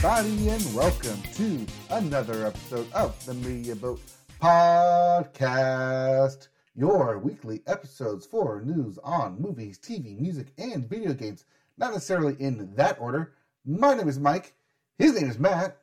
everybody, 0.00 0.48
and 0.50 0.74
welcome 0.76 1.20
to 1.34 1.66
another 1.90 2.46
episode 2.46 2.86
of 2.92 3.26
the 3.26 3.34
Media 3.34 3.74
Boat 3.74 4.00
Podcast, 4.40 6.46
your 6.76 7.18
weekly 7.18 7.62
episodes 7.66 8.24
for 8.24 8.62
news 8.64 9.00
on 9.02 9.40
movies, 9.40 9.76
TV, 9.76 10.16
music, 10.16 10.52
and 10.56 10.88
video 10.88 11.12
games. 11.14 11.46
Not 11.78 11.94
necessarily 11.94 12.36
in 12.38 12.72
that 12.76 13.00
order. 13.00 13.32
My 13.66 13.94
name 13.94 14.08
is 14.08 14.20
Mike. 14.20 14.54
His 14.98 15.20
name 15.20 15.28
is 15.28 15.40
Matt. 15.40 15.78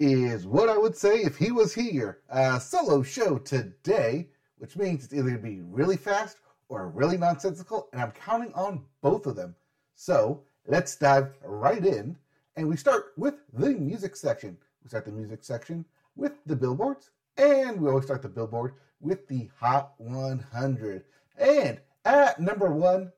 Is 0.00 0.44
what 0.44 0.68
I 0.68 0.76
would 0.76 0.96
say 0.96 1.18
if 1.18 1.36
he 1.36 1.52
was 1.52 1.72
here. 1.72 2.18
A 2.30 2.58
solo 2.58 3.04
show 3.04 3.38
today, 3.38 4.30
which 4.58 4.76
means 4.76 5.04
it's 5.04 5.14
either 5.14 5.30
going 5.30 5.36
to 5.36 5.42
be 5.42 5.60
really 5.60 5.96
fast 5.96 6.38
or 6.68 6.88
really 6.88 7.16
nonsensical, 7.16 7.88
and 7.92 8.02
I'm 8.02 8.10
counting 8.10 8.52
on 8.54 8.86
both 9.02 9.26
of 9.26 9.36
them. 9.36 9.54
So 9.94 10.42
let's 10.66 10.96
dive 10.96 11.32
right 11.44 11.86
in 11.86 12.16
and 12.56 12.68
we 12.68 12.76
start 12.76 13.12
with 13.16 13.34
the 13.52 13.70
music 13.70 14.16
section. 14.16 14.56
We 14.82 14.88
start 14.88 15.04
the 15.04 15.12
music 15.12 15.44
section 15.44 15.84
with 16.16 16.32
the 16.46 16.56
billboards, 16.56 17.10
and 17.36 17.80
we 17.80 17.88
always 17.88 18.06
start 18.06 18.22
the 18.22 18.28
billboard 18.28 18.74
with 19.00 19.28
the 19.28 19.50
Hot 19.60 19.92
100. 19.98 21.04
And 21.36 21.80
at 22.04 22.40
number 22.40 22.72
one, 22.72 23.12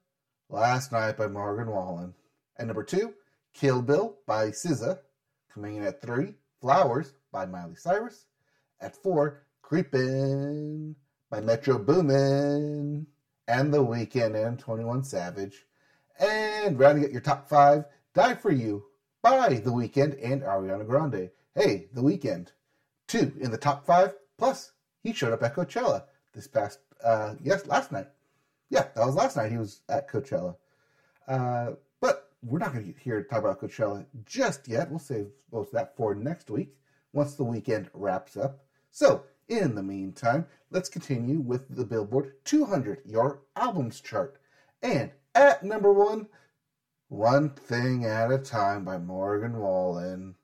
Last 0.48 0.90
Night 0.90 1.16
by 1.16 1.28
Morgan 1.28 1.70
Wallen. 1.70 2.14
At 2.56 2.66
number 2.66 2.82
two, 2.82 3.14
Kill 3.54 3.80
Bill 3.80 4.16
by 4.26 4.48
SZA. 4.48 4.98
Coming 5.54 5.76
in 5.76 5.84
at 5.84 6.02
three, 6.02 6.34
Flowers 6.60 7.14
by 7.30 7.46
Miley 7.46 7.76
Cyrus. 7.76 8.26
At 8.80 8.96
four, 8.96 9.42
Creepin' 9.62 10.96
by 11.30 11.40
Metro 11.40 11.78
Boomin. 11.78 13.06
And 13.46 13.72
The 13.72 13.84
Weeknd 13.84 14.34
and 14.34 14.58
21 14.58 15.04
Savage. 15.04 15.64
And 16.18 16.78
rounding 16.78 17.04
out 17.04 17.12
your 17.12 17.20
top 17.20 17.48
five, 17.48 17.84
Die 18.14 18.34
For 18.34 18.50
You 18.50 18.84
by 19.22 19.54
The 19.54 19.70
Weeknd 19.70 20.18
and 20.22 20.42
Ariana 20.42 20.86
Grande. 20.86 21.30
Hey, 21.54 21.88
The 21.92 22.02
Weeknd, 22.02 22.48
two 23.06 23.32
in 23.40 23.50
the 23.50 23.58
top 23.58 23.84
five. 23.84 24.14
Plus, 24.36 24.72
he 25.02 25.12
showed 25.12 25.32
up 25.32 25.42
at 25.42 25.54
Coachella 25.54 26.04
this 26.34 26.46
past 26.46 26.80
uh, 27.02 27.34
yes 27.42 27.66
last 27.66 27.92
night. 27.92 28.06
Yeah, 28.70 28.86
that 28.94 29.06
was 29.06 29.14
last 29.14 29.36
night. 29.36 29.50
He 29.50 29.58
was 29.58 29.80
at 29.88 30.08
Coachella. 30.08 30.56
Uh, 31.26 31.72
but 32.00 32.30
we're 32.42 32.58
not 32.58 32.72
going 32.72 32.84
to 32.84 32.92
get 32.92 33.00
here 33.00 33.22
to 33.22 33.28
talk 33.28 33.40
about 33.40 33.60
Coachella 33.60 34.06
just 34.24 34.68
yet. 34.68 34.90
We'll 34.90 34.98
save 34.98 35.28
most 35.52 35.68
of 35.68 35.74
that 35.74 35.96
for 35.96 36.14
next 36.14 36.50
week 36.50 36.76
once 37.12 37.34
the 37.34 37.44
weekend 37.44 37.90
wraps 37.94 38.36
up. 38.36 38.64
So, 38.90 39.24
in 39.48 39.74
the 39.74 39.82
meantime, 39.82 40.46
let's 40.70 40.88
continue 40.88 41.40
with 41.40 41.74
the 41.74 41.84
Billboard 41.84 42.32
200 42.44 43.02
Your 43.04 43.40
Albums 43.56 44.00
chart. 44.00 44.38
And 44.82 45.10
at 45.34 45.64
number 45.64 45.92
one, 45.92 46.26
one 47.08 47.48
Thing 47.50 48.04
at 48.04 48.30
a 48.30 48.38
Time 48.38 48.84
by 48.84 48.98
Morgan 48.98 49.58
Wallen. 49.58 50.34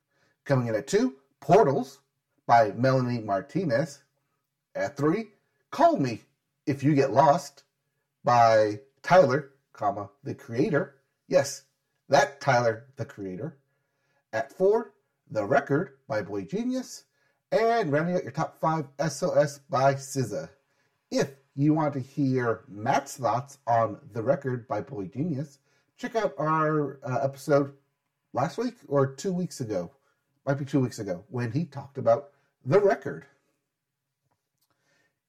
Coming 0.45 0.69
in 0.69 0.75
at 0.75 0.87
two, 0.87 1.17
Portals 1.41 2.01
by 2.47 2.73
Melanie 2.73 3.21
Martinez. 3.21 4.03
At 4.75 4.97
three, 4.97 5.29
Call 5.71 5.99
Me 5.99 6.23
If 6.67 6.83
You 6.83 6.95
Get 6.95 7.13
Lost 7.13 7.65
by 8.25 8.81
Tyler, 9.03 9.51
comma, 9.75 10.09
the 10.23 10.35
creator. 10.35 10.95
Yes, 11.29 11.65
that 12.09 12.41
Tyler, 12.41 12.87
the 12.97 13.05
creator. 13.05 13.59
At 14.33 14.51
four, 14.53 14.95
The 15.31 15.45
Record 15.45 15.99
by 16.09 16.23
Boy 16.23 16.45
Genius. 16.45 17.05
And 17.53 17.93
rounding 17.93 18.17
out 18.17 18.23
your 18.23 18.33
top 18.33 18.59
five, 18.61 18.87
SOS 19.09 19.59
by 19.69 19.95
SZA. 19.95 20.49
If 21.11 21.31
you 21.55 21.75
want 21.75 21.93
to 21.93 22.01
hear 22.01 22.65
Matt's 22.69 23.19
thoughts 23.19 23.59
on 23.67 23.99
The 24.13 24.23
Record 24.23 24.67
by 24.67 24.81
Boy 24.81 25.07
Genius, 25.07 25.59
check 25.97 26.17
out 26.17 26.35
our 26.39 26.99
uh, 27.03 27.19
episode 27.23 27.73
last 28.33 28.59
week 28.59 28.75
or 28.89 29.07
two 29.07 29.33
weeks 29.33 29.61
ago. 29.61 29.91
Might 30.47 30.59
be 30.59 30.65
two 30.65 30.81
weeks 30.81 30.99
ago 30.99 31.25
when 31.29 31.53
he 31.53 31.65
talked 31.65 31.99
about 31.99 32.31
the 32.65 32.81
record. 32.81 33.27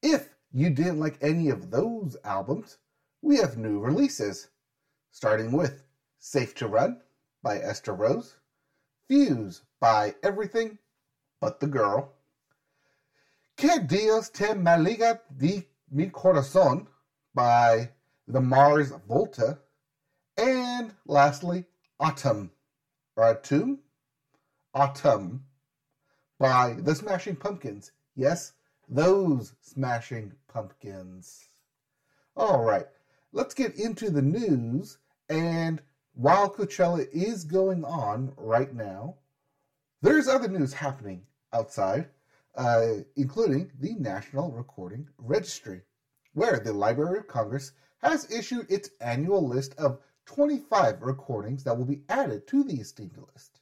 If 0.02 0.30
you 0.52 0.70
didn't 0.70 1.00
like 1.00 1.18
any 1.22 1.50
of 1.50 1.72
those 1.72 2.18
albums, 2.24 2.78
we 3.22 3.38
have 3.38 3.58
new 3.58 3.80
releases, 3.80 4.50
starting 5.12 5.52
with 5.52 5.84
Safe 6.20 6.54
to 6.56 6.68
Run 6.68 7.02
by 7.42 7.60
Esther 7.60 7.94
Rose, 7.94 8.36
Fuse 9.08 9.62
by 9.80 10.16
Everything 10.24 10.78
But 11.40 11.60
the 11.60 11.68
Girl, 11.68 12.12
Que 13.58 13.80
Dios 13.80 14.30
te 14.30 14.54
maldiga 14.54 15.20
de 15.38 15.66
mi 15.90 16.08
corazón 16.08 16.88
by 17.34 17.90
the 18.28 18.42
Mars 18.42 18.92
Volta, 19.08 19.60
and 20.76 20.94
lastly, 21.06 21.66
Autumn, 22.00 22.52
or 23.16 23.24
Autumn, 23.24 23.80
Autumn, 24.74 25.46
by 26.38 26.74
the 26.74 26.94
Smashing 26.94 27.38
Pumpkins. 27.38 27.92
Yes, 28.16 28.54
those 28.90 29.54
Smashing 29.62 30.34
Pumpkins. 30.48 31.46
All 32.36 32.62
right, 32.62 32.88
let's 33.32 33.54
get 33.54 33.76
into 33.76 34.10
the 34.10 34.22
news. 34.22 34.98
And 35.30 35.82
while 36.14 36.50
Coachella 36.50 37.08
is 37.12 37.46
going 37.46 37.86
on 37.86 38.34
right 38.36 38.74
now, 38.74 39.16
there's 40.02 40.28
other 40.28 40.50
news 40.50 40.74
happening 40.74 41.22
outside, 41.54 42.10
uh, 42.56 42.96
including 43.16 43.72
the 43.80 43.94
National 43.94 44.52
Recording 44.52 45.08
Registry, 45.18 45.82
where 46.34 46.60
the 46.60 46.74
Library 46.74 47.20
of 47.20 47.28
Congress 47.28 47.72
has 48.02 48.30
issued 48.30 48.70
its 48.70 48.90
annual 49.00 49.48
list 49.48 49.74
of 49.78 50.00
25 50.26 51.02
recordings 51.02 51.64
that 51.64 51.78
will 51.78 51.86
be 51.86 52.04
added 52.10 52.48
to 52.48 52.64
the 52.64 52.76
esteemed 52.76 53.18
list. 53.34 53.62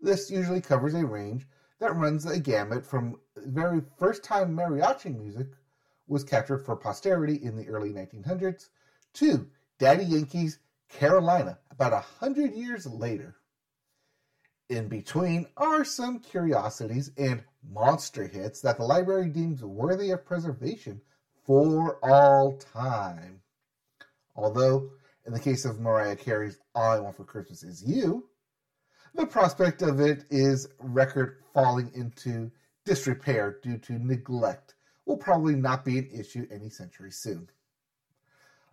This 0.00 0.30
usually 0.30 0.60
covers 0.60 0.94
a 0.94 1.04
range 1.04 1.46
that 1.78 1.94
runs 1.94 2.26
a 2.26 2.38
gamut 2.38 2.84
from 2.84 3.18
very 3.36 3.82
first 3.98 4.22
time 4.22 4.54
mariachi 4.54 5.16
music 5.16 5.48
was 6.06 6.24
captured 6.24 6.58
for 6.58 6.76
posterity 6.76 7.36
in 7.36 7.56
the 7.56 7.68
early 7.68 7.90
1900s 7.90 8.68
to 9.14 9.48
Daddy 9.78 10.04
Yankee's 10.04 10.58
Gasolina 10.92 11.58
about 11.70 11.92
a 11.92 12.00
hundred 12.00 12.52
years 12.52 12.86
later. 12.86 13.36
In 14.68 14.88
between 14.88 15.46
are 15.56 15.84
some 15.84 16.18
curiosities 16.20 17.10
and 17.16 17.42
monster 17.62 18.26
hits 18.26 18.60
that 18.60 18.76
the 18.76 18.84
library 18.84 19.28
deems 19.28 19.64
worthy 19.64 20.10
of 20.10 20.24
preservation 20.24 21.00
for 21.44 21.98
all 22.02 22.56
time. 22.56 23.40
Although 24.36 24.90
in 25.30 25.34
the 25.34 25.40
case 25.40 25.64
of 25.64 25.78
Mariah 25.78 26.16
Carey's 26.16 26.58
All 26.74 26.90
I 26.90 26.98
Want 26.98 27.16
for 27.16 27.22
Christmas 27.22 27.62
Is 27.62 27.84
You, 27.84 28.28
the 29.14 29.24
prospect 29.24 29.80
of 29.80 30.00
it 30.00 30.24
is 30.28 30.66
record 30.80 31.36
falling 31.54 31.88
into 31.94 32.50
disrepair 32.84 33.60
due 33.62 33.78
to 33.78 34.04
neglect 34.04 34.74
will 35.06 35.16
probably 35.16 35.54
not 35.54 35.84
be 35.84 35.98
an 35.98 36.10
issue 36.12 36.48
any 36.50 36.68
century 36.68 37.12
soon. 37.12 37.48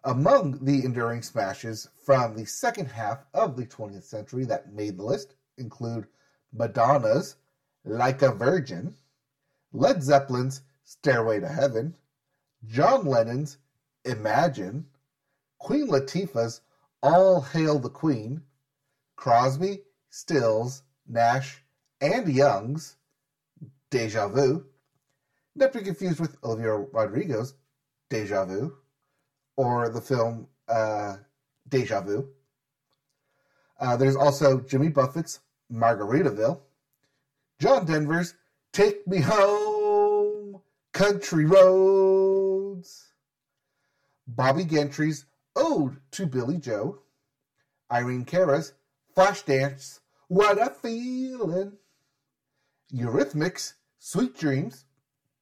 Among 0.04 0.66
the 0.66 0.84
enduring 0.84 1.22
smashes 1.22 1.90
from 2.04 2.36
the 2.36 2.46
second 2.46 2.88
half 2.88 3.24
of 3.36 3.56
the 3.56 3.68
20th 3.68 4.06
century 4.06 4.44
that 4.46 4.74
made 4.74 4.98
the 4.98 5.04
list 5.04 5.36
include 5.60 6.08
Madonna's 6.52 7.36
Like 7.86 8.24
a 8.24 8.32
Virgin, 8.32 8.96
Led 9.74 10.02
Zeppelin's 10.02 10.62
Stairway 10.84 11.40
to 11.40 11.50
Heaven, 11.50 11.96
John 12.66 13.06
Lennon's 13.06 13.60
Imagine, 14.06 14.88
Queen 15.60 15.88
Latifah's 15.88 16.62
All 17.02 17.42
Hail 17.42 17.80
the 17.80 17.90
Queen, 17.90 18.42
Crosby, 19.16 19.82
Stills, 20.10 20.84
Nash, 21.08 21.64
and 22.02 22.32
Young's 22.32 22.98
Deja 23.90 24.28
Vu, 24.28 24.66
not 25.56 25.74
to 25.74 25.80
be 25.80 25.86
confused 25.86 26.20
with 26.20 26.38
Olivia 26.44 26.74
Rodrigo's 26.74 27.56
Deja 28.10 28.46
Vu, 28.46 28.74
or 29.56 29.90
the 29.90 30.02
film 30.02 30.48
uh, 30.68 31.18
Deja 31.68 32.02
Vu. 32.02 32.28
Uh, 33.80 33.98
there's 33.98 34.16
also 34.16 34.60
Jimmy 34.60 34.90
Buffett's 34.90 35.40
Margaritaville, 35.72 36.62
John 37.60 37.86
Denver's 37.86 38.36
Take 38.72 39.08
Me 39.08 39.20
Home, 39.22 40.62
Country 40.94 41.46
Roads, 41.46 43.14
Bobbie 44.28 44.66
Gentry's 44.66 45.26
Ode 45.58 45.98
to 46.12 46.28
Billie 46.28 46.60
Joe, 46.60 47.00
Irene 47.92 48.26
Cara's 48.26 48.74
Flashdance, 49.16 50.02
What 50.28 50.62
a 50.62 50.70
Feeling, 50.70 51.74
Eurythmics, 52.94 53.74
Sweet 53.98 54.38
Dreams, 54.38 54.86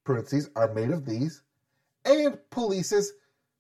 parentheses 0.06 0.50
are 0.56 0.74
made 0.74 0.92
of 0.92 1.06
these, 1.06 1.42
and 2.06 2.40
Police's 2.50 3.12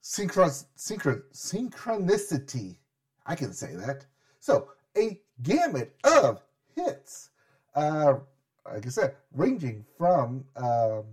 synchron- 0.02 0.66
synchron- 0.78 1.24
Synchronicity. 1.34 2.78
I 3.25 3.36
can 3.36 3.52
say 3.52 3.75
that. 3.75 4.06
So, 4.40 4.69
a 4.98 5.19
gamut 5.44 5.94
of 6.06 6.42
hits. 6.74 7.31
Uh, 7.75 8.19
like 8.66 8.86
I 8.86 8.90
said, 8.90 9.16
ranging 9.34 9.84
from 9.98 10.46
um, 10.56 11.04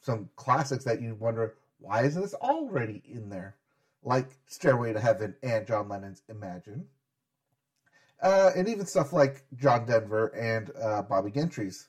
some 0.00 0.30
classics 0.36 0.84
that 0.84 1.02
you 1.02 1.16
wonder, 1.16 1.56
why 1.80 2.04
isn't 2.04 2.22
this 2.22 2.34
already 2.34 3.02
in 3.04 3.28
there? 3.28 3.56
Like 4.02 4.30
Stairway 4.46 4.92
to 4.92 5.00
Heaven 5.00 5.34
and 5.42 5.66
John 5.66 5.88
Lennon's 5.88 6.22
Imagine, 6.28 6.86
uh, 8.22 8.50
and 8.56 8.68
even 8.68 8.86
stuff 8.86 9.12
like 9.12 9.44
John 9.56 9.86
Denver 9.86 10.28
and 10.28 10.70
uh, 10.80 11.02
Bobbie 11.02 11.30
Gentry's 11.30 11.88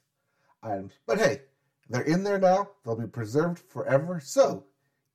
items. 0.61 0.93
But 1.05 1.19
hey, 1.19 1.41
they're 1.89 2.01
in 2.01 2.23
there 2.23 2.39
now. 2.39 2.69
They'll 2.83 2.95
be 2.95 3.07
preserved 3.07 3.59
forever. 3.59 4.19
So 4.19 4.65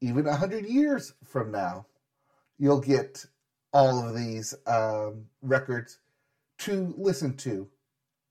even 0.01 0.27
a 0.27 0.37
hundred 0.37 0.67
years 0.67 1.13
from 1.25 1.51
now, 1.51 1.87
you'll 2.59 2.81
get 2.81 3.25
all 3.73 4.07
of 4.07 4.17
these 4.17 4.55
um, 4.67 5.27
records 5.43 5.99
to 6.59 6.95
listen 6.97 7.37
to 7.37 7.69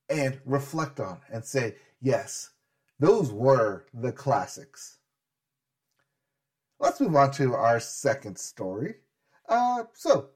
and 0.10 0.40
reflect 0.46 1.00
on 1.00 1.20
and 1.32 1.44
say, 1.44 1.76
yes, 2.02 2.52
those 3.00 3.32
were 3.32 3.86
the 3.94 4.12
classics. 4.12 4.98
Let's 6.80 7.00
move 7.00 7.16
on 7.16 7.32
to 7.32 7.54
our 7.54 7.80
second 7.80 8.38
story. 8.38 8.96
Uh, 9.48 9.84
so, 9.94 10.30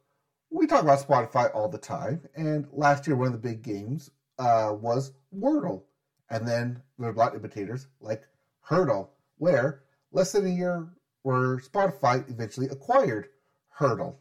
we 0.50 0.68
talk 0.68 0.84
about 0.84 1.06
Spotify 1.08 1.54
all 1.54 1.68
the 1.70 1.78
time, 1.78 2.22
and 2.36 2.68
last 2.72 3.06
year 3.06 3.16
one 3.16 3.28
of 3.28 3.34
the 3.34 3.50
big 3.50 3.62
games 3.62 4.10
uh, 4.40 4.74
was 4.80 5.12
Wordle, 5.36 5.84
and 6.30 6.48
then 6.48 6.82
there 6.98 7.10
were 7.10 7.16
a 7.16 7.18
lot 7.18 7.36
of 7.36 7.42
imitators 7.42 7.88
like 8.00 8.24
Heardle, 8.68 9.10
where 9.38 9.84
less 10.12 10.32
than 10.32 10.46
a 10.46 10.50
year 10.50 10.88
where 11.24 11.58
Spotify 11.58 12.28
eventually 12.30 12.68
acquired 12.68 13.30
Heardle. 13.78 14.18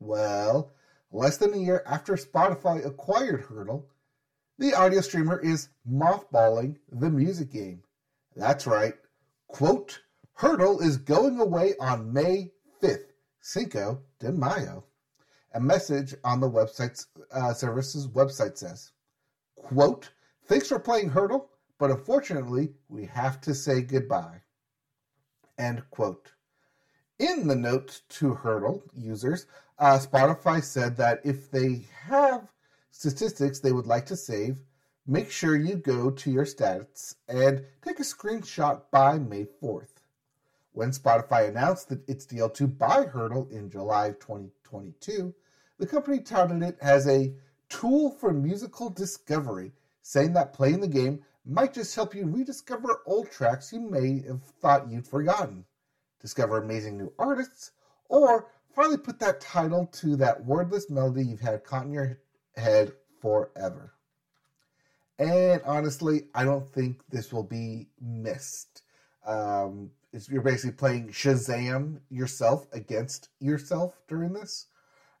Well, 0.00 0.72
less 1.12 1.36
than 1.36 1.54
a 1.54 1.58
year 1.58 1.82
after 1.86 2.14
Spotify 2.14 2.84
acquired 2.84 3.44
Heardle, 3.44 3.84
the 4.58 4.74
audio 4.74 5.00
streamer 5.00 5.38
is 5.38 5.68
mothballing 5.88 6.76
the 6.90 7.10
music 7.10 7.52
game. 7.52 7.82
That's 8.34 8.66
right. 8.66 8.94
Quote, 9.48 10.00
Heardle 10.38 10.82
is 10.82 10.98
going 10.98 11.40
away 11.40 11.72
on 11.80 12.12
May 12.12 12.52
5th, 12.82 13.12
Cinco 13.40 14.02
de 14.18 14.30
Mayo. 14.30 14.84
A 15.54 15.60
message 15.60 16.14
on 16.24 16.40
the 16.40 16.50
website's 16.50 17.06
uh, 17.32 17.54
service's 17.54 18.06
website 18.08 18.58
says, 18.58 18.92
quote, 19.56 20.10
thanks 20.44 20.68
for 20.68 20.78
playing 20.78 21.08
Heardle, 21.08 21.48
but 21.78 21.90
unfortunately, 21.90 22.74
we 22.90 23.06
have 23.06 23.40
to 23.40 23.54
say 23.54 23.80
goodbye. 23.80 24.42
End 25.56 25.82
quote. 25.88 26.32
In 27.18 27.48
the 27.48 27.56
note 27.56 28.02
to 28.10 28.34
Heardle 28.34 28.82
users, 28.94 29.46
uh, 29.78 29.98
Spotify 29.98 30.62
said 30.62 30.98
that 30.98 31.22
if 31.24 31.50
they 31.50 31.86
have 32.02 32.52
statistics 32.90 33.58
they 33.58 33.72
would 33.72 33.86
like 33.86 34.04
to 34.04 34.16
save, 34.16 34.58
make 35.06 35.30
sure 35.30 35.56
you 35.56 35.76
go 35.76 36.10
to 36.10 36.30
your 36.30 36.44
stats 36.44 37.14
and 37.26 37.64
take 37.80 38.00
a 38.00 38.02
screenshot 38.02 38.82
by 38.90 39.18
May 39.18 39.46
4th. 39.62 39.95
When 40.76 40.90
Spotify 40.90 41.48
announced 41.48 41.88
that 41.88 42.06
its 42.06 42.26
deal 42.26 42.50
to 42.50 42.66
buy 42.66 43.06
Heardle 43.06 43.50
in 43.50 43.70
July 43.70 44.10
2022, 44.20 45.34
the 45.78 45.86
company 45.86 46.20
touted 46.20 46.62
it 46.62 46.76
as 46.82 47.08
a 47.08 47.32
tool 47.70 48.10
for 48.10 48.30
musical 48.34 48.90
discovery, 48.90 49.72
saying 50.02 50.34
that 50.34 50.52
playing 50.52 50.80
the 50.80 50.86
game 50.86 51.24
might 51.46 51.72
just 51.72 51.94
help 51.94 52.14
you 52.14 52.26
rediscover 52.26 53.00
old 53.06 53.30
tracks 53.30 53.72
you 53.72 53.80
may 53.80 54.20
have 54.26 54.42
thought 54.60 54.90
you'd 54.90 55.08
forgotten, 55.08 55.64
discover 56.20 56.58
amazing 56.58 56.98
new 56.98 57.10
artists, 57.18 57.70
or 58.10 58.48
finally 58.74 58.98
put 58.98 59.18
that 59.18 59.40
title 59.40 59.86
to 59.94 60.14
that 60.16 60.44
wordless 60.44 60.90
melody 60.90 61.24
you've 61.24 61.40
had 61.40 61.64
caught 61.64 61.86
in 61.86 61.92
your 61.92 62.18
head 62.54 62.92
forever. 63.22 63.94
And 65.18 65.62
honestly, 65.64 66.24
I 66.34 66.44
don't 66.44 66.70
think 66.70 67.00
this 67.08 67.32
will 67.32 67.44
be 67.44 67.88
missed. 67.98 68.82
Um, 69.26 69.90
you're 70.28 70.42
basically 70.42 70.76
playing 70.76 71.08
Shazam 71.08 72.00
yourself 72.10 72.66
against 72.72 73.28
yourself 73.40 74.00
during 74.08 74.32
this. 74.32 74.66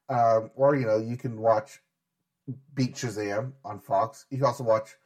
Um, 0.08 0.50
or, 0.54 0.76
you 0.76 0.86
know, 0.86 0.98
you 0.98 1.16
can 1.16 1.38
watch 1.38 1.80
Beat 2.74 2.94
Shazam 2.94 3.52
on 3.64 3.80
Fox. 3.80 4.26
You 4.30 4.38
can 4.38 4.46
also 4.46 4.64
watch 4.64 4.96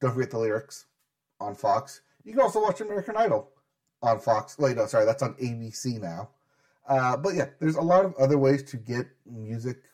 Don't 0.00 0.12
Forget 0.12 0.30
the 0.30 0.38
Lyrics 0.38 0.86
on 1.40 1.54
Fox. 1.54 2.02
You 2.24 2.32
can 2.32 2.42
also 2.42 2.60
watch 2.60 2.80
American 2.80 3.16
Idol 3.16 3.50
on 4.02 4.20
Fox. 4.20 4.58
Wait, 4.58 4.76
no, 4.76 4.86
sorry, 4.86 5.04
that's 5.04 5.22
on 5.22 5.34
ABC 5.34 6.00
now. 6.00 6.28
Uh, 6.88 7.16
but 7.16 7.34
yeah, 7.34 7.46
there's 7.60 7.76
a 7.76 7.80
lot 7.80 8.04
of 8.04 8.14
other 8.16 8.38
ways 8.38 8.62
to 8.64 8.76
get 8.76 9.06
music 9.24 9.84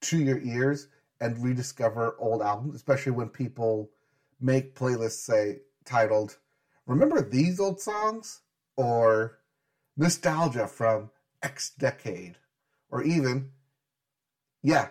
to 0.00 0.18
your 0.18 0.38
ears 0.40 0.88
and 1.20 1.42
rediscover 1.42 2.16
old 2.18 2.42
albums, 2.42 2.74
especially 2.74 3.12
when 3.12 3.28
people 3.28 3.90
make 4.40 4.74
playlists 4.74 5.24
say 5.24 5.60
titled 5.84 6.38
"Remember 6.86 7.22
these 7.22 7.60
old 7.60 7.80
songs" 7.80 8.40
or 8.76 9.38
"Nostalgia 9.96 10.66
from 10.66 11.10
X 11.42 11.70
decade," 11.70 12.36
or 12.90 13.02
even 13.02 13.50
yeah, 14.62 14.88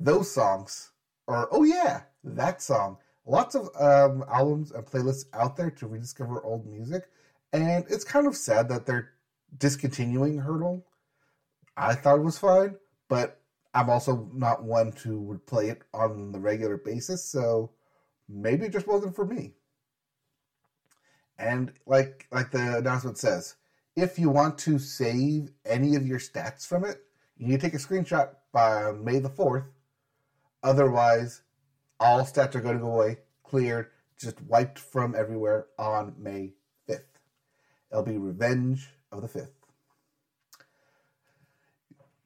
those 0.00 0.30
songs, 0.30 0.90
or 1.26 1.48
oh 1.52 1.62
yeah, 1.62 2.02
that 2.24 2.60
song. 2.60 2.98
Lots 3.24 3.54
of 3.54 3.68
um, 3.78 4.24
albums 4.28 4.72
and 4.72 4.84
playlists 4.84 5.26
out 5.32 5.56
there 5.56 5.70
to 5.70 5.86
rediscover 5.86 6.42
old 6.42 6.66
music, 6.66 7.08
and 7.52 7.84
it's 7.88 8.04
kind 8.04 8.26
of 8.26 8.36
sad 8.36 8.68
that 8.68 8.84
they're 8.84 9.10
discontinuing 9.56 10.40
Heardle. 10.40 10.82
I 11.76 11.94
thought 11.94 12.18
it 12.18 12.22
was 12.22 12.38
fine, 12.38 12.76
but 13.08 13.40
I'm 13.74 13.88
also 13.88 14.28
not 14.34 14.64
one 14.64 14.92
to 15.02 15.18
would 15.20 15.46
play 15.46 15.68
it 15.68 15.82
on 15.94 16.32
the 16.32 16.40
regular 16.40 16.76
basis, 16.76 17.24
so 17.24 17.70
maybe 18.28 18.66
it 18.66 18.72
just 18.72 18.88
wasn't 18.88 19.14
for 19.14 19.24
me. 19.24 19.54
And 21.42 21.72
like 21.86 22.28
like 22.30 22.52
the 22.52 22.78
announcement 22.78 23.18
says, 23.18 23.56
if 23.96 24.16
you 24.16 24.30
want 24.30 24.58
to 24.58 24.78
save 24.78 25.50
any 25.66 25.96
of 25.96 26.06
your 26.06 26.20
stats 26.20 26.64
from 26.64 26.84
it, 26.84 26.98
you 27.36 27.48
need 27.48 27.60
to 27.60 27.66
take 27.66 27.74
a 27.74 27.84
screenshot 27.84 28.28
by 28.52 28.92
May 28.92 29.18
the 29.18 29.28
4th. 29.28 29.66
Otherwise, 30.62 31.42
all 31.98 32.20
stats 32.20 32.54
are 32.54 32.60
going 32.60 32.76
to 32.76 32.84
go 32.84 32.92
away, 32.92 33.18
cleared, 33.42 33.88
just 34.16 34.40
wiped 34.42 34.78
from 34.78 35.16
everywhere 35.16 35.66
on 35.78 36.14
May 36.16 36.52
5th. 36.88 37.00
It'll 37.90 38.04
be 38.04 38.18
Revenge 38.18 38.90
of 39.10 39.22
the 39.22 39.28
5th. 39.28 39.50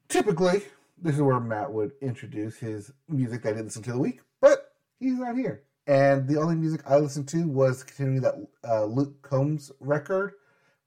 Typically, 0.09 0.61
this 1.01 1.15
is 1.15 1.21
where 1.21 1.39
Matt 1.39 1.73
would 1.73 1.93
introduce 2.01 2.57
his 2.57 2.91
music 3.09 3.41
that 3.41 3.55
he 3.55 3.63
listened 3.63 3.85
to 3.85 3.93
the 3.93 3.99
week, 3.99 4.21
but 4.39 4.73
he's 4.99 5.17
not 5.17 5.35
here. 5.35 5.63
And 5.87 6.27
the 6.27 6.37
only 6.37 6.55
music 6.55 6.81
I 6.85 6.97
listened 6.97 7.29
to 7.29 7.47
was 7.47 7.83
continuing 7.83 8.21
that 8.21 8.35
uh, 8.67 8.83
Luke 8.83 9.21
Combs 9.21 9.71
record 9.79 10.33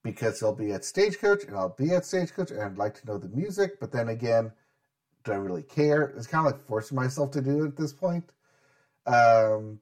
because 0.03 0.41
he'll 0.41 0.55
be 0.55 0.73
at 0.73 0.85
Stagecoach 0.85 1.45
and 1.45 1.57
I'll 1.57 1.75
be 1.77 1.93
at 1.93 2.05
Stagecoach 2.05 2.51
and 2.51 2.61
I'd 2.61 2.79
like 2.79 3.01
to 3.01 3.07
know 3.07 3.19
the 3.19 3.29
music, 3.29 3.81
but 3.81 3.93
then 3.93 4.09
again, 4.09 4.53
do 5.25 5.33
I 5.33 5.37
really 5.37 5.63
care? 5.63 6.13
It's 6.17 6.27
kind 6.27 6.47
of 6.47 6.53
like 6.53 6.67
forcing 6.67 6.97
myself 6.97 7.31
to 7.33 7.41
do 7.41 7.65
it 7.65 7.69
at 7.69 7.77
this 7.77 7.93
point. 7.93 8.31
Um, 9.07 9.81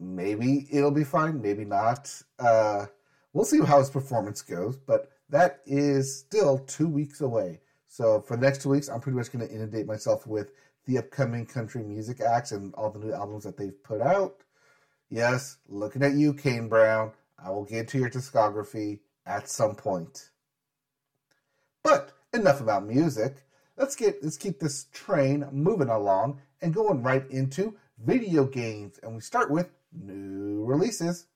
maybe 0.00 0.66
it'll 0.70 0.90
be 0.90 1.04
fine, 1.04 1.40
maybe 1.40 1.64
not. 1.64 2.10
Uh, 2.38 2.86
we'll 3.32 3.44
see 3.44 3.60
how 3.60 3.78
his 3.78 3.90
performance 3.90 4.42
goes, 4.42 4.76
but 4.76 5.10
that 5.28 5.60
is 5.66 6.18
still 6.18 6.58
two 6.58 6.88
weeks 6.88 7.20
away. 7.20 7.60
So 7.88 8.20
for 8.20 8.36
the 8.36 8.42
next 8.42 8.62
two 8.62 8.68
weeks, 8.70 8.88
I'm 8.88 9.00
pretty 9.00 9.16
much 9.16 9.32
going 9.32 9.46
to 9.46 9.52
inundate 9.52 9.86
myself 9.86 10.26
with 10.26 10.52
the 10.86 10.98
upcoming 10.98 11.46
country 11.46 11.82
music 11.82 12.20
acts 12.20 12.52
and 12.52 12.74
all 12.74 12.90
the 12.90 12.98
new 12.98 13.12
albums 13.12 13.44
that 13.44 13.56
they've 13.56 13.82
put 13.82 14.00
out. 14.00 14.42
Yes, 15.08 15.58
looking 15.68 16.02
at 16.02 16.14
you, 16.14 16.34
Kane 16.34 16.68
Brown. 16.68 17.12
I 17.38 17.50
will 17.50 17.64
get 17.64 17.88
to 17.88 17.98
your 17.98 18.10
discography 18.10 19.00
at 19.24 19.48
some 19.48 19.76
point. 19.76 20.30
But 21.82 22.12
enough 22.32 22.60
about 22.60 22.86
music. 22.86 23.44
Let's 23.76 23.94
get 23.94 24.22
let's 24.22 24.36
keep 24.36 24.58
this 24.58 24.86
train 24.92 25.46
moving 25.52 25.88
along 25.90 26.40
and 26.60 26.74
going 26.74 27.02
right 27.02 27.28
into 27.30 27.76
video 28.04 28.44
games. 28.44 28.98
And 29.02 29.14
we 29.14 29.20
start 29.20 29.50
with 29.50 29.70
new 29.92 30.64
releases. 30.64 31.26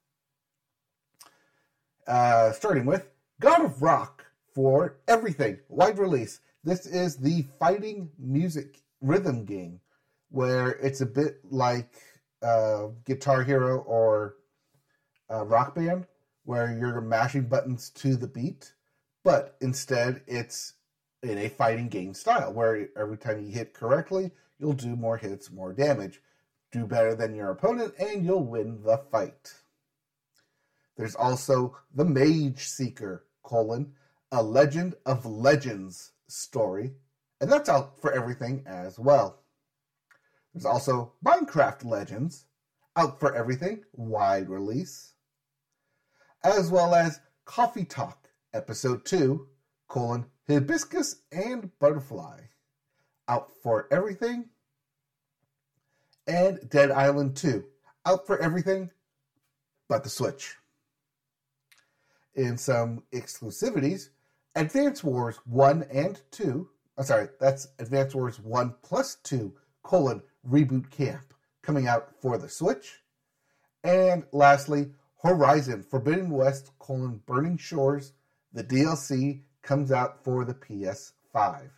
Uh, 2.07 2.51
starting 2.53 2.87
with 2.87 3.09
God 3.41 3.65
of 3.65 3.83
Rock 3.83 4.27
for 4.53 4.97
everything, 5.07 5.61
wide 5.69 5.99
release. 5.99 6.41
This 6.65 6.87
is 6.87 7.17
the 7.17 7.47
fighting 7.61 8.11
music 8.19 8.83
rhythm 9.01 9.45
game 9.45 9.81
where 10.31 10.71
it's 10.71 11.01
a 11.01 11.07
bit 11.07 11.41
like 11.45 11.95
uh, 12.43 12.89
Guitar 13.05 13.43
Hero 13.43 13.79
or 13.81 14.37
uh, 15.31 15.45
Rock 15.45 15.75
Band, 15.75 16.07
where 16.45 16.77
you're 16.77 17.01
mashing 17.01 17.45
buttons 17.45 17.91
to 17.91 18.17
the 18.17 18.27
beat, 18.27 18.73
but 19.23 19.57
instead 19.61 20.23
it's 20.27 20.75
in 21.23 21.39
a 21.39 21.49
fighting 21.49 21.89
game 21.89 22.15
style 22.15 22.53
where 22.53 22.89
every 22.97 23.19
time 23.19 23.45
you 23.45 23.53
hit 23.53 23.75
correctly, 23.75 24.31
you'll 24.59 24.73
do 24.73 24.97
more 24.97 25.17
hits, 25.17 25.51
more 25.51 25.73
damage, 25.73 26.21
do 26.73 26.87
better 26.87 27.15
than 27.15 27.35
your 27.35 27.51
opponent, 27.51 27.95
and 27.99 28.25
you'll 28.25 28.45
win 28.45 28.83
the 28.83 28.99
fight. 29.11 29.55
There's 30.97 31.15
also 31.15 31.77
the 31.95 32.05
Mage 32.05 32.69
Seeker, 32.69 33.25
colon, 33.43 33.93
a 34.33 34.43
Legend 34.43 34.95
of 35.07 35.27
Legends 35.27 36.13
story, 36.29 36.93
and 37.41 37.51
that's 37.51 37.69
out 37.69 38.01
for 38.01 38.13
everything 38.13 38.63
as 38.67 38.99
well. 38.99 39.40
There's 40.53 40.65
also 40.65 41.13
Minecraft 41.25 41.85
Legends, 41.85 42.47
out 42.97 43.21
for 43.21 43.35
everything, 43.35 43.85
wide 43.93 44.49
release, 44.49 45.15
as 46.43 46.71
well 46.71 46.95
as 46.95 47.21
Coffee 47.45 47.85
Talk, 47.85 48.29
Episode 48.53 49.05
2, 49.05 49.47
colon, 49.89 50.27
Hibiscus 50.49 51.23
and 51.31 51.71
Butterfly, 51.79 52.41
out 53.29 53.53
for 53.63 53.87
everything, 53.93 54.49
and 56.27 56.69
Dead 56.69 56.91
Island 56.91 57.37
2, 57.37 57.65
out 58.07 58.27
for 58.27 58.39
everything 58.39 58.91
but 59.89 60.03
the 60.03 60.11
Switch. 60.11 60.57
In 62.35 62.57
some 62.57 63.05
exclusivities, 63.13 64.09
Advance 64.57 65.05
Wars 65.05 65.39
1 65.45 65.85
and 65.93 66.21
2, 66.33 66.69
I'm 66.99 67.05
sorry, 67.05 67.29
that's 67.39 67.69
Advance 67.79 68.17
Wars 68.17 68.41
1 68.41 68.75
plus 68.83 69.15
2 69.23 69.55
colon 69.83 70.23
reboot 70.49 70.91
camp 70.91 71.35
coming 71.63 71.87
out 71.87 72.11
for 72.21 72.39
the 72.39 72.49
Switch. 72.49 73.01
And 73.83 74.25
lastly, 74.33 74.91
Horizon 75.23 75.83
Forbidden 75.83 76.31
West 76.31 76.71
colon 76.79 77.23
Burning 77.27 77.59
Shores, 77.59 78.13
the 78.53 78.65
DLC 78.65 79.43
comes 79.63 79.93
out 79.93 80.25
for 80.25 80.45
the 80.45 80.55
PS5. 80.55 81.71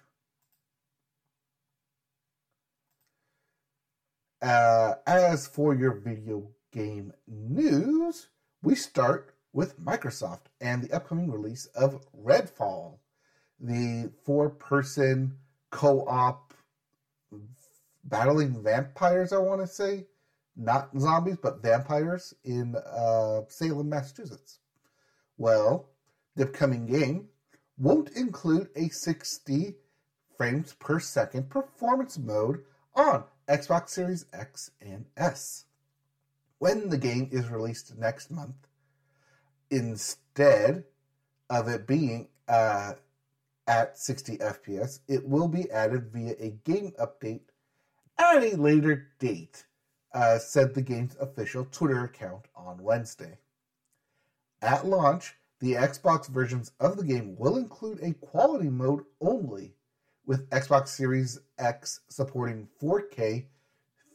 Uh, 4.41 4.95
as 5.07 5.47
for 5.47 5.75
your 5.75 5.95
video 5.95 6.49
game 6.73 7.13
news, 7.29 8.29
we 8.63 8.75
start 8.75 9.35
with 9.53 9.79
Microsoft 9.79 10.47
and 10.61 10.83
the 10.83 10.93
upcoming 10.93 11.31
release 11.31 11.67
of 11.67 12.05
Redfall, 12.13 12.99
the 13.61 14.11
four 14.25 14.51
person 14.51 15.37
co 15.71 16.05
op 16.09 16.52
battling 18.05 18.63
vampires, 18.63 19.33
I 19.33 19.39
want 19.39 19.61
to 19.61 19.67
say. 19.67 20.07
Not 20.57 20.91
zombies, 20.99 21.39
but 21.43 21.63
vampires 21.63 22.35
in 22.45 22.77
uh, 22.77 23.43
Salem, 23.49 23.89
Massachusetts. 23.89 24.59
Well, 25.39 25.89
the 26.37 26.45
upcoming 26.45 26.87
game 26.87 27.29
won't 27.79 28.11
include 28.11 28.69
a 28.77 28.89
60 28.89 29.75
frames 30.37 30.75
per 30.75 31.01
second 31.01 31.49
performance 31.49 32.19
mode 32.19 32.65
on 32.95 33.25
Xbox 33.49 33.91
Series 33.91 34.27
X 34.33 34.71
and 34.81 35.07
S. 35.17 35.65
When 36.59 36.91
the 36.91 36.99
game 36.99 37.29
is 37.33 37.49
released 37.49 37.97
next 37.99 38.31
month, 38.31 38.69
instead 39.71 40.85
of 41.51 41.69
it 41.69 41.87
being 41.87 42.29
uh, 42.47 42.93
at 43.67 43.99
60 43.99 44.39
FPS, 44.39 45.01
it 45.09 45.27
will 45.27 45.49
be 45.49 45.71
added 45.71 46.11
via 46.13 46.35
a 46.39 46.51
game 46.65 46.93
update 47.01 47.41
at 48.19 48.43
a 48.43 48.57
later 48.57 49.09
date, 49.19 49.65
uh, 50.15 50.39
said 50.39 50.75
the 50.75 50.83
game's 50.83 51.17
official 51.21 51.67
Twitter 51.71 52.05
account 52.05 52.47
on 52.55 52.83
Wednesday. 52.83 53.39
At 54.61 54.87
launch, 54.87 55.35
the 55.61 55.75
Xbox 55.75 56.29
versions 56.29 56.73
of 56.81 56.97
the 56.97 57.05
game 57.05 57.37
will 57.37 57.57
include 57.57 58.01
a 58.03 58.15
quality 58.15 58.69
mode 58.69 59.05
only, 59.21 59.75
with 60.27 60.49
Xbox 60.51 60.89
Series 60.89 61.41
X 61.59 62.01
supporting 62.09 62.69
4K 62.81 63.47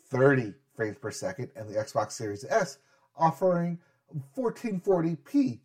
30 0.10 0.54
frames 0.75 0.98
per 0.98 1.12
second 1.12 1.50
and 1.56 1.68
the 1.68 1.75
Xbox 1.75 2.13
Series 2.13 2.46
S 2.46 2.77
offering 3.18 3.80
1440p 4.38 5.60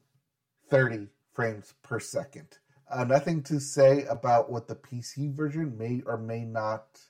30 0.71 1.09
frames 1.33 1.75
per 1.83 2.01
second. 2.01 2.59
Uh, 2.91 3.05
nothing 3.05 3.43
to 3.43 3.61
say 3.61 4.05
about 4.05 4.51
what 4.51 4.69
the 4.69 4.75
PC 4.75 5.35
version 5.35 5.77
may 5.79 6.03
or 6.07 6.17
may 6.17 6.45
not 6.45 7.01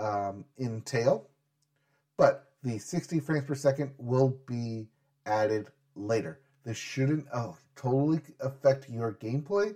um, 0.00 0.44
entail, 0.58 1.28
but 2.16 2.50
the 2.62 2.78
60 2.78 3.20
frames 3.20 3.44
per 3.46 3.54
second 3.54 3.92
will 3.98 4.36
be 4.46 4.88
added 5.26 5.68
later. 5.94 6.40
This 6.64 6.76
shouldn't 6.76 7.26
uh, 7.32 7.52
totally 7.76 8.20
affect 8.40 8.88
your 8.88 9.12
gameplay, 9.14 9.74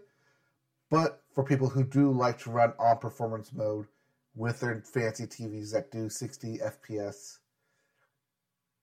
but 0.90 1.22
for 1.34 1.44
people 1.44 1.68
who 1.68 1.84
do 1.84 2.10
like 2.10 2.38
to 2.40 2.50
run 2.50 2.72
on 2.78 2.98
performance 2.98 3.52
mode 3.52 3.86
with 4.34 4.60
their 4.60 4.82
fancy 4.82 5.26
TVs 5.26 5.72
that 5.72 5.90
do 5.90 6.08
60 6.08 6.58
FPS, 6.58 7.38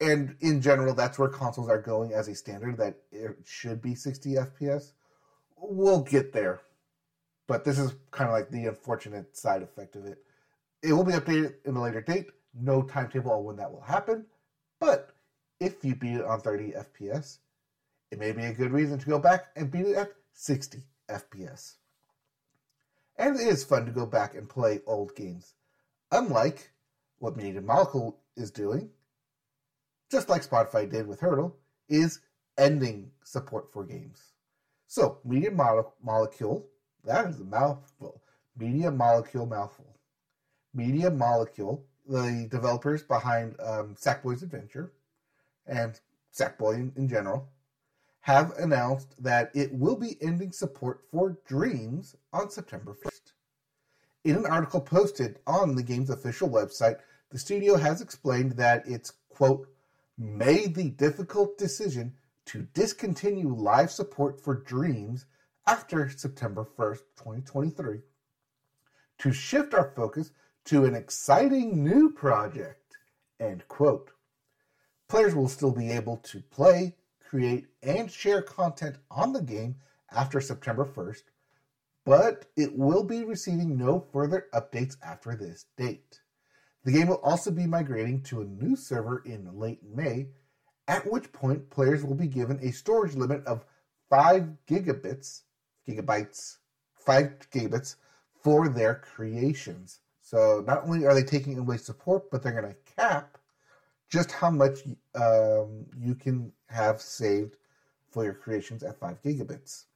and 0.02 0.36
in 0.40 0.62
general, 0.62 0.96
that's 0.96 1.20
where 1.20 1.30
consoles 1.30 1.70
are 1.70 1.80
going 1.80 2.12
as 2.12 2.28
a 2.28 2.34
standard 2.34 2.78
that 2.78 2.96
it 3.12 3.38
should 3.46 3.84
be 3.84 3.94
60 3.94 4.34
FPS. 4.34 4.94
We'll 5.56 6.02
get 6.02 6.34
there, 6.34 6.62
but 7.48 7.64
this 7.64 7.78
is 7.78 7.94
kind 8.10 8.28
of 8.28 8.34
like 8.34 8.50
the 8.50 8.66
unfortunate 8.66 9.38
side 9.38 9.62
effect 9.62 9.96
of 9.96 10.06
it. 10.06 10.18
It 10.82 10.94
will 10.94 11.04
be 11.04 11.14
updated 11.14 11.56
in 11.66 11.76
a 11.76 11.82
later 11.82 12.02
date. 12.02 12.32
No 12.54 12.82
timetable 12.82 13.32
on 13.32 13.44
when 13.44 13.56
that 13.58 13.72
will 13.72 13.82
happen, 13.82 14.26
but 14.80 15.12
if 15.60 15.86
you 15.86 15.96
beat 15.96 16.16
it 16.16 16.26
on 16.26 16.42
30 16.42 16.72
FPS, 16.72 17.38
it 18.10 18.20
may 18.20 18.32
be 18.34 18.44
a 18.44 18.54
good 18.54 18.72
reason 18.72 19.00
to 19.00 19.06
go 19.06 19.20
back 19.20 19.48
and 19.56 19.72
beat 19.72 19.86
it 19.86 19.96
at 19.96 20.12
60 20.34 20.80
FPS. 21.10 21.76
And 23.16 23.40
it 23.40 23.48
is 23.48 23.64
fun 23.64 23.86
to 23.86 23.92
go 23.92 24.06
back 24.06 24.36
and 24.36 24.50
play 24.50 24.82
old 24.86 25.16
games. 25.16 25.54
Unlike 26.12 26.72
what 27.20 27.38
Media 27.38 27.62
Molecule 27.62 28.18
is 28.36 28.52
doing, 28.52 28.90
just 30.10 30.28
like 30.28 30.46
Spotify 30.46 30.90
did 30.90 31.08
with 31.08 31.22
Heardle, 31.22 31.54
is 31.88 32.20
ending 32.58 33.12
support 33.24 33.72
for 33.72 33.86
games. 33.86 34.34
So, 34.88 35.20
Media 35.24 35.52
Mo- 35.52 35.94
Molecule, 36.04 36.68
that 37.06 37.28
is 37.28 37.40
a 37.40 37.46
mouthful. 37.46 38.22
Media 38.58 38.92
Molecule 38.92 39.46
mouthful. 39.46 39.96
Media 40.74 41.10
Molecule, 41.10 41.84
the 42.08 42.48
developers 42.50 43.04
behind 43.04 43.56
um, 43.60 43.96
Sackboy's 43.96 44.44
Adventure 44.44 44.92
and 45.68 46.00
Sackboy 46.34 46.76
in, 46.76 46.94
in 46.96 47.08
general, 47.08 47.50
have 48.22 48.52
announced 48.58 49.22
that 49.22 49.52
it 49.54 49.74
will 49.74 49.96
be 49.96 50.18
ending 50.22 50.52
support 50.52 51.02
for 51.12 51.38
Dreams 51.46 52.16
on 52.32 52.50
September 52.50 52.94
1st. 52.94 53.34
In 54.24 54.36
an 54.36 54.46
article 54.46 54.80
posted 54.80 55.40
on 55.48 55.76
the 55.76 55.84
game's 55.84 56.12
official 56.12 56.48
website, 56.48 56.98
the 57.32 57.40
studio 57.40 57.76
has 57.76 58.02
explained 58.02 58.54
that 58.54 58.88
it's, 58.88 59.14
quote, 59.30 59.68
made 60.18 60.76
the 60.76 60.92
difficult 60.92 61.58
decision 61.58 62.14
to 62.46 62.68
discontinue 62.74 63.54
live 63.54 63.90
support 63.90 64.40
for 64.40 64.56
Dreams 64.56 65.26
after 65.66 66.10
September 66.10 66.68
1st, 66.78 67.00
2023, 67.18 68.00
to 69.20 69.32
shift 69.32 69.74
our 69.74 69.92
focus 69.96 70.32
to 70.66 70.86
an 70.86 70.96
exciting 70.96 71.84
new 71.84 72.12
project, 72.12 72.98
end 73.40 73.68
quote. 73.68 74.12
Players 75.10 75.36
will 75.36 75.50
still 75.50 75.72
be 75.72 75.92
able 75.92 76.18
to 76.18 76.42
play, 76.42 76.96
create, 77.20 77.68
and 77.84 78.12
share 78.12 78.42
content 78.42 78.98
on 79.10 79.34
the 79.34 79.42
game 79.42 79.76
after 80.12 80.40
September 80.40 80.86
1st, 80.86 81.24
but 82.06 82.46
it 82.56 82.78
will 82.78 83.04
be 83.04 83.24
receiving 83.24 83.78
no 83.78 84.00
further 84.12 84.48
updates 84.54 84.98
after 85.04 85.36
this 85.36 85.66
date. 85.78 86.22
The 86.84 86.92
game 86.92 87.08
will 87.08 87.22
also 87.24 87.52
be 87.52 87.68
migrating 87.68 88.22
to 88.24 88.42
a 88.42 88.46
new 88.46 88.76
server 88.76 89.22
in 89.26 89.58
late 89.58 89.84
May, 89.84 90.28
at 90.88 91.10
which 91.10 91.32
point 91.32 91.70
players 91.70 92.04
will 92.04 92.16
be 92.16 92.28
given 92.28 92.60
a 92.62 92.72
storage 92.72 93.16
limit 93.16 93.46
of 93.46 93.66
5 94.10 94.50
gigabits, 94.68 95.42
gigabytes, 95.88 96.58
5 96.94 97.50
gigabits 97.52 97.96
for 98.44 98.68
their 98.68 98.96
creations. 98.96 100.01
So 100.32 100.64
not 100.66 100.86
only 100.86 101.06
are 101.06 101.14
they 101.14 101.24
taking 101.24 101.58
away 101.58 101.76
support, 101.76 102.32
but 102.32 102.42
they're 102.42 102.54
going 102.54 102.74
to 102.74 102.94
cap 102.96 103.38
just 104.08 104.32
how 104.32 104.50
much 104.50 104.80
um, 105.14 105.86
you 106.00 106.16
can 106.16 106.54
have 106.70 107.02
saved 107.02 107.58
for 108.10 108.24
your 108.24 108.34
creations 108.34 108.82
at 108.82 108.98
5 108.98 109.22
gigabits. 109.22 109.88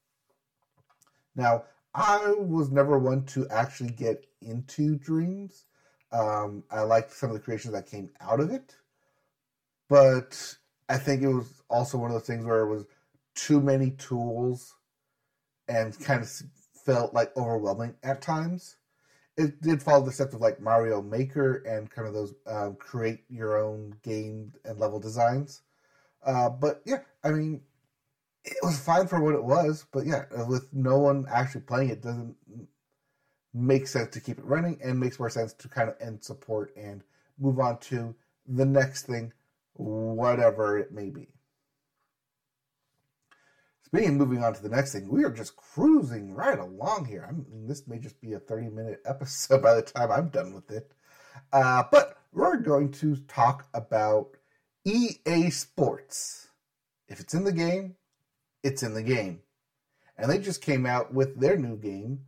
Now, 1.38 1.64
I 1.94 2.34
was 2.38 2.70
never 2.70 3.00
one 3.00 3.24
to 3.28 3.48
actually 3.48 3.92
get 3.92 4.26
into 4.42 4.98
Dreams. 4.98 5.64
Um, 6.12 6.66
I 6.70 6.82
liked 6.82 7.14
some 7.14 7.30
of 7.30 7.36
the 7.36 7.42
creations 7.42 7.74
that 7.74 7.90
came 7.90 8.10
out 8.20 8.42
of 8.42 8.52
it, 8.52 8.76
but 9.88 10.58
I 10.90 10.98
think 10.98 11.22
it 11.22 11.30
was 11.30 11.64
also 11.70 11.98
one 11.98 12.12
of 12.12 12.16
those 12.18 12.28
things 12.28 12.44
where 12.44 12.60
it 12.60 12.70
was 12.70 12.86
too 13.36 13.62
many 13.62 13.92
tools 13.92 14.74
and 15.70 15.98
kind 16.02 16.22
of 16.22 16.30
felt 16.86 17.14
like 17.14 17.36
overwhelming 17.38 17.96
at 18.04 18.22
times 18.22 18.76
it 19.38 19.62
did 19.62 19.84
follow 19.84 20.06
the 20.06 20.12
steps 20.12 20.34
of 20.34 20.42
like 20.42 20.62
Mario 20.62 21.02
Maker 21.02 21.58
and 21.68 21.90
kind 21.90 22.08
of 22.08 22.14
those 22.14 22.34
um, 22.48 22.76
create 22.76 23.24
your 23.30 23.58
own 23.58 23.96
game 24.04 24.54
and 24.64 24.80
level 24.80 25.00
designs. 25.00 25.62
Uh, 26.26 26.50
but 26.50 26.82
yeah, 26.86 27.00
I 27.24 27.32
mean, 27.32 27.62
it 28.46 28.58
was 28.64 28.80
fine 28.80 29.08
for 29.08 29.22
what 29.22 29.36
it 29.36 29.44
was. 29.44 29.86
But 29.92 30.06
yeah, 30.06 30.26
uh, 30.38 30.46
with 30.46 30.74
no 30.74 31.00
one 31.00 31.26
actually 31.30 31.62
playing 31.62 31.90
it, 31.90 32.02
doesn't 32.02 32.36
make 33.54 33.88
sense 33.88 34.10
to 34.14 34.22
keep 34.22 34.40
it 34.40 34.46
running, 34.46 34.80
and 34.84 35.00
makes 35.00 35.20
more 35.20 35.30
sense 35.30 35.54
to 35.54 35.70
kind 35.70 35.90
of 35.90 35.96
end 36.00 36.24
support 36.24 36.76
and 36.78 37.04
move 37.40 37.60
on 37.60 37.78
to 37.80 38.16
the 38.48 38.66
next 38.66 39.06
thing, 39.08 39.34
whatever 39.74 40.78
it 40.78 40.92
may 40.92 41.10
be. 41.10 41.35
Speaking 43.86 44.10
of 44.10 44.16
moving 44.16 44.44
on 44.44 44.54
to 44.54 44.64
the 44.64 44.70
next 44.70 44.94
thing, 44.94 45.08
we 45.08 45.24
are 45.24 45.30
just 45.30 45.56
cruising 45.56 46.34
right 46.34 46.58
along 46.58 47.06
here. 47.06 47.24
I 47.30 47.32
mean, 47.32 47.68
this 47.68 47.88
may 47.88 48.00
just 48.00 48.20
be 48.20 48.34
a 48.34 48.40
30 48.40 48.70
minute 48.70 49.02
episode 49.06 49.62
by 49.62 49.76
the 49.76 49.84
time 49.84 50.12
I'm 50.12 50.30
done 50.30 50.54
with 50.54 50.72
it. 50.72 50.92
Uh, 51.54 51.84
but 51.92 52.18
we're 52.34 52.58
going 52.58 52.92
to 52.94 53.16
talk 53.16 53.68
about 53.76 54.38
EA 54.86 55.52
Sports. 55.52 56.48
If 57.08 57.20
it's 57.20 57.36
in 57.36 57.44
the 57.44 57.52
game, 57.52 57.96
it's 58.64 58.82
in 58.82 58.96
the 58.96 59.04
game. 59.04 59.42
And 60.18 60.32
they 60.32 60.40
just 60.40 60.64
came 60.64 60.88
out 60.88 61.14
with 61.14 61.40
their 61.40 61.56
new 61.56 61.78
game, 61.78 62.22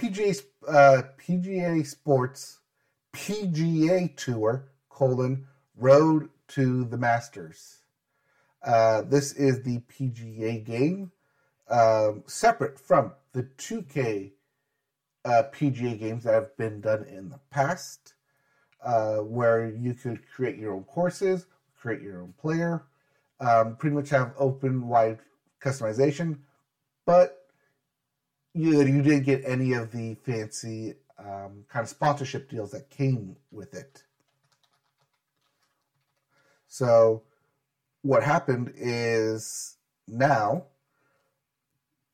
PGA, 0.00 0.42
uh, 0.66 1.02
PGA 1.18 1.86
Sports 1.86 2.60
PGA 3.14 4.16
Tour 4.16 4.70
colon 4.88 5.46
Road 5.76 6.30
to 6.48 6.84
the 6.84 6.96
Masters. 6.98 7.83
Uh, 8.64 9.02
this 9.02 9.32
is 9.32 9.62
the 9.62 9.78
PGA 9.80 10.64
game, 10.64 11.12
um, 11.68 12.22
separate 12.26 12.78
from 12.78 13.12
the 13.32 13.42
2K 13.42 14.32
uh, 15.24 15.42
PGA 15.52 15.98
games 15.98 16.24
that 16.24 16.34
have 16.34 16.56
been 16.56 16.80
done 16.80 17.04
in 17.04 17.28
the 17.28 17.40
past, 17.50 18.14
uh, 18.82 19.16
where 19.16 19.68
you 19.68 19.92
could 19.92 20.20
create 20.30 20.56
your 20.56 20.74
own 20.74 20.84
courses, 20.84 21.46
create 21.78 22.00
your 22.00 22.22
own 22.22 22.32
player, 22.40 22.84
um, 23.40 23.76
pretty 23.76 23.94
much 23.94 24.08
have 24.10 24.32
open, 24.38 24.88
wide 24.88 25.18
customization, 25.60 26.38
but 27.04 27.46
you, 28.54 28.80
you 28.82 29.02
didn't 29.02 29.24
get 29.24 29.42
any 29.44 29.72
of 29.74 29.90
the 29.92 30.14
fancy 30.14 30.94
um, 31.18 31.64
kind 31.68 31.82
of 31.82 31.88
sponsorship 31.88 32.48
deals 32.48 32.70
that 32.70 32.88
came 32.88 33.36
with 33.50 33.74
it. 33.74 34.04
So 36.68 37.22
what 38.04 38.22
happened 38.22 38.70
is 38.76 39.76
now 40.06 40.66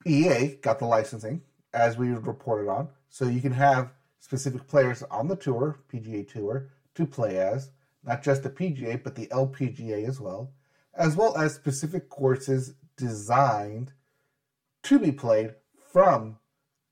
EA 0.06 0.54
got 0.62 0.78
the 0.78 0.84
licensing, 0.84 1.42
as 1.74 1.96
we 1.96 2.10
reported 2.10 2.70
on, 2.70 2.88
so 3.08 3.24
you 3.24 3.40
can 3.40 3.52
have 3.52 3.90
specific 4.20 4.68
players 4.68 5.02
on 5.10 5.26
the 5.26 5.34
tour, 5.34 5.80
PGA 5.92 6.26
Tour, 6.26 6.68
to 6.94 7.04
play 7.04 7.38
as, 7.38 7.70
not 8.04 8.22
just 8.22 8.44
the 8.44 8.50
PGA, 8.50 9.02
but 9.02 9.16
the 9.16 9.26
LPGA 9.26 10.06
as 10.06 10.20
well, 10.20 10.52
as 10.94 11.16
well 11.16 11.36
as 11.36 11.54
specific 11.54 12.08
courses 12.08 12.74
designed 12.96 13.92
to 14.84 14.98
be 15.00 15.10
played 15.10 15.54
from 15.92 16.38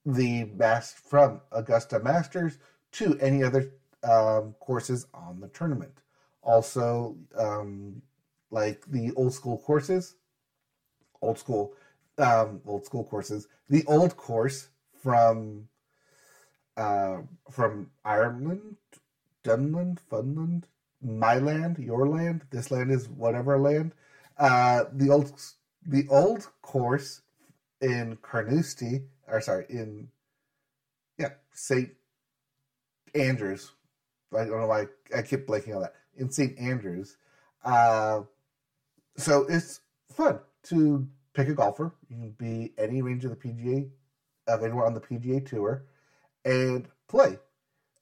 the 0.05 0.45
mass 0.57 0.93
from 0.93 1.41
Augusta 1.53 2.01
Masters 2.01 2.59
to 2.93 3.17
any 3.21 3.45
other 3.45 3.71
um, 4.03 4.57
courses 4.59 5.07
on 5.15 5.39
the 5.41 5.49
tournament. 5.49 6.03
Also, 6.43 7.17
um, 7.39 8.03
like 8.51 8.83
the 8.87 9.13
old 9.15 9.35
school 9.35 9.59
courses, 9.59 10.15
old 11.21 11.39
school, 11.39 11.75
um, 12.19 12.61
old 12.67 12.85
school 12.87 13.05
courses, 13.05 13.49
the 13.69 13.85
old 13.87 14.17
course 14.17 14.69
from 15.03 15.69
uh, 16.77 17.19
from 17.51 17.91
Ireland, 18.05 18.77
Dunland, 19.45 19.99
Funland, 20.11 20.65
my 21.03 21.39
land, 21.39 21.79
your 21.79 22.09
land, 22.09 22.43
this 22.51 22.71
land 22.71 22.91
is 22.91 23.09
whatever 23.09 23.59
land. 23.59 23.93
Uh, 24.39 24.85
the 24.93 25.11
old 25.11 25.33
the 25.87 26.07
old 26.09 26.49
course 26.63 27.23
in 27.81 28.19
Carnoustie, 28.23 29.03
or 29.27 29.41
sorry, 29.41 29.67
in 29.69 30.09
yeah, 31.19 31.31
St. 31.53 31.91
Andrews. 33.15 33.73
I 34.33 34.45
don't 34.45 34.61
know 34.61 34.67
why 34.67 34.83
I, 35.13 35.19
I 35.19 35.23
keep 35.23 35.47
blanking 35.47 35.75
on 35.75 35.83
that. 35.83 35.95
In 36.17 36.31
St. 36.31 36.59
Andrews. 36.59 37.17
Uh, 37.65 38.23
so 39.19 39.45
it's 39.49 39.81
fun 40.13 40.39
to 40.65 41.07
pick 41.35 41.49
a 41.49 41.55
golfer. 41.55 41.93
You 42.09 42.17
can 42.17 42.31
be 42.39 42.73
any 42.79 43.03
range 43.03 43.25
of 43.25 43.31
the 43.31 43.37
PGA, 43.37 43.91
of 44.47 44.63
anyone 44.63 44.87
on 44.87 44.95
the 44.95 45.01
PGA 45.01 45.45
Tour, 45.45 45.85
and 46.45 46.89
play 47.09 47.39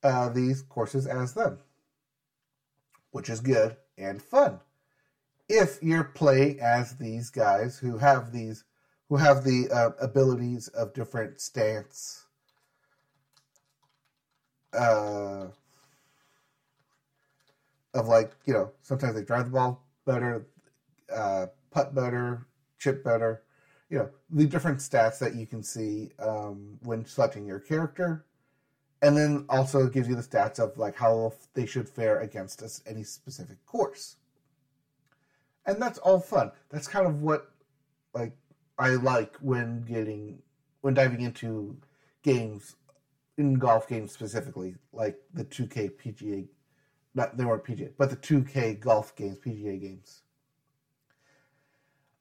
uh, 0.05 0.29
these 0.29 0.63
courses 0.63 1.07
as 1.07 1.33
them, 1.33 1.59
which 3.11 3.31
is 3.31 3.41
good 3.41 3.77
and 3.99 4.23
fun. 4.23 4.61
If 5.49 5.83
you're 5.83 6.05
playing 6.05 6.61
as 6.61 6.97
these 6.97 7.31
guys 7.31 7.79
who 7.79 7.99
have 7.99 8.33
these, 8.33 8.65
who 9.09 9.17
have 9.17 9.43
the 9.43 9.71
uh, 9.73 9.91
abilities 10.01 10.69
of 10.69 10.93
different 10.93 11.41
stance, 11.41 12.27
uh, 14.73 15.47
of 17.95 18.09
like 18.09 18.33
you 18.45 18.53
know 18.53 18.73
sometimes 18.83 19.15
they 19.15 19.23
drive 19.23 19.47
the 19.47 19.53
ball 19.53 19.83
better, 20.05 20.47
uh, 21.15 21.47
putt 21.71 21.95
better, 21.95 22.47
chip 22.79 23.05
better. 23.05 23.43
You 23.89 23.99
know 23.99 24.11
the 24.31 24.47
different 24.47 24.79
stats 24.79 25.19
that 25.21 25.35
you 25.35 25.47
can 25.47 25.63
see 25.63 26.11
um, 26.19 26.79
when 26.83 27.05
selecting 27.05 27.47
your 27.47 27.61
character, 27.61 28.27
and 29.03 29.17
then 29.17 29.45
also 29.49 29.87
gives 29.89 30.09
you 30.09 30.17
the 30.17 30.23
stats 30.23 30.59
of 30.59 30.77
like 30.77 30.97
how 30.97 31.33
they 31.55 31.67
should 31.67 31.89
fare 31.89 32.21
against 32.21 32.63
us 32.63 32.83
any 32.87 33.05
specific 33.05 33.65
course. 33.67 34.17
And 35.67 35.81
that's 35.81 35.99
all 35.99 36.21
fun. 36.21 36.53
That's 36.71 36.89
kind 36.89 37.07
of 37.07 37.23
what 37.23 37.51
like 38.15 38.33
I 38.79 38.91
like 38.91 39.37
when 39.41 39.83
getting 39.83 40.43
when 40.81 40.95
diving 40.95 41.21
into 41.21 41.77
games 42.23 42.77
in 43.39 43.55
golf 43.55 43.89
games 43.89 44.13
specifically, 44.13 44.77
like 44.93 45.19
the 45.35 45.45
2K 45.45 45.91
PGA 45.93 46.49
not 47.17 47.37
they 47.37 47.45
weren't 47.45 47.65
PGA, 47.65 47.91
but 47.97 48.11
the 48.11 48.17
2K 48.17 48.79
golf 48.79 49.17
games, 49.17 49.39
PGA 49.39 49.81
games. 49.81 50.23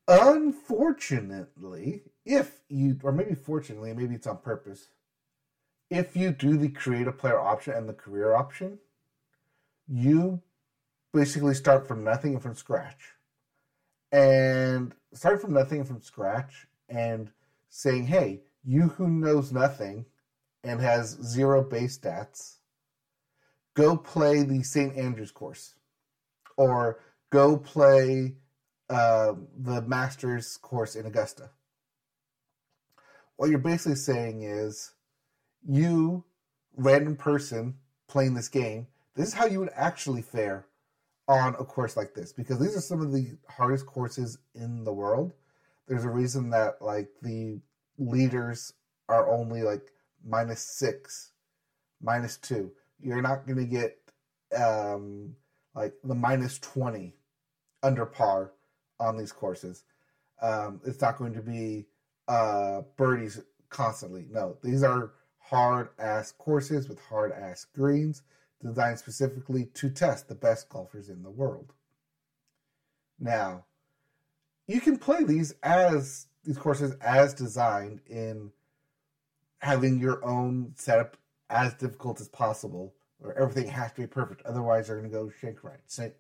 Unfortunately, 0.07 2.03
if 2.25 2.61
you, 2.69 2.99
or 3.03 3.11
maybe 3.11 3.35
fortunately, 3.35 3.93
maybe 3.93 4.15
it's 4.15 4.27
on 4.27 4.37
purpose, 4.37 4.89
if 5.89 6.15
you 6.15 6.31
do 6.31 6.57
the 6.57 6.69
creative 6.69 7.17
player 7.17 7.39
option 7.39 7.73
and 7.73 7.89
the 7.89 7.93
career 7.93 8.35
option, 8.35 8.79
you 9.87 10.41
basically 11.13 11.53
start 11.53 11.87
from 11.87 12.03
nothing 12.03 12.33
and 12.33 12.41
from 12.41 12.55
scratch. 12.55 13.13
And 14.11 14.93
start 15.13 15.41
from 15.41 15.53
nothing 15.53 15.79
and 15.79 15.87
from 15.87 16.01
scratch 16.01 16.67
and 16.89 17.31
saying, 17.69 18.07
hey, 18.07 18.41
you 18.63 18.89
who 18.89 19.07
knows 19.07 19.51
nothing 19.51 20.05
and 20.63 20.81
has 20.81 21.17
zero 21.21 21.63
base 21.63 21.97
stats 21.97 22.57
go 23.75 23.95
play 23.95 24.41
the 24.43 24.63
St. 24.63 24.97
Andrews 24.97 25.31
course 25.31 25.75
or 26.57 26.99
go 27.29 27.57
play 27.57 28.33
uh, 28.89 29.33
the 29.57 29.81
Masters 29.81 30.57
course 30.57 30.95
in 30.95 31.05
Augusta. 31.05 31.49
What 33.37 33.49
you're 33.49 33.59
basically 33.59 33.95
saying 33.95 34.43
is, 34.43 34.93
you, 35.67 36.23
random 36.77 37.15
person 37.15 37.75
playing 38.07 38.33
this 38.33 38.49
game, 38.49 38.87
this 39.15 39.29
is 39.29 39.33
how 39.33 39.45
you 39.45 39.59
would 39.59 39.71
actually 39.75 40.21
fare 40.21 40.65
on 41.27 41.55
a 41.55 41.65
course 41.65 41.97
like 41.97 42.13
this 42.13 42.31
because 42.31 42.59
these 42.59 42.77
are 42.77 42.81
some 42.81 43.01
of 43.01 43.11
the 43.11 43.35
hardest 43.49 43.85
courses 43.85 44.37
in 44.53 44.83
the 44.83 44.93
world. 44.93 45.33
There's 45.87 46.05
a 46.05 46.09
reason 46.09 46.51
that 46.51 46.81
like 46.81 47.09
the 47.21 47.59
leaders 47.97 48.73
are 49.09 49.29
only 49.29 49.63
like 49.63 49.91
minus 50.23 50.61
six, 50.61 51.31
minus 52.01 52.37
two 52.37 52.71
you're 52.99 53.21
not 53.21 53.45
going 53.45 53.57
to 53.57 53.65
get 53.65 53.97
um, 54.57 55.35
like 55.73 55.93
the 56.03 56.15
minus 56.15 56.59
20 56.59 57.13
under 57.83 58.05
par 58.05 58.51
on 58.99 59.17
these 59.17 59.31
courses. 59.31 59.83
Um, 60.41 60.81
it's 60.85 61.01
not 61.01 61.17
going 61.17 61.33
to 61.33 61.41
be 61.41 61.85
uh, 62.27 62.81
birdies 62.97 63.41
constantly. 63.69 64.25
No, 64.29 64.57
these 64.63 64.83
are 64.83 65.11
hard 65.39 65.89
ass 65.99 66.31
courses 66.31 66.89
with 66.89 66.99
hard 66.99 67.31
ass 67.31 67.65
greens 67.75 68.23
designed 68.61 68.97
specifically 68.97 69.65
to 69.75 69.89
test 69.89 70.27
the 70.27 70.35
best 70.35 70.69
golfers 70.69 71.09
in 71.09 71.21
the 71.21 71.29
world. 71.29 71.73
Now, 73.19 73.65
you 74.67 74.81
can 74.81 74.97
play 74.97 75.23
these 75.23 75.53
as 75.63 76.27
these 76.43 76.57
courses 76.57 76.95
as 77.01 77.33
designed 77.33 78.01
in 78.07 78.51
having 79.59 79.99
your 79.99 80.23
own 80.25 80.73
setup 80.75 81.17
as 81.49 81.73
difficult 81.75 82.19
as 82.21 82.27
possible, 82.27 82.93
or 83.19 83.33
everything 83.37 83.67
has 83.67 83.91
to 83.93 84.01
be 84.01 84.07
perfect. 84.07 84.41
Otherwise, 84.45 84.87
they're 84.87 84.97
going 84.97 85.09
to 85.09 85.15
go 85.15 85.31
shake 85.41 85.63
right, 85.63 85.79
shake, 85.89 86.15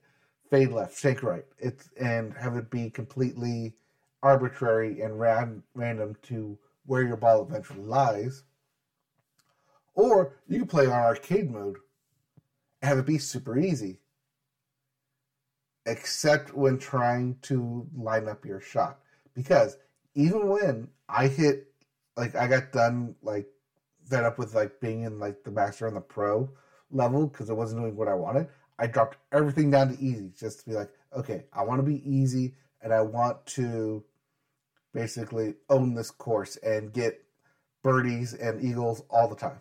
fade 0.49 0.71
left, 0.71 0.97
shake 0.97 1.23
right. 1.23 1.45
It's 1.57 1.89
and 1.99 2.33
have 2.35 2.55
it 2.55 2.69
be 2.69 2.89
completely 2.89 3.75
arbitrary 4.21 5.01
and 5.01 5.19
ran, 5.19 5.63
random 5.73 6.15
to 6.23 6.57
where 6.85 7.03
your 7.03 7.17
ball 7.17 7.43
eventually 7.47 7.83
lies. 7.83 8.43
Or 9.93 10.37
you 10.47 10.59
can 10.59 10.67
play 10.67 10.87
on 10.87 10.91
arcade 10.91 11.49
mode 11.49 11.77
and 12.81 12.89
have 12.89 12.97
it 12.97 13.05
be 13.05 13.17
super 13.17 13.57
easy, 13.57 13.99
except 15.85 16.53
when 16.53 16.77
trying 16.77 17.37
to 17.43 17.87
line 17.95 18.27
up 18.27 18.45
your 18.45 18.59
shot. 18.59 18.99
Because 19.33 19.77
even 20.15 20.49
when 20.49 20.89
I 21.07 21.27
hit, 21.27 21.67
like 22.17 22.35
I 22.35 22.47
got 22.47 22.71
done 22.71 23.15
like 23.21 23.47
fed 24.09 24.23
up 24.23 24.37
with 24.37 24.53
like 24.53 24.79
being 24.79 25.03
in 25.03 25.19
like 25.19 25.43
the 25.43 25.51
master 25.51 25.87
and 25.87 25.95
the 25.95 26.01
pro 26.01 26.49
level 26.91 27.27
because 27.27 27.49
it 27.49 27.55
wasn't 27.55 27.81
doing 27.81 27.95
what 27.95 28.07
I 28.07 28.13
wanted. 28.13 28.47
I 28.77 28.87
dropped 28.87 29.17
everything 29.31 29.71
down 29.71 29.95
to 29.95 30.03
easy 30.03 30.31
just 30.37 30.59
to 30.59 30.69
be 30.69 30.75
like, 30.75 30.89
okay, 31.15 31.45
I 31.53 31.63
want 31.63 31.79
to 31.79 31.83
be 31.83 32.07
easy 32.09 32.55
and 32.81 32.93
I 32.93 33.01
want 33.01 33.45
to 33.47 34.03
basically 34.93 35.55
own 35.69 35.93
this 35.93 36.11
course 36.11 36.57
and 36.57 36.93
get 36.93 37.23
birdies 37.83 38.33
and 38.33 38.63
eagles 38.63 39.03
all 39.09 39.27
the 39.27 39.35
time. 39.35 39.59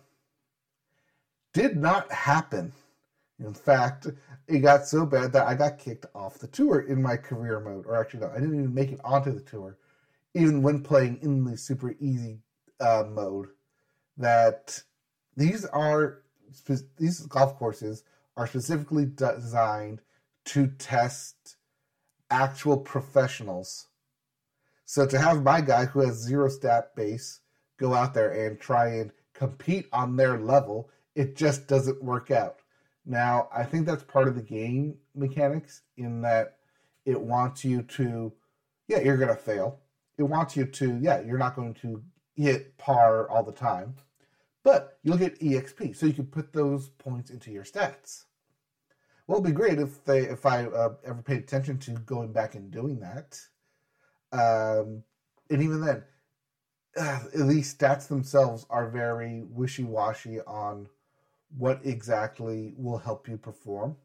Did 1.53 1.77
not 1.77 2.11
happen. 2.11 2.73
In 3.39 3.53
fact, 3.53 4.07
it 4.47 4.59
got 4.59 4.87
so 4.87 5.05
bad 5.05 5.33
that 5.33 5.47
I 5.47 5.55
got 5.55 5.77
kicked 5.77 6.05
off 6.15 6.39
the 6.39 6.47
tour 6.47 6.81
in 6.81 7.01
my 7.01 7.17
career 7.17 7.59
mode. 7.59 7.85
Or 7.85 7.99
actually, 7.99 8.21
no, 8.21 8.31
I 8.31 8.39
didn't 8.39 8.55
even 8.55 8.73
make 8.73 8.91
it 8.91 9.01
onto 9.03 9.33
the 9.33 9.41
tour, 9.41 9.77
even 10.33 10.61
when 10.61 10.83
playing 10.83 11.19
in 11.21 11.43
the 11.43 11.57
super 11.57 11.95
easy 11.99 12.39
uh, 12.79 13.03
mode 13.09 13.47
that 14.17 14.81
these 15.35 15.65
are 15.65 16.21
these 16.97 17.21
golf 17.21 17.57
courses 17.57 18.03
are 18.37 18.47
specifically 18.47 19.05
designed 19.05 20.01
to 20.45 20.67
test 20.67 21.57
actual 22.29 22.77
professionals. 22.77 23.87
So 24.85 25.05
to 25.07 25.19
have 25.19 25.43
my 25.43 25.61
guy 25.61 25.85
who 25.85 26.01
has 26.01 26.15
zero 26.15 26.49
stat 26.49 26.95
base 26.95 27.39
go 27.77 27.93
out 27.93 28.13
there 28.13 28.31
and 28.31 28.59
try 28.59 28.87
and 28.95 29.11
compete 29.33 29.87
on 29.91 30.15
their 30.15 30.37
level, 30.37 30.89
it 31.15 31.35
just 31.35 31.67
doesn't 31.67 32.03
work 32.03 32.31
out. 32.31 32.59
Now, 33.05 33.49
I 33.55 33.63
think 33.63 33.85
that's 33.85 34.03
part 34.03 34.27
of 34.27 34.35
the 34.35 34.41
game 34.41 34.97
mechanics 35.13 35.81
in 35.97 36.21
that 36.21 36.57
it 37.05 37.19
wants 37.19 37.63
you 37.63 37.83
to, 37.83 38.33
yeah, 38.87 38.99
you're 38.99 39.17
going 39.17 39.29
to 39.29 39.35
fail. 39.35 39.79
It 40.17 40.23
wants 40.23 40.55
you 40.55 40.65
to, 40.65 40.97
yeah, 40.99 41.21
you're 41.21 41.37
not 41.37 41.55
going 41.55 41.73
to 41.75 42.01
hit 42.35 42.77
par 42.77 43.29
all 43.29 43.43
the 43.43 43.51
time. 43.51 43.95
But 44.63 44.97
you 45.03 45.11
look 45.11 45.21
at 45.21 45.39
EXP, 45.39 45.95
so 45.95 46.07
you 46.07 46.13
can 46.13 46.25
put 46.25 46.51
those 46.51 46.89
points 46.89 47.29
into 47.29 47.51
your 47.51 47.63
stats. 47.63 48.24
Well, 49.27 49.39
it'd 49.39 49.51
be 49.51 49.55
great 49.55 49.79
if 49.79 50.03
they 50.05 50.21
if 50.21 50.45
I 50.45 50.65
uh, 50.65 50.95
ever 51.05 51.21
paid 51.21 51.39
attention 51.39 51.79
to 51.79 51.91
going 51.91 52.31
back 52.31 52.55
and 52.55 52.71
doing 52.71 52.99
that. 52.99 53.39
Um, 54.31 55.03
and 55.49 55.61
even 55.61 55.81
then, 55.81 56.03
uh, 56.97 57.19
these 57.33 57.73
stats 57.73 58.07
themselves 58.07 58.65
are 58.69 58.89
very 58.89 59.43
wishy 59.49 59.83
washy 59.83 60.41
on 60.41 60.87
what 61.57 61.79
exactly 61.83 62.73
will 62.77 62.97
help 62.97 63.27
you 63.27 63.37
perform. 63.37 63.95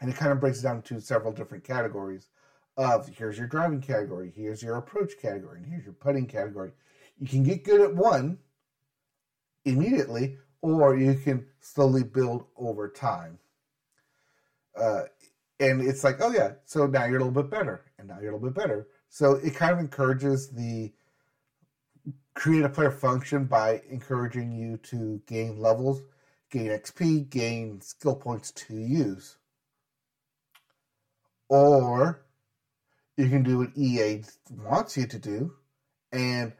And 0.00 0.10
it 0.10 0.16
kind 0.16 0.32
of 0.32 0.40
breaks 0.40 0.60
it 0.60 0.62
down 0.62 0.76
into 0.76 1.00
several 1.00 1.32
different 1.32 1.64
categories 1.64 2.28
of 2.76 3.08
here's 3.08 3.36
your 3.36 3.46
driving 3.46 3.80
category, 3.80 4.32
here's 4.34 4.62
your 4.62 4.76
approach 4.76 5.12
category, 5.20 5.58
and 5.58 5.66
here's 5.66 5.84
your 5.84 5.92
putting 5.92 6.26
category. 6.26 6.72
You 7.18 7.28
can 7.28 7.42
get 7.42 7.64
good 7.64 7.80
at 7.80 7.94
one 7.94 8.38
immediately, 9.64 10.38
or 10.62 10.96
you 10.96 11.14
can 11.14 11.46
slowly 11.60 12.02
build 12.02 12.46
over 12.56 12.88
time. 12.88 13.38
Uh, 14.76 15.02
and 15.58 15.82
it's 15.82 16.04
like, 16.04 16.16
oh 16.20 16.30
yeah, 16.30 16.52
so 16.64 16.86
now 16.86 17.04
you're 17.04 17.20
a 17.20 17.24
little 17.24 17.42
bit 17.42 17.50
better, 17.50 17.84
and 17.98 18.08
now 18.08 18.18
you're 18.20 18.32
a 18.32 18.34
little 18.34 18.50
bit 18.50 18.60
better. 18.60 18.88
So 19.08 19.34
it 19.34 19.54
kind 19.54 19.72
of 19.72 19.78
encourages 19.78 20.48
the 20.50 20.92
create 22.34 22.64
a 22.64 22.68
player 22.68 22.90
function 22.90 23.44
by 23.44 23.82
encouraging 23.90 24.52
you 24.52 24.78
to 24.78 25.20
gain 25.26 25.60
levels, 25.60 26.00
gain 26.50 26.68
XP, 26.68 27.28
gain 27.28 27.80
skill 27.80 28.14
points 28.16 28.50
to 28.52 28.74
use. 28.74 29.36
Or 31.48 32.22
you 33.16 33.28
can 33.28 33.42
do 33.42 33.58
what 33.58 33.76
EA 33.76 34.22
wants 34.50 34.96
you 34.96 35.06
to 35.06 35.18
do 35.18 35.52
and 36.12 36.52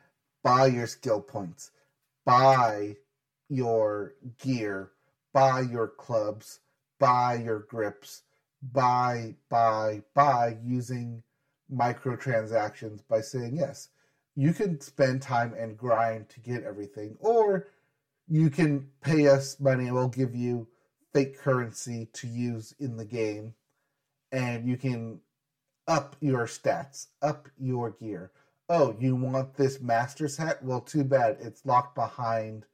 buy 0.42 0.66
your 0.66 0.87
skill 0.87 1.20
points, 1.20 1.70
buy 2.25 2.96
your 3.49 4.14
gear, 4.38 4.90
buy 5.33 5.61
your 5.61 5.88
clubs, 5.88 6.61
buy 7.00 7.42
your 7.44 7.60
grips, 7.60 8.22
buy, 8.62 9.34
buy, 9.48 10.02
buy 10.14 10.56
using 10.64 11.24
microtransactions 11.74 13.00
by 13.08 13.20
saying 13.20 13.56
yes. 13.56 13.88
You 14.36 14.52
can 14.52 14.80
spend 14.80 15.22
time 15.22 15.54
and 15.58 15.76
grind 15.76 16.28
to 16.28 16.40
get 16.40 16.62
everything, 16.62 17.16
or 17.18 17.66
you 18.28 18.48
can 18.48 18.88
pay 19.00 19.26
us 19.26 19.58
money 19.58 19.86
and 19.86 19.94
we'll 19.94 20.08
give 20.08 20.36
you 20.36 20.68
fake 21.12 21.36
currency 21.36 22.08
to 22.12 22.28
use 22.28 22.72
in 22.78 22.96
the 22.96 23.04
game, 23.04 23.54
and 24.30 24.68
you 24.68 24.76
can 24.76 25.20
up 25.88 26.14
your 26.20 26.46
stats, 26.46 27.08
up 27.20 27.48
your 27.58 27.90
gear. 27.90 28.30
Oh, 28.68 28.94
you 29.00 29.16
want 29.16 29.54
this 29.56 29.80
master's 29.80 30.36
hat? 30.36 30.62
Well, 30.62 30.80
too 30.80 31.02
bad. 31.02 31.38
It's 31.40 31.66
locked 31.66 31.96
behind 31.96 32.66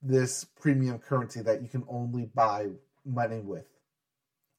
this 0.00 0.44
premium 0.44 0.98
currency 0.98 1.42
that 1.42 1.60
you 1.60 1.68
can 1.68 1.84
only 1.88 2.30
buy 2.34 2.68
money 3.04 3.40
with 3.40 3.66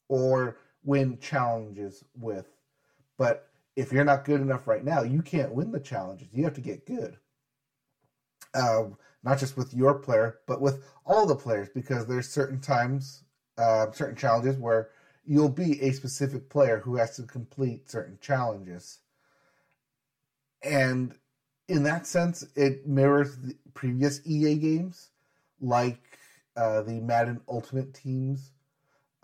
or 0.08 0.58
win 0.84 1.17
challenges 1.19 2.03
with. 2.15 2.47
But 3.17 3.49
if 3.75 3.91
you're 3.91 4.03
not 4.03 4.25
good 4.25 4.41
enough 4.41 4.67
right 4.67 4.84
now, 4.84 5.01
you 5.01 5.21
can't 5.21 5.53
win 5.53 5.71
the 5.71 5.79
challenges. 5.79 6.27
You 6.31 6.43
have 6.43 6.53
to 6.53 6.62
get 6.62 6.86
good. 6.86 7.17
Um, 8.53 8.97
not 9.23 9.39
just 9.39 9.58
with 9.58 9.73
your 9.73 9.95
player, 9.95 10.39
but 10.47 10.62
with 10.62 10.84
all 11.05 11.25
the 11.25 11.36
players, 11.36 11.67
because 11.73 12.05
there's 12.05 12.29
certain 12.29 12.60
times, 12.60 13.23
uh, 13.58 13.91
certain 13.91 14.15
challenges 14.15 14.58
where 14.58 14.89
you'll 15.25 15.49
be 15.49 15.81
a 15.81 15.91
specific 15.91 16.49
player 16.49 16.79
who 16.79 16.95
has 16.95 17.15
to 17.17 17.23
complete 17.23 17.89
certain 17.89 18.17
challenges. 18.21 18.99
And 20.62 21.15
in 21.67 21.84
that 21.84 22.05
sense, 22.05 22.45
it 22.55 22.88
mirrors 22.88 23.38
the 23.38 23.55
previous 23.73 24.21
EA 24.25 24.55
games, 24.55 25.10
like 25.60 26.19
uh, 26.56 26.82
the 26.82 27.00
Madden 27.02 27.41
Ultimate 27.48 27.94
teams 27.94 28.52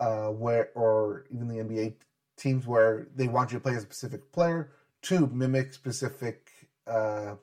uh, 0.00 0.28
where 0.28 0.70
or 0.74 1.24
even 1.30 1.48
the 1.48 1.56
NBA 1.56 1.94
teams 2.36 2.66
where 2.66 3.06
they 3.14 3.28
want 3.28 3.52
you 3.52 3.58
to 3.58 3.62
play 3.62 3.72
as 3.74 3.78
a 3.78 3.86
specific 3.86 4.32
player 4.32 4.70
to 5.02 5.26
mimic 5.28 5.72
specific 5.72 6.50
uh, 6.86 7.34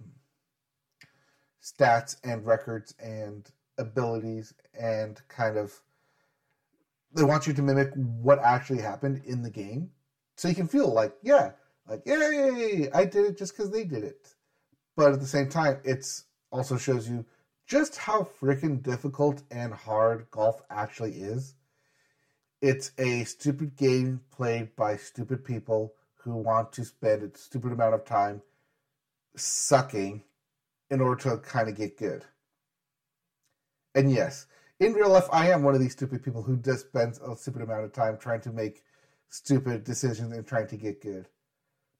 stats 1.64 2.18
and 2.24 2.46
records 2.46 2.94
and 3.00 3.50
abilities 3.78 4.54
and 4.78 5.22
kind 5.28 5.58
of 5.58 5.82
they 7.14 7.24
want 7.24 7.48
you 7.48 7.54
to 7.54 7.62
mimic 7.62 7.92
what 7.96 8.40
actually 8.40 8.82
happened 8.82 9.22
in 9.26 9.42
the 9.42 9.50
game. 9.50 9.90
So 10.36 10.48
you 10.48 10.56
can 10.56 10.68
feel 10.68 10.94
like 10.94 11.14
yeah 11.22 11.52
like 11.88 12.02
yay 12.06 12.90
i 12.94 13.04
did 13.04 13.26
it 13.26 13.38
just 13.38 13.56
because 13.56 13.72
they 13.72 13.84
did 13.84 14.04
it. 14.04 14.36
But 14.96 15.14
at 15.14 15.22
the 15.22 15.28
same 15.28 15.50
time 15.50 15.80
it's 15.84 16.26
also 16.52 16.78
shows 16.78 17.10
you 17.10 17.26
just 17.70 17.98
how 17.98 18.28
freaking 18.42 18.82
difficult 18.82 19.44
and 19.52 19.72
hard 19.74 20.26
golf 20.32 20.62
actually 20.72 21.14
is 21.14 21.54
it's 22.62 22.92
a 22.98 23.24
stupid 23.24 23.76
game 23.78 24.22
played 24.32 24.76
by 24.76 24.98
stupid 24.98 25.46
people 25.46 25.94
who 26.16 26.36
want 26.36 26.74
to 26.74 26.84
spend 26.84 27.24
a 27.24 27.38
stupid 27.38 27.72
amount 27.72 27.94
of 27.94 28.04
time 28.04 28.42
sucking 29.36 30.22
in 30.90 31.00
order 31.00 31.30
to 31.30 31.38
kind 31.38 31.70
of 31.70 31.76
get 31.76 31.98
good. 31.98 32.26
And 33.96 34.12
yes, 34.12 34.48
in 34.80 34.94
real 34.94 35.10
life, 35.10 35.28
I 35.32 35.52
am 35.52 35.64
one 35.64 35.76
of 35.76 35.80
these 35.80 35.94
stupid 35.94 36.24
people 36.24 36.42
who 36.42 36.58
just 36.58 36.88
spends 36.88 37.20
a 37.20 37.36
stupid 37.36 37.62
amount 37.62 37.86
of 37.86 37.94
time 37.94 38.18
trying 38.18 38.42
to 38.42 38.52
make 38.52 38.84
stupid 39.30 39.84
decisions 39.84 40.34
and 40.34 40.46
trying 40.46 40.68
to 40.68 40.78
get 40.78 41.02
good. 41.02 41.28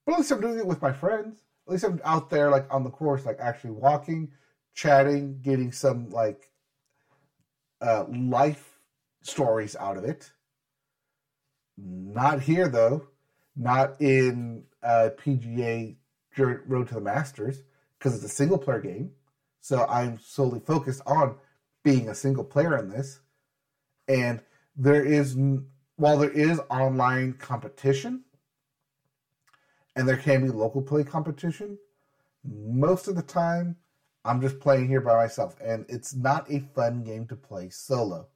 But 0.04 0.12
at 0.12 0.18
least 0.18 0.32
I'm 0.32 0.40
doing 0.40 0.58
it 0.58 0.66
with 0.66 0.82
my 0.82 0.92
friends. 0.92 1.44
At 1.66 1.72
least 1.72 1.84
I'm 1.84 2.00
out 2.04 2.28
there, 2.28 2.50
like 2.50 2.66
on 2.72 2.84
the 2.84 2.90
course, 2.90 3.24
like 3.24 3.38
actually 3.40 3.70
walking, 3.70 4.32
chatting, 4.74 5.40
getting 5.42 5.72
some 5.72 6.10
like 6.10 6.50
uh, 7.80 8.04
life 8.08 8.78
stories 9.22 9.76
out 9.76 9.96
of 9.96 10.04
it. 10.04 10.30
Not 11.76 12.40
here 12.40 12.68
though. 12.68 13.06
Not 13.56 14.00
in 14.00 14.64
uh, 14.82 15.10
PGA 15.18 15.96
Road 16.38 16.88
to 16.88 16.94
the 16.94 17.00
Masters 17.00 17.62
because 17.98 18.14
it's 18.14 18.24
a 18.24 18.28
single 18.28 18.58
player 18.58 18.80
game. 18.80 19.10
So 19.60 19.86
I'm 19.86 20.18
solely 20.18 20.60
focused 20.60 21.02
on 21.06 21.36
being 21.82 22.08
a 22.08 22.14
single 22.14 22.44
player 22.44 22.78
in 22.78 22.88
this. 22.88 23.20
And 24.08 24.40
there 24.76 25.04
is, 25.04 25.36
while 25.96 26.18
there 26.18 26.30
is 26.30 26.60
online 26.70 27.34
competition 27.34 28.24
and 29.94 30.08
there 30.08 30.16
can 30.16 30.44
be 30.44 30.50
local 30.50 30.82
play 30.82 31.04
competition, 31.04 31.78
most 32.44 33.08
of 33.08 33.16
the 33.16 33.22
time 33.22 33.76
I'm 34.24 34.40
just 34.40 34.60
playing 34.60 34.88
here 34.88 35.00
by 35.00 35.16
myself. 35.16 35.56
And 35.62 35.86
it's 35.88 36.14
not 36.14 36.50
a 36.50 36.60
fun 36.74 37.02
game 37.02 37.26
to 37.28 37.36
play 37.36 37.70
solo. 37.70 38.28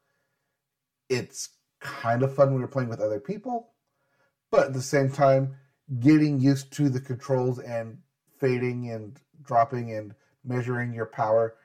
It's 1.09 1.51
kind 1.81 2.23
of 2.23 2.35
fun 2.35 2.51
when 2.51 2.61
you're 2.61 2.69
playing 2.69 2.89
with 2.89 3.01
other 3.01 3.21
people, 3.21 3.71
but 4.51 4.69
at 4.69 4.73
the 4.73 4.83
same 4.83 5.11
time, 5.11 5.57
getting 6.01 6.41
used 6.41 6.73
to 6.73 6.89
the 6.89 7.01
controls 7.01 7.59
and 7.59 7.99
fading 8.39 8.91
and 8.91 9.21
dropping 9.43 9.93
and 9.93 10.15
measuring 10.45 10.95
your 10.95 11.07
power 11.07 11.57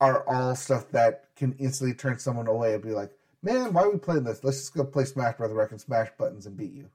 are 0.00 0.26
all 0.26 0.54
stuff 0.54 0.90
that 0.90 1.26
can 1.36 1.52
instantly 1.58 1.94
turn 1.94 2.18
someone 2.18 2.48
away 2.48 2.74
and 2.74 2.82
be 2.82 2.90
like, 2.90 3.12
man, 3.42 3.72
why 3.72 3.82
are 3.82 3.90
we 3.90 3.98
playing 3.98 4.24
this? 4.24 4.42
Let's 4.42 4.58
just 4.58 4.74
go 4.74 4.84
play 4.84 5.04
Smash 5.04 5.36
Brother 5.36 5.60
I 5.60 5.66
can 5.66 5.78
smash 5.78 6.08
buttons 6.18 6.46
and 6.46 6.56
beat 6.56 6.72
you. 6.72 6.88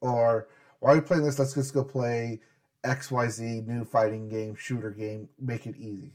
Or 0.00 0.48
why 0.80 0.92
are 0.92 0.94
we 0.96 1.00
playing 1.00 1.24
this? 1.24 1.38
Let's 1.38 1.54
just 1.54 1.74
go 1.74 1.82
play 1.82 2.40
XYZ 2.84 3.66
new 3.66 3.84
fighting 3.84 4.28
game, 4.28 4.54
shooter 4.54 4.90
game, 4.90 5.28
make 5.38 5.66
it 5.66 5.76
easy. 5.76 6.14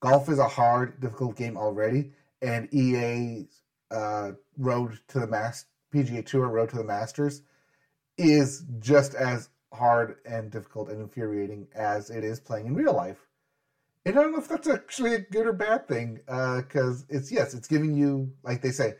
Golf 0.00 0.28
is 0.28 0.38
a 0.38 0.48
hard, 0.48 1.00
difficult 1.00 1.36
game 1.36 1.56
already, 1.56 2.12
and 2.40 2.72
EA's 2.72 3.62
uh, 3.90 4.32
Road 4.56 4.98
to 5.08 5.20
the 5.20 5.26
Mass 5.26 5.66
PGA 5.94 6.24
Tour 6.24 6.48
Road 6.48 6.70
to 6.70 6.76
the 6.76 6.84
Masters 6.84 7.42
is 8.18 8.64
just 8.78 9.14
as 9.14 9.48
hard 9.72 10.16
and 10.26 10.50
difficult 10.50 10.88
and 10.88 11.00
infuriating 11.00 11.68
as 11.74 12.10
it 12.10 12.24
is 12.24 12.40
playing 12.40 12.66
in 12.66 12.74
real 12.74 12.94
life. 12.94 13.26
And 14.04 14.18
I 14.18 14.22
don't 14.22 14.32
know 14.32 14.38
if 14.38 14.48
that's 14.48 14.68
actually 14.68 15.14
a 15.14 15.20
good 15.20 15.46
or 15.46 15.52
bad 15.52 15.86
thing, 15.86 16.20
because 16.26 17.02
uh, 17.02 17.06
it's 17.16 17.30
yes, 17.30 17.54
it's 17.54 17.68
giving 17.68 17.94
you 17.94 18.32
like 18.42 18.60
they 18.60 18.72
say, 18.72 18.94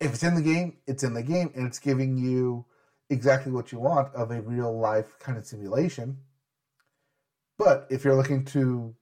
if 0.00 0.14
it's 0.14 0.22
in 0.22 0.36
the 0.36 0.42
game, 0.42 0.76
it's 0.86 1.02
in 1.02 1.14
the 1.14 1.22
game, 1.22 1.50
and 1.56 1.66
it's 1.66 1.80
giving 1.80 2.16
you 2.16 2.64
exactly 3.10 3.52
what 3.52 3.72
you 3.72 3.78
want 3.78 4.14
of 4.14 4.30
a 4.30 4.40
real 4.42 4.76
life 4.76 5.18
kind 5.18 5.38
of 5.38 5.46
simulation. 5.46 6.18
But 7.56 7.86
if 7.90 8.04
you're 8.04 8.14
looking 8.14 8.44
to 8.46 8.94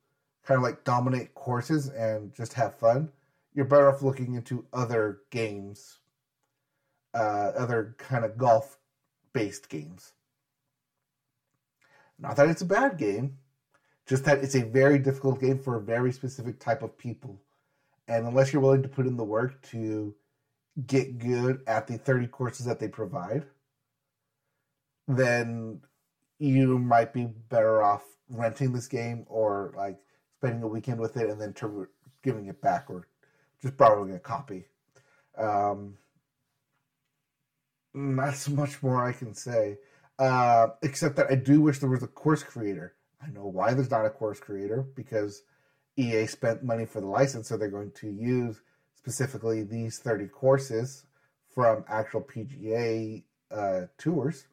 kind 0.45 0.57
of 0.57 0.63
like 0.63 0.85
dominate 0.85 1.35
courses 1.35 1.89
and 1.89 2.35
just 2.35 2.53
have 2.55 2.75
fun, 2.79 3.11
you're 3.55 3.65
better 3.65 3.89
off 3.89 4.03
looking 4.03 4.35
into 4.35 4.65
other 4.73 5.21
games, 5.31 5.99
uh, 7.15 7.53
other 7.57 7.95
kind 7.99 8.25
of 8.25 8.37
golf 8.37 8.79
based 9.33 9.69
games. 9.69 10.13
Not 12.19 12.37
that 12.37 12.49
it's 12.49 12.63
a 12.63 12.67
bad 12.67 12.97
game, 12.97 13.37
just 14.07 14.25
that 14.25 14.39
it's 14.39 14.55
a 14.55 14.63
very 14.63 14.99
difficult 14.99 15.41
game 15.41 15.59
for 15.59 15.77
a 15.77 15.81
very 15.81 16.13
specific 16.13 16.59
type 16.59 16.83
of 16.83 16.97
people. 16.97 17.41
And 18.09 18.27
unless 18.27 18.53
you're 18.53 18.63
willing 18.63 18.83
to 18.83 18.89
put 18.89 19.07
in 19.07 19.17
the 19.17 19.25
work 19.25 19.61
to 19.71 20.15
get 20.87 21.19
good 21.19 21.63
at 21.67 21.87
the 21.87 21.99
30 21.99 22.29
courses 22.29 22.65
that 22.67 22.79
they 22.79 22.89
provide, 22.89 23.45
then 25.09 25.81
you 26.39 26.79
might 26.79 27.13
be 27.13 27.27
better 27.49 27.83
off 27.83 28.03
renting 28.29 28.73
this 28.73 28.89
game 28.89 29.25
or 29.29 29.73
like 29.77 29.99
spending 30.39 30.63
a 30.63 30.69
weekend 30.69 31.01
with 31.01 31.17
it 31.17 31.31
and 31.31 31.41
then 31.41 31.53
ter- 31.53 31.89
giving 32.23 32.47
it 32.47 32.61
back 32.61 32.87
or 32.89 33.07
just 33.63 33.77
borrowing 33.77 34.13
a 34.15 34.19
copy. 34.19 34.67
Um, 35.39 35.97
not 37.95 38.49
much 38.51 38.83
more 38.83 39.05
I 39.05 39.13
can 39.13 39.35
say, 39.35 39.79
uh, 40.19 40.69
except 40.83 41.17
that 41.17 41.31
I 41.31 41.35
do 41.35 41.61
wish 41.61 41.79
there 41.79 41.91
was 41.91 42.03
a 42.03 42.09
course 42.09 42.43
creator. 42.43 42.95
I 43.23 43.31
know 43.31 43.47
why 43.47 43.75
there's 43.75 43.91
not 43.91 44.05
a 44.05 44.11
course 44.11 44.39
creator 44.39 44.83
because 44.95 45.43
EA 45.97 46.27
spent 46.27 46.63
money 46.63 46.85
for 46.85 47.01
the 47.01 47.07
license, 47.07 47.49
so 47.49 47.57
they're 47.57 47.69
going 47.69 47.93
to 47.93 48.11
use 48.11 48.61
specifically 48.95 49.63
these 49.63 49.99
30 49.99 50.27
courses 50.27 51.05
from 51.55 51.85
actual 51.89 52.21
PGA 52.21 53.23
uh, 53.51 53.83
tours. 53.97 54.47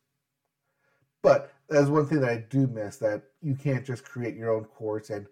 But 1.24 1.52
there's 1.70 1.90
one 1.90 2.06
thing 2.06 2.20
that 2.22 2.30
I 2.30 2.46
do 2.50 2.68
miss 2.68 2.98
that 2.98 3.24
you 3.42 3.56
can't 3.56 3.86
just 3.86 4.04
create 4.04 4.36
your 4.36 4.52
own 4.54 4.66
course 4.66 5.10
and 5.10 5.26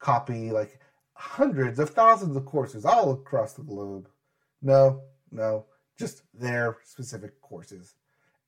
copy 0.00 0.50
like 0.50 0.80
hundreds 1.12 1.78
of 1.78 1.90
thousands 1.90 2.36
of 2.36 2.44
courses 2.46 2.84
all 2.84 3.12
across 3.12 3.52
the 3.52 3.62
globe. 3.62 4.08
No, 4.62 5.02
no, 5.30 5.66
just 5.98 6.22
their 6.32 6.78
specific 6.82 7.40
courses. 7.40 7.94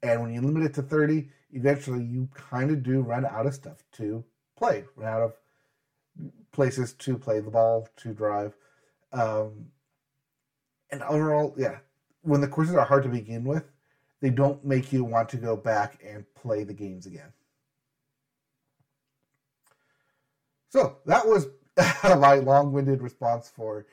And 0.02 0.22
when 0.22 0.32
you 0.32 0.40
limit 0.40 0.64
it 0.64 0.74
to 0.74 0.82
30, 0.82 1.28
eventually 1.52 2.02
you 2.02 2.28
kind 2.34 2.70
of 2.70 2.82
do 2.82 3.00
run 3.02 3.26
out 3.26 3.46
of 3.46 3.54
stuff 3.54 3.84
to 3.92 4.24
play, 4.56 4.84
run 4.96 5.12
out 5.12 5.22
of 5.22 5.32
places 6.52 6.94
to 6.94 7.18
play 7.18 7.40
the 7.40 7.50
ball, 7.50 7.88
to 7.98 8.14
drive. 8.14 8.56
Um, 9.12 9.66
and 10.90 11.02
overall, 11.02 11.54
yeah, 11.58 11.78
when 12.22 12.40
the 12.40 12.48
courses 12.48 12.74
are 12.74 12.84
hard 12.84 13.02
to 13.04 13.08
begin 13.08 13.44
with, 13.44 13.64
they 14.20 14.30
don't 14.30 14.64
make 14.64 14.92
you 14.92 15.04
want 15.04 15.28
to 15.30 15.36
go 15.36 15.56
back 15.56 16.00
and 16.04 16.24
play 16.34 16.64
the 16.64 16.74
games 16.74 17.06
again. 17.06 17.32
So 20.70 20.98
that 21.06 21.26
was 21.26 21.48
my 22.04 22.36
long-winded 22.36 23.02
response 23.02 23.50
for 23.54 23.86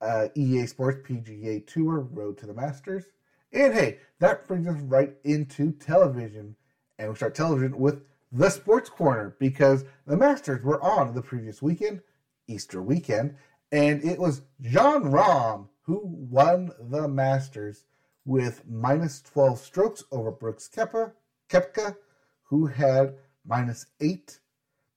uh, 0.00 0.28
EA 0.34 0.66
Sports 0.66 1.06
PGA 1.08 1.66
Tour 1.66 2.00
Road 2.00 2.38
to 2.38 2.46
the 2.46 2.54
Masters. 2.54 3.04
And 3.52 3.74
hey, 3.74 3.98
that 4.20 4.46
brings 4.46 4.66
us 4.66 4.80
right 4.80 5.14
into 5.24 5.72
television. 5.72 6.56
And 6.98 7.10
we 7.10 7.16
start 7.16 7.34
television 7.34 7.78
with 7.78 8.02
the 8.32 8.50
Sports 8.50 8.88
Corner 8.88 9.36
because 9.38 9.84
the 10.06 10.16
Masters 10.16 10.62
were 10.62 10.82
on 10.82 11.14
the 11.14 11.22
previous 11.22 11.60
weekend, 11.60 12.00
Easter 12.46 12.80
weekend, 12.80 13.34
and 13.72 14.04
it 14.04 14.18
was 14.18 14.42
Jon 14.60 15.04
Rahm 15.04 15.68
who 15.82 16.00
won 16.04 16.70
the 16.78 17.08
Masters 17.08 17.84
with 18.24 18.62
minus 18.68 19.22
12 19.22 19.58
strokes 19.58 20.04
over 20.12 20.30
Brooks 20.30 20.68
Koepka, 20.72 21.12
Koepka 21.48 21.96
who 22.44 22.66
had 22.66 23.14
minus 23.46 23.86
8. 24.00 24.38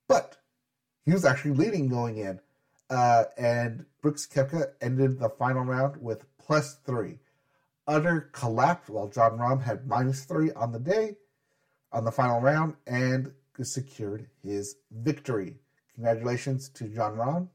But 0.08 0.36
he 1.04 1.12
was 1.12 1.24
actually 1.24 1.54
leading 1.54 1.88
going 1.88 2.18
in. 2.18 2.40
Uh, 2.90 3.24
and 3.38 3.86
Brooks 4.02 4.26
Koepka 4.26 4.72
ended 4.80 5.18
the 5.18 5.30
final 5.30 5.64
round 5.64 6.02
with 6.02 6.26
plus 6.38 6.76
3. 6.84 7.18
Utter 7.86 8.30
collapse 8.32 8.88
while 8.88 9.08
Jon 9.08 9.38
Rahm 9.38 9.62
had 9.62 9.86
minus 9.86 10.24
3 10.24 10.52
on 10.52 10.72
the 10.72 10.78
day, 10.78 11.16
on 11.92 12.04
the 12.04 12.12
final 12.12 12.40
round, 12.40 12.74
and 12.86 13.32
secured 13.62 14.26
his 14.42 14.76
victory. 14.90 15.58
Congratulations 15.94 16.68
to 16.70 16.88
Jon 16.88 17.16
Rahm 17.16 17.48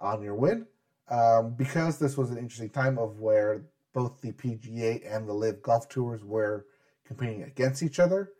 on 0.00 0.22
your 0.22 0.34
win. 0.34 0.66
Um, 1.08 1.54
because 1.54 1.98
this 1.98 2.16
was 2.16 2.30
an 2.30 2.38
interesting 2.38 2.70
time 2.70 2.96
of 2.96 3.18
where 3.18 3.62
both 3.92 4.20
the 4.20 4.32
PGA 4.32 5.02
and 5.14 5.28
the 5.28 5.32
LIV 5.32 5.62
Golf 5.62 5.88
Tours 5.88 6.24
were 6.24 6.66
competing 7.06 7.42
against 7.42 7.82
each 7.82 7.98
other. 7.98 8.32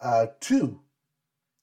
Uh, 0.00 0.26
two, 0.40 0.80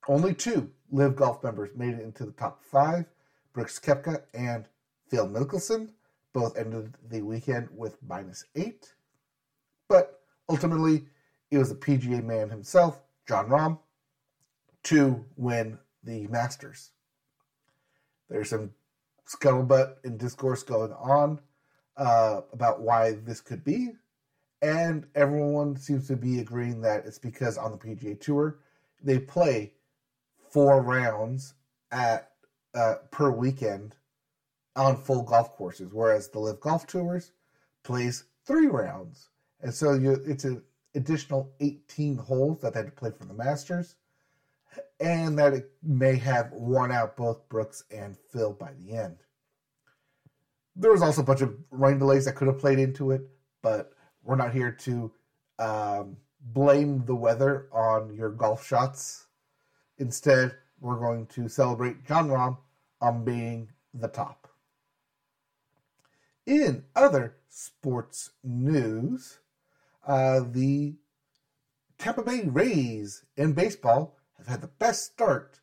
only 0.08 0.34
two 0.34 0.70
LIV 0.92 1.16
Golf 1.16 1.44
members 1.44 1.72
made 1.76 1.96
it 1.96 2.02
into 2.02 2.26
the 2.26 2.32
top 2.32 2.64
five. 2.64 3.06
Brooks 3.54 3.80
Koepka 3.80 4.24
and 4.34 4.66
Phil 5.10 5.28
Mickelson 5.28 5.90
both 6.34 6.58
ended 6.58 6.94
the 7.10 7.22
weekend 7.22 7.70
with 7.76 7.98
minus 8.06 8.46
eight. 8.56 8.94
But 9.88 10.20
ultimately, 10.50 11.06
it 11.50 11.58
was 11.58 11.70
the 11.70 11.76
PGA 11.76 12.24
man 12.24 12.50
himself, 12.50 13.02
Jon 13.28 13.48
Rahm, 13.48 13.80
to 14.84 15.24
win 15.38 15.80
the 16.04 16.28
Masters. 16.28 16.92
There's 18.30 18.50
some 18.50 18.72
scuttlebutt 19.28 19.96
and 20.04 20.20
discourse 20.20 20.64
going 20.64 20.92
on 20.94 21.40
uh, 21.98 22.42
about 22.54 22.82
why 22.82 23.14
this 23.14 23.42
could 23.42 23.64
be, 23.64 23.94
and 24.62 25.06
everyone 25.16 25.76
seems 25.78 26.08
to 26.08 26.16
be 26.16 26.40
agreeing 26.40 26.82
that 26.82 27.06
it's 27.06 27.20
because 27.20 27.58
on 27.58 27.72
the 27.72 27.78
PGA 27.78 28.20
Tour 28.20 28.60
they 29.04 29.20
play 29.20 29.74
four 30.50 30.82
rounds 30.82 31.54
at 31.92 32.32
uh, 32.74 32.96
per 33.12 33.30
weekend 33.32 33.96
on 34.76 34.98
full 34.98 35.22
golf 35.22 35.54
courses, 35.56 35.94
whereas 35.94 36.30
the 36.30 36.40
LIV 36.40 36.60
Golf 36.60 36.88
Tours 36.88 37.32
plays 37.84 38.26
three 38.46 38.68
rounds, 38.68 39.30
and 39.62 39.74
so 39.74 39.94
you, 39.94 40.14
it's 40.26 40.44
an 40.44 40.62
additional 40.96 41.52
18 41.60 42.18
holes 42.18 42.62
that 42.62 42.74
they 42.74 42.80
had 42.80 42.88
to 42.88 42.92
play 42.92 43.12
for 43.12 43.26
the 43.26 43.34
Masters, 43.34 43.96
and 45.00 45.38
that 45.38 45.54
it 45.54 45.72
may 45.84 46.16
have 46.16 46.52
worn 46.52 46.92
out 46.92 47.16
both 47.16 47.48
Brooks 47.50 47.84
and 47.92 48.18
Phil 48.32 48.54
by 48.54 48.72
the 48.74 48.96
end. 48.96 49.18
There 50.76 50.92
was 50.92 51.02
also 51.02 51.22
a 51.22 51.26
bunch 51.26 51.42
of 51.42 51.56
rain 51.72 52.00
delays 52.00 52.26
that 52.26 52.36
could 52.36 52.48
have 52.48 52.60
played 52.60 52.80
into 52.80 53.12
it, 53.12 53.22
but 53.62 53.94
we're 54.24 54.36
not 54.36 54.54
here 54.54 54.72
to 54.72 55.12
um, 55.58 56.18
blame 56.42 57.06
the 57.06 57.16
weather 57.16 57.68
on 57.72 58.14
your 58.14 58.30
golf 58.30 58.66
shots. 58.66 59.28
Instead, 59.98 60.56
we're 60.82 61.00
going 61.00 61.28
to 61.28 61.48
celebrate 61.48 62.06
Jon 62.06 62.30
Rahm 62.30 62.58
on 63.02 63.24
being 63.24 63.70
the 63.94 64.08
top. 64.08 64.50
In 66.46 66.84
other 66.96 67.38
sports 67.48 68.32
news, 68.44 69.40
uh, 70.06 70.42
the 70.52 70.96
Tampa 71.98 72.22
Bay 72.22 72.44
Rays 72.46 73.24
in 73.38 73.54
baseball 73.54 74.18
have 74.38 74.48
had 74.48 74.62
the 74.62 74.68
best 74.68 75.06
start 75.06 75.62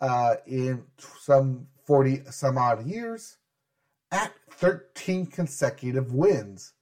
uh, 0.00 0.36
in 0.46 0.84
some 0.98 1.66
40 1.86 2.24
some 2.30 2.58
odd 2.58 2.86
years 2.86 3.38
at 4.12 4.32
13 4.50 5.26
consecutive 5.26 6.12
wins. 6.12 6.74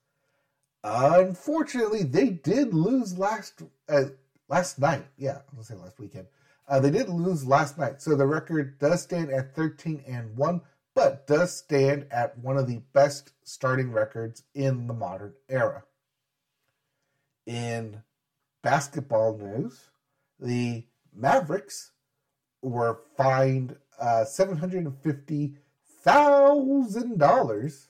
Unfortunately, 0.83 2.03
they 2.03 2.29
did 2.29 2.73
lose 2.73 3.17
last 3.17 3.63
uh, 3.87 4.05
last 4.49 4.79
night. 4.79 5.05
Yeah, 5.17 5.37
I 5.37 5.55
was 5.55 5.67
going 5.69 5.79
to 5.79 5.83
say 5.83 5.85
last 5.85 5.99
weekend. 5.99 6.27
Uh, 6.67 6.79
they 6.79 6.91
did 6.91 7.09
lose 7.09 7.45
last 7.45 7.77
night, 7.77 8.01
so 8.01 8.15
the 8.15 8.25
record 8.25 8.77
does 8.79 9.01
stand 9.01 9.31
at 9.31 9.55
13 9.55 10.03
and 10.07 10.37
1, 10.37 10.61
but 10.95 11.27
does 11.27 11.55
stand 11.55 12.05
at 12.11 12.37
one 12.37 12.57
of 12.57 12.67
the 12.67 12.81
best 12.93 13.33
starting 13.43 13.91
records 13.91 14.43
in 14.53 14.87
the 14.87 14.93
modern 14.93 15.33
era. 15.49 15.83
In 17.45 18.03
basketball 18.61 19.37
news, 19.37 19.89
the 20.39 20.85
Mavericks 21.13 21.91
were 22.61 23.01
fined 23.17 23.75
uh, 23.99 24.23
$750,000 26.05 27.87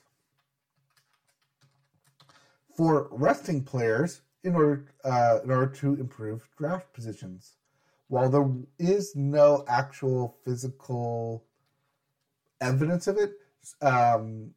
for 2.76 3.08
resting 3.10 3.62
players 3.62 4.22
in 4.44 4.54
order 4.54 4.86
uh, 5.04 5.38
in 5.44 5.50
order 5.50 5.66
to 5.66 5.94
improve 5.94 6.48
draft 6.56 6.92
positions. 6.92 7.56
While 8.08 8.30
there 8.30 8.50
is 8.78 9.14
no 9.16 9.64
actual 9.68 10.36
physical 10.44 11.44
evidence 12.60 13.06
of 13.06 13.16
it, 13.18 13.32
um, 13.80 14.50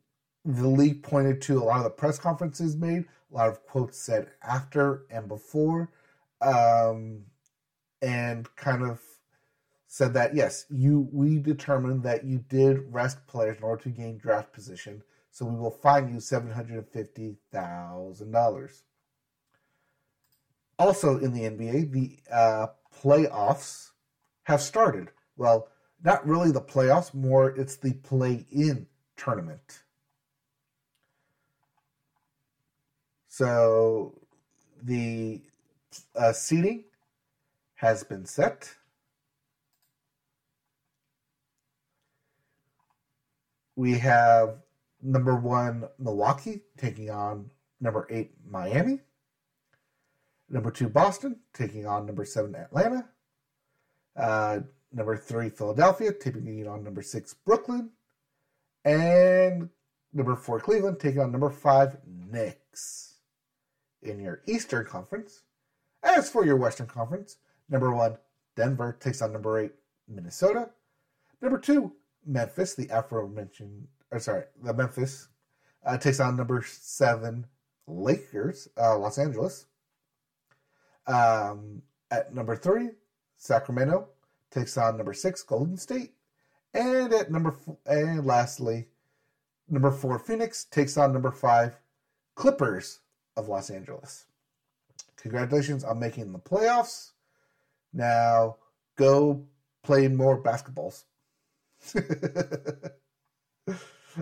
the 0.43 0.67
league 0.67 1.03
pointed 1.03 1.41
to 1.43 1.61
a 1.61 1.63
lot 1.63 1.77
of 1.77 1.83
the 1.83 1.89
press 1.89 2.19
conferences 2.19 2.75
made, 2.75 3.05
a 3.31 3.35
lot 3.35 3.49
of 3.49 3.65
quotes 3.65 3.97
said 3.97 4.27
after 4.43 5.05
and 5.09 5.27
before, 5.27 5.89
um, 6.41 7.21
and 8.01 8.53
kind 8.55 8.83
of 8.83 9.01
said 9.95 10.13
that 10.13 10.35
yes, 10.35 10.65
you 10.69 11.07
we 11.13 11.39
determined 11.39 12.03
that 12.03 12.25
you 12.25 12.37
did 12.49 12.93
rest 12.93 13.25
players 13.27 13.55
in 13.59 13.63
order 13.63 13.81
to 13.81 13.87
gain 13.87 14.17
draft 14.17 14.51
position, 14.51 15.01
so 15.31 15.45
we 15.45 15.55
will 15.55 15.71
fine 15.71 16.13
you 16.13 16.19
seven 16.19 16.51
hundred 16.51 16.75
and 16.79 16.89
fifty 16.89 17.37
thousand 17.49 18.29
dollars. 18.29 18.83
Also 20.77 21.17
in 21.19 21.31
the 21.31 21.43
NBA, 21.43 21.91
the 21.93 22.17
uh, 22.29 22.67
playoffs 23.01 23.91
have 24.43 24.59
started. 24.59 25.11
Well, 25.37 25.69
not 26.03 26.27
really 26.27 26.51
the 26.51 26.59
playoffs, 26.59 27.13
more 27.13 27.51
it's 27.51 27.77
the 27.77 27.93
play 27.93 28.45
in 28.51 28.87
tournament. 29.15 29.79
So 33.29 34.19
the 34.83 35.41
uh, 36.13 36.33
seating 36.33 36.83
has 37.75 38.03
been 38.03 38.25
set. 38.25 38.75
We 43.75 43.97
have 43.99 44.57
number 45.01 45.35
one 45.35 45.87
Milwaukee 45.99 46.61
taking 46.77 47.09
on 47.09 47.51
number 47.81 48.07
eight 48.09 48.31
Miami. 48.49 49.01
Number 50.49 50.71
two 50.71 50.89
Boston 50.89 51.37
taking 51.53 51.85
on 51.85 52.05
number 52.05 52.25
seven 52.25 52.55
Atlanta. 52.55 53.09
Uh, 54.15 54.59
number 54.93 55.17
three 55.17 55.49
Philadelphia 55.49 56.13
taking 56.13 56.67
on 56.67 56.83
number 56.83 57.01
six 57.01 57.33
Brooklyn. 57.33 57.89
And 58.85 59.69
number 60.13 60.35
four 60.35 60.59
Cleveland 60.59 60.99
taking 60.99 61.21
on 61.21 61.31
number 61.31 61.49
five 61.49 61.97
Knicks. 62.05 63.15
In 64.01 64.19
your 64.19 64.41
Eastern 64.45 64.85
Conference. 64.85 65.41
As 66.03 66.29
for 66.29 66.45
your 66.45 66.55
Western 66.55 66.85
Conference, 66.85 67.37
number 67.67 67.91
one 67.91 68.17
Denver 68.55 68.95
takes 68.99 69.21
on 69.21 69.33
number 69.33 69.59
eight 69.59 69.71
Minnesota. 70.07 70.69
Number 71.41 71.57
two 71.57 71.93
Memphis, 72.25 72.75
the 72.75 72.87
aforementioned, 72.91 73.87
or 74.11 74.19
sorry, 74.19 74.43
the 74.63 74.73
Memphis 74.73 75.27
uh, 75.85 75.97
takes 75.97 76.19
on 76.19 76.35
number 76.35 76.63
seven 76.67 77.45
Lakers, 77.87 78.67
uh, 78.77 78.97
Los 78.97 79.17
Angeles. 79.17 79.67
Um, 81.07 81.81
at 82.09 82.33
number 82.33 82.55
three, 82.55 82.89
Sacramento 83.37 84.07
takes 84.49 84.77
on 84.77 84.97
number 84.97 85.13
six 85.13 85.43
Golden 85.43 85.77
State, 85.77 86.13
and 86.73 87.13
at 87.13 87.31
number 87.31 87.51
four, 87.51 87.77
and 87.85 88.25
lastly, 88.25 88.87
number 89.69 89.91
four 89.91 90.17
Phoenix 90.17 90.65
takes 90.65 90.97
on 90.97 91.13
number 91.13 91.31
five 91.31 91.77
Clippers 92.35 92.99
of 93.37 93.47
Los 93.47 93.69
Angeles. 93.69 94.25
Congratulations 95.17 95.83
on 95.83 95.99
making 95.99 96.31
the 96.31 96.39
playoffs. 96.39 97.11
Now 97.93 98.57
go 98.95 99.45
play 99.83 100.07
more 100.07 100.41
basketballs. 100.41 101.03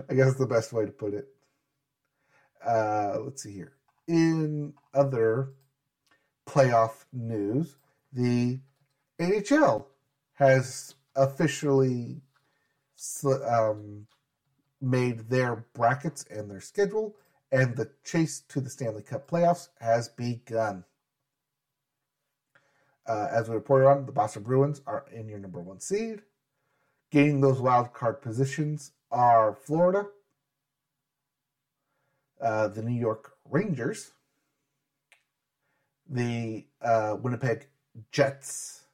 I 0.09 0.13
guess 0.13 0.35
the 0.35 0.47
best 0.47 0.73
way 0.73 0.85
to 0.85 0.91
put 0.91 1.13
it. 1.13 1.27
Uh, 2.65 3.17
let's 3.21 3.43
see 3.43 3.53
here. 3.53 3.73
In 4.07 4.73
other 4.93 5.53
playoff 6.47 7.05
news, 7.11 7.75
the 8.11 8.59
NHL 9.19 9.85
has 10.33 10.95
officially 11.15 12.21
um, 13.47 14.07
made 14.81 15.29
their 15.29 15.65
brackets 15.73 16.25
and 16.29 16.49
their 16.49 16.59
schedule, 16.59 17.15
and 17.51 17.75
the 17.75 17.89
chase 18.03 18.41
to 18.49 18.59
the 18.59 18.69
Stanley 18.69 19.03
Cup 19.03 19.29
playoffs 19.29 19.69
has 19.79 20.09
begun. 20.09 20.83
Uh, 23.05 23.27
as 23.31 23.49
we 23.49 23.55
reported 23.55 23.87
on, 23.87 24.05
the 24.05 24.11
Boston 24.11 24.43
Bruins 24.43 24.81
are 24.87 25.05
in 25.11 25.27
your 25.27 25.39
number 25.39 25.61
one 25.61 25.79
seed. 25.79 26.21
Gaining 27.13 27.41
those 27.41 27.61
wild 27.61 27.93
card 27.93 28.23
positions 28.23 28.93
are 29.11 29.53
Florida, 29.53 30.07
uh, 32.41 32.69
the 32.69 32.81
New 32.81 32.99
York 32.99 33.33
Rangers, 33.47 34.13
the 36.09 36.65
uh, 36.81 37.15
Winnipeg 37.21 37.67
Jets, 38.11 38.85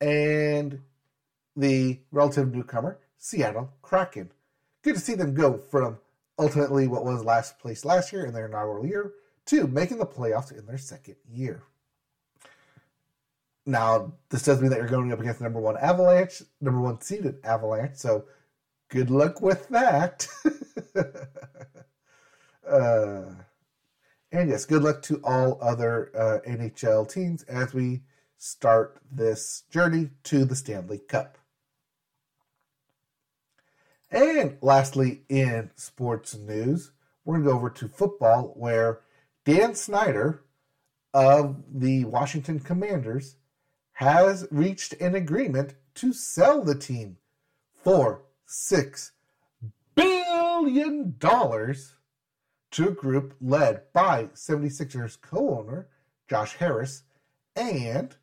and 0.00 0.78
the 1.56 1.98
relative 2.12 2.54
newcomer, 2.54 3.00
Seattle 3.18 3.72
Kraken. 3.82 4.30
Good 4.82 4.94
to 4.94 5.00
see 5.00 5.16
them 5.16 5.34
go 5.34 5.58
from 5.58 5.98
ultimately 6.38 6.86
what 6.86 7.04
was 7.04 7.24
last 7.24 7.58
place 7.58 7.84
last 7.84 8.12
year 8.12 8.24
in 8.24 8.32
their 8.32 8.46
inaugural 8.46 8.86
year 8.86 9.14
to 9.46 9.66
making 9.66 9.98
the 9.98 10.06
playoffs 10.06 10.56
in 10.56 10.64
their 10.64 10.78
second 10.78 11.16
year. 11.28 11.64
Now, 13.70 14.14
this 14.30 14.42
does 14.42 14.60
mean 14.60 14.70
that 14.70 14.80
you're 14.80 14.88
going 14.88 15.12
up 15.12 15.20
against 15.20 15.40
number 15.40 15.60
one 15.60 15.76
Avalanche, 15.76 16.42
number 16.60 16.80
one 16.80 17.00
seeded 17.00 17.36
Avalanche, 17.44 17.94
so 17.94 18.24
good 18.88 19.10
luck 19.10 19.40
with 19.40 19.68
that. 19.68 20.26
uh, 22.68 23.22
and 24.32 24.50
yes, 24.50 24.64
good 24.64 24.82
luck 24.82 25.02
to 25.02 25.20
all 25.22 25.56
other 25.62 26.10
uh, 26.16 26.50
NHL 26.50 27.08
teams 27.08 27.44
as 27.44 27.72
we 27.72 28.02
start 28.38 29.00
this 29.08 29.62
journey 29.70 30.10
to 30.24 30.44
the 30.44 30.56
Stanley 30.56 30.98
Cup. 30.98 31.38
And 34.10 34.58
lastly, 34.60 35.22
in 35.28 35.70
sports 35.76 36.34
news, 36.36 36.90
we're 37.24 37.34
going 37.34 37.44
to 37.44 37.50
go 37.50 37.56
over 37.56 37.70
to 37.70 37.88
football 37.88 38.52
where 38.56 39.02
Dan 39.44 39.76
Snyder 39.76 40.42
of 41.14 41.62
the 41.72 42.04
Washington 42.06 42.58
Commanders 42.58 43.36
has 44.00 44.48
reached 44.50 44.94
an 44.94 45.14
agreement 45.14 45.74
to 45.94 46.10
sell 46.10 46.64
the 46.64 46.74
team 46.74 47.18
for 47.84 48.22
$6 48.48 49.10
billion 49.94 51.14
to 51.20 52.88
a 52.88 52.92
group 52.92 53.34
led 53.42 53.82
by 53.92 54.24
76ers 54.34 55.20
co 55.20 55.58
owner 55.58 55.86
Josh 56.30 56.56
Harris 56.56 57.02
and 57.54 58.16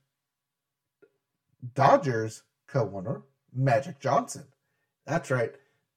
Dodgers 1.76 2.42
co 2.66 2.92
owner 2.96 3.22
Magic 3.54 4.00
Johnson. 4.00 4.46
That's 5.06 5.30
right. 5.30 5.54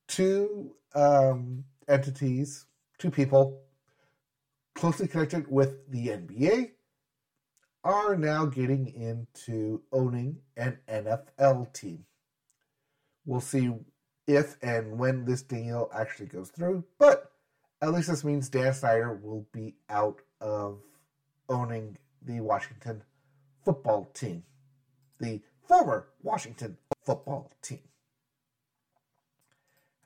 Two 0.08 0.74
um, 0.94 1.64
entities, 1.88 2.66
two 2.98 3.10
people 3.10 3.62
closely 4.74 5.08
connected 5.08 5.50
with 5.50 5.90
the 5.90 6.08
NBA 6.08 6.72
are 7.82 8.16
now 8.16 8.46
getting 8.46 8.88
into 8.88 9.82
owning 9.92 10.38
an 10.56 10.78
NFL 10.88 11.72
team. 11.72 12.04
We'll 13.24 13.40
see 13.40 13.72
if 14.26 14.56
and 14.62 14.98
when 14.98 15.24
this 15.24 15.42
deal 15.42 15.90
actually 15.94 16.26
goes 16.26 16.50
through, 16.50 16.84
but 16.98 17.32
at 17.82 17.92
least 17.92 18.08
this 18.08 18.24
means 18.24 18.48
Dan 18.48 18.74
Snyder 18.74 19.14
will 19.14 19.46
be 19.52 19.74
out 19.88 20.20
of 20.40 20.80
owning 21.48 21.96
the 22.22 22.40
Washington 22.40 23.02
football 23.64 24.10
team, 24.14 24.44
the 25.18 25.40
former 25.66 26.08
Washington 26.22 26.76
football 27.04 27.50
team. 27.62 27.80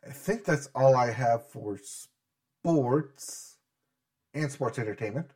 I 0.07 0.11
think 0.13 0.45
that's 0.45 0.69
all 0.75 0.95
I 0.97 1.11
have 1.11 1.49
for 1.49 1.79
sports 1.79 3.57
and 4.33 4.51
sports 4.51 4.79
entertainment. 4.79 5.31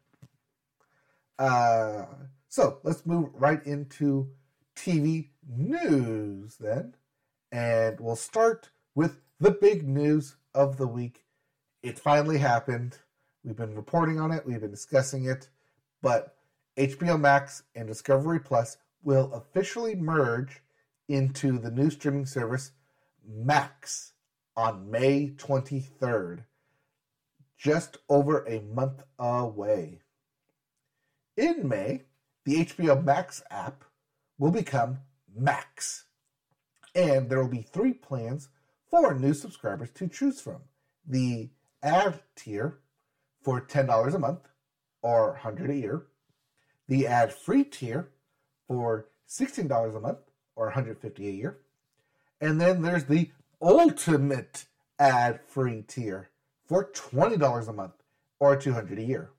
Uh, 1.38 2.04
so 2.48 2.78
let's 2.82 3.06
move 3.06 3.30
right 3.34 3.64
into 3.66 4.30
TV 4.74 5.28
news 5.48 6.56
then. 6.56 6.94
And 7.52 7.98
we'll 8.00 8.16
start 8.16 8.70
with 8.94 9.20
the 9.40 9.50
big 9.50 9.86
news 9.86 10.36
of 10.54 10.76
the 10.76 10.86
week. 10.86 11.24
It 11.82 11.98
finally 11.98 12.38
happened. 12.38 12.98
We've 13.44 13.56
been 13.56 13.74
reporting 13.74 14.20
on 14.20 14.32
it, 14.32 14.44
we've 14.44 14.60
been 14.60 14.70
discussing 14.70 15.24
it, 15.24 15.48
but 16.02 16.36
HBO 16.76 17.18
Max 17.18 17.62
and 17.74 17.86
Discovery 17.86 18.40
Plus 18.40 18.76
will 19.02 19.32
officially 19.32 19.94
merge 19.94 20.60
into 21.08 21.58
the 21.58 21.70
new 21.70 21.88
streaming 21.90 22.26
service 22.26 22.72
Max 23.26 24.12
on 24.56 24.90
May 24.90 25.30
23rd, 25.36 26.44
just 27.56 27.98
over 28.08 28.44
a 28.46 28.60
month 28.60 29.02
away. 29.18 30.00
In 31.38 31.68
May, 31.68 32.02
the 32.44 32.64
HBO 32.64 33.04
Max 33.04 33.44
app 33.48 33.84
will 34.38 34.50
become 34.50 34.98
Max. 35.32 36.06
And 36.96 37.30
there 37.30 37.40
will 37.40 37.48
be 37.48 37.62
three 37.62 37.92
plans 37.92 38.48
for 38.90 39.14
new 39.14 39.32
subscribers 39.32 39.90
to 39.94 40.08
choose 40.08 40.40
from. 40.40 40.62
The 41.06 41.50
ad 41.80 42.22
tier 42.34 42.80
for 43.40 43.60
$10 43.60 44.14
a 44.14 44.18
month 44.18 44.48
or 45.00 45.30
100 45.30 45.70
a 45.70 45.76
year. 45.76 46.06
The 46.88 47.06
ad 47.06 47.32
free 47.32 47.62
tier 47.62 48.08
for 48.66 49.06
$16 49.28 49.94
a 49.94 50.00
month 50.00 50.18
or 50.56 50.66
150 50.66 51.28
a 51.28 51.30
year. 51.30 51.58
And 52.40 52.60
then 52.60 52.82
there's 52.82 53.04
the 53.04 53.30
ultimate 53.62 54.64
ad 54.98 55.38
free 55.46 55.82
tier 55.82 56.30
for 56.66 56.90
$20 56.90 57.68
a 57.68 57.72
month 57.72 57.94
or 58.40 58.56
200 58.56 58.98
a 58.98 59.02
year. 59.04 59.30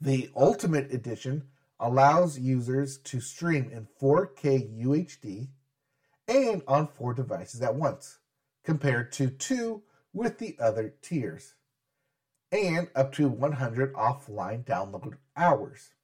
The 0.00 0.30
Ultimate 0.36 0.92
Edition 0.92 1.48
allows 1.80 2.38
users 2.38 2.98
to 2.98 3.20
stream 3.20 3.70
in 3.72 3.88
4K 4.00 4.84
UHD 4.84 5.48
and 6.28 6.62
on 6.68 6.86
four 6.86 7.14
devices 7.14 7.62
at 7.62 7.74
once, 7.74 8.18
compared 8.62 9.10
to 9.12 9.28
two 9.28 9.82
with 10.12 10.38
the 10.38 10.56
other 10.60 10.94
tiers, 11.02 11.54
and 12.52 12.88
up 12.94 13.12
to 13.14 13.28
100 13.28 13.92
offline 13.94 14.64
download 14.64 15.14
hours. 15.36 15.94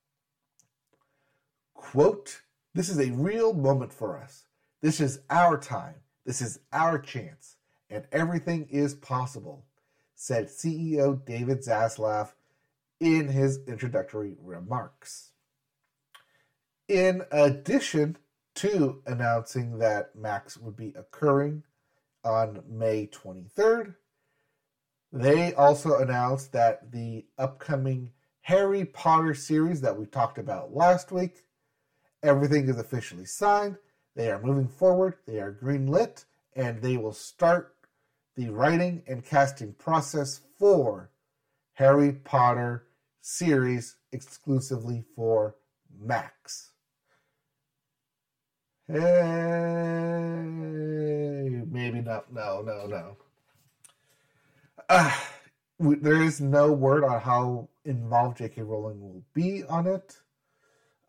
Quote, 1.75 2.41
This 2.75 2.89
is 2.89 2.99
a 2.99 3.13
real 3.13 3.53
moment 3.53 3.93
for 3.93 4.19
us. 4.19 4.47
This 4.81 5.01
is 5.01 5.21
our 5.31 5.57
time. 5.57 5.95
This 6.25 6.41
is 6.41 6.59
our 6.73 6.99
chance. 6.99 7.57
And 7.89 8.07
everything 8.11 8.67
is 8.71 8.95
possible, 8.95 9.67
said 10.17 10.49
CEO 10.49 11.25
David 11.25 11.61
Zaslav 11.61 12.33
in 13.01 13.29
his 13.29 13.61
introductory 13.67 14.37
remarks. 14.41 15.33
In 16.89 17.23
addition 17.31 18.17
to 18.57 19.03
announcing 19.07 19.79
that 19.79 20.15
Max 20.15 20.57
would 20.57 20.77
be 20.77 20.93
occurring 20.97 21.65
on 22.25 22.63
May 22.69 23.07
23rd, 23.07 23.95
they 25.13 25.55
also 25.55 25.99
announced 25.99 26.53
that 26.53 26.91
the 26.93 27.25
upcoming 27.39 28.11
Harry 28.43 28.85
Potter 28.85 29.33
series 29.33 29.81
that 29.81 29.97
we 29.97 30.07
talked 30.07 30.39
about 30.39 30.75
last 30.75 31.13
week, 31.13 31.45
everything 32.23 32.69
is 32.69 32.79
officially 32.79 33.25
signed. 33.25 33.79
They 34.17 34.31
are 34.31 34.43
moving 34.43 34.69
forward, 34.69 35.15
they 35.27 35.41
are 35.41 35.53
greenlit, 35.53 36.25
and 36.55 36.83
they 36.83 36.97
will 36.97 37.13
start 37.13 37.75
the 38.37 38.51
writing 38.51 39.03
and 39.07 39.25
casting 39.25 39.73
process 39.75 40.41
for 40.59 41.11
Harry 41.75 42.13
Potter 42.13 42.87
series 43.21 43.97
exclusively 44.13 45.05
for 45.17 45.57
Max. 46.01 46.71
Hey, 48.87 48.99
maybe 51.69 52.01
not. 52.01 52.33
No, 52.33 52.63
no, 52.63 52.87
no. 52.87 53.17
Uh, 54.89 55.13
there 55.81 56.23
is 56.23 56.41
no 56.41 56.73
word 56.73 57.03
on 57.03 57.21
how 57.21 57.69
involved 57.85 58.39
J.K. 58.39 58.63
Rowling 58.63 59.01
will 59.01 59.25
be 59.33 59.65
on 59.65 59.87
it. 59.87 60.17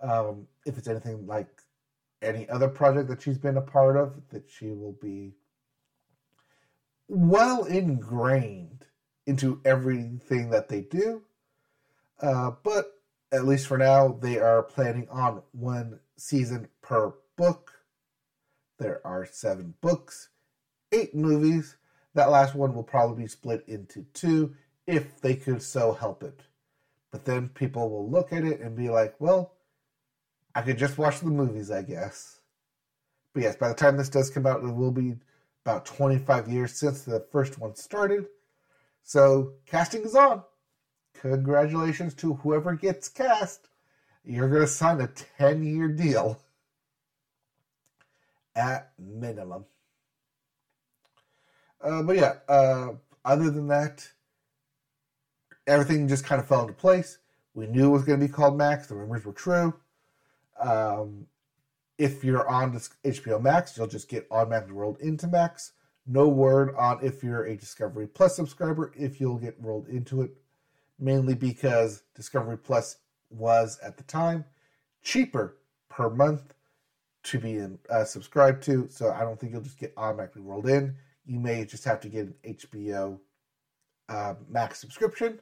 Um, 0.02 0.48
if 0.66 0.78
it's 0.78 0.88
anything 0.88 1.28
like 1.28 1.62
any 2.22 2.50
other 2.50 2.68
project 2.70 3.10
that 3.10 3.22
she's 3.22 3.38
been 3.38 3.58
a 3.58 3.62
part 3.62 3.98
of, 3.98 4.16
that 4.30 4.50
she 4.50 4.72
will 4.72 4.98
be 5.02 5.34
well 7.08 7.66
ingrained 7.66 8.86
into 9.26 9.62
everything 9.66 10.50
that 10.52 10.70
they 10.70 10.82
do. 10.82 11.24
Uh, 12.22 12.52
but 12.64 12.94
at 13.32 13.46
least 13.46 13.68
for 13.68 13.78
now, 13.78 14.18
they 14.22 14.40
are 14.40 14.64
planning 14.64 15.08
on 15.10 15.42
one 15.52 16.00
season 16.18 16.68
per 16.82 17.14
book. 17.36 17.72
There 18.78 19.06
are 19.06 19.26
seven 19.26 19.74
books, 19.82 20.30
eight 20.92 21.16
movies. 21.16 21.78
That 22.14 22.30
last 22.30 22.56
one 22.56 22.74
will 22.74 22.84
probably 22.84 23.24
be 23.24 23.28
split 23.28 23.64
into 23.68 24.06
two 24.14 24.56
if 24.88 25.20
they 25.22 25.36
could 25.36 25.62
so 25.62 25.94
help 25.94 26.24
it. 26.24 26.42
But 27.12 27.26
then 27.26 27.50
people 27.50 27.90
will 27.90 28.10
look 28.10 28.32
at 28.32 28.44
it 28.44 28.60
and 28.60 28.76
be 28.76 28.90
like, 28.90 29.16
well, 29.20 29.54
I 30.54 30.62
could 30.62 30.78
just 30.78 30.98
watch 30.98 31.20
the 31.20 31.28
movies, 31.28 31.72
I 31.72 31.82
guess. 31.82 32.40
But 33.34 33.44
yes, 33.44 33.56
by 33.58 33.68
the 33.68 33.76
time 33.76 33.98
this 33.98 34.10
does 34.10 34.30
come 34.30 34.46
out, 34.46 34.64
it 34.64 34.74
will 34.74 34.92
be 34.92 35.16
about 35.66 35.86
25 35.86 36.48
years 36.48 36.74
since 36.74 37.04
the 37.04 37.26
first 37.32 37.60
one 37.60 37.76
started. 37.76 38.28
So 39.06 39.54
casting 39.68 40.02
is 40.02 40.16
on. 40.16 40.42
Congratulations 41.22 42.16
to 42.16 42.34
whoever 42.34 42.74
gets 42.74 43.08
cast. 43.08 43.70
You're 44.26 44.50
going 44.50 44.64
to 44.64 44.68
sign 44.68 45.00
a 45.00 45.08
10 45.08 45.64
year 45.64 45.88
deal 45.88 46.42
at 48.56 48.92
minimum. 48.98 49.66
Uh, 51.80 52.02
but 52.02 52.16
yeah, 52.16 52.34
uh, 52.50 52.94
other 53.24 53.52
than 53.52 53.68
that, 53.68 54.10
everything 55.68 56.08
just 56.08 56.26
kind 56.26 56.42
of 56.42 56.48
fell 56.48 56.62
into 56.62 56.74
place. 56.74 57.20
We 57.54 57.68
knew 57.68 57.90
it 57.90 57.94
was 57.94 58.04
going 58.04 58.20
to 58.20 58.26
be 58.26 58.32
called 58.32 58.58
Max. 58.58 58.88
The 58.88 58.96
rumors 58.96 59.24
were 59.24 59.34
true. 59.34 59.76
Um, 60.60 61.28
if 62.00 62.24
you're 62.24 62.50
on 62.50 62.74
HBO 62.74 63.40
Max, 63.40 63.78
you'll 63.78 63.86
just 63.86 64.10
get 64.10 64.26
automatically 64.32 64.74
rolled 64.74 65.00
into 65.00 65.28
Max. 65.28 65.74
No 66.08 66.28
word 66.28 66.76
on 66.76 67.00
if 67.04 67.24
you're 67.24 67.46
a 67.46 67.56
Discovery 67.56 68.08
Plus 68.08 68.36
subscriber, 68.36 68.92
if 68.96 69.20
you'll 69.20 69.38
get 69.38 69.56
rolled 69.60 69.88
into 69.88 70.22
it, 70.22 70.32
mainly 71.00 71.34
because 71.34 72.04
Discovery 72.14 72.58
Plus 72.58 72.98
was 73.30 73.80
at 73.80 73.98
the 73.98 74.04
time 74.04 74.46
cheaper 75.02 75.58
per 75.90 76.10
month 76.10 76.54
to 77.24 77.40
be 77.40 77.56
in, 77.56 77.80
uh, 77.90 78.04
subscribed 78.04 78.62
to. 78.64 78.88
So 78.90 79.12
I 79.12 79.22
don't 79.22 79.40
think 79.40 79.52
you'll 79.52 79.62
just 79.62 79.80
get 79.80 79.94
automatically 79.98 80.44
rolled 80.44 80.70
in. 80.70 80.96
You 81.26 81.40
may 81.40 81.66
just 81.66 81.84
have 81.86 82.00
to 82.02 82.10
get 82.10 82.28
an 82.28 82.36
HBO 82.46 83.20
uh, 84.08 84.36
Max 84.48 84.80
subscription 84.80 85.40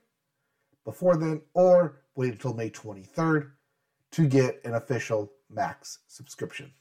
before 0.86 1.18
then, 1.18 1.42
or 1.54 2.02
wait 2.16 2.34
until 2.34 2.54
May 2.54 2.70
23rd 2.70 3.52
to 4.12 4.28
get 4.28 4.62
an 4.64 4.76
official 4.76 5.32
Max 5.50 6.00
subscription. 6.08 6.72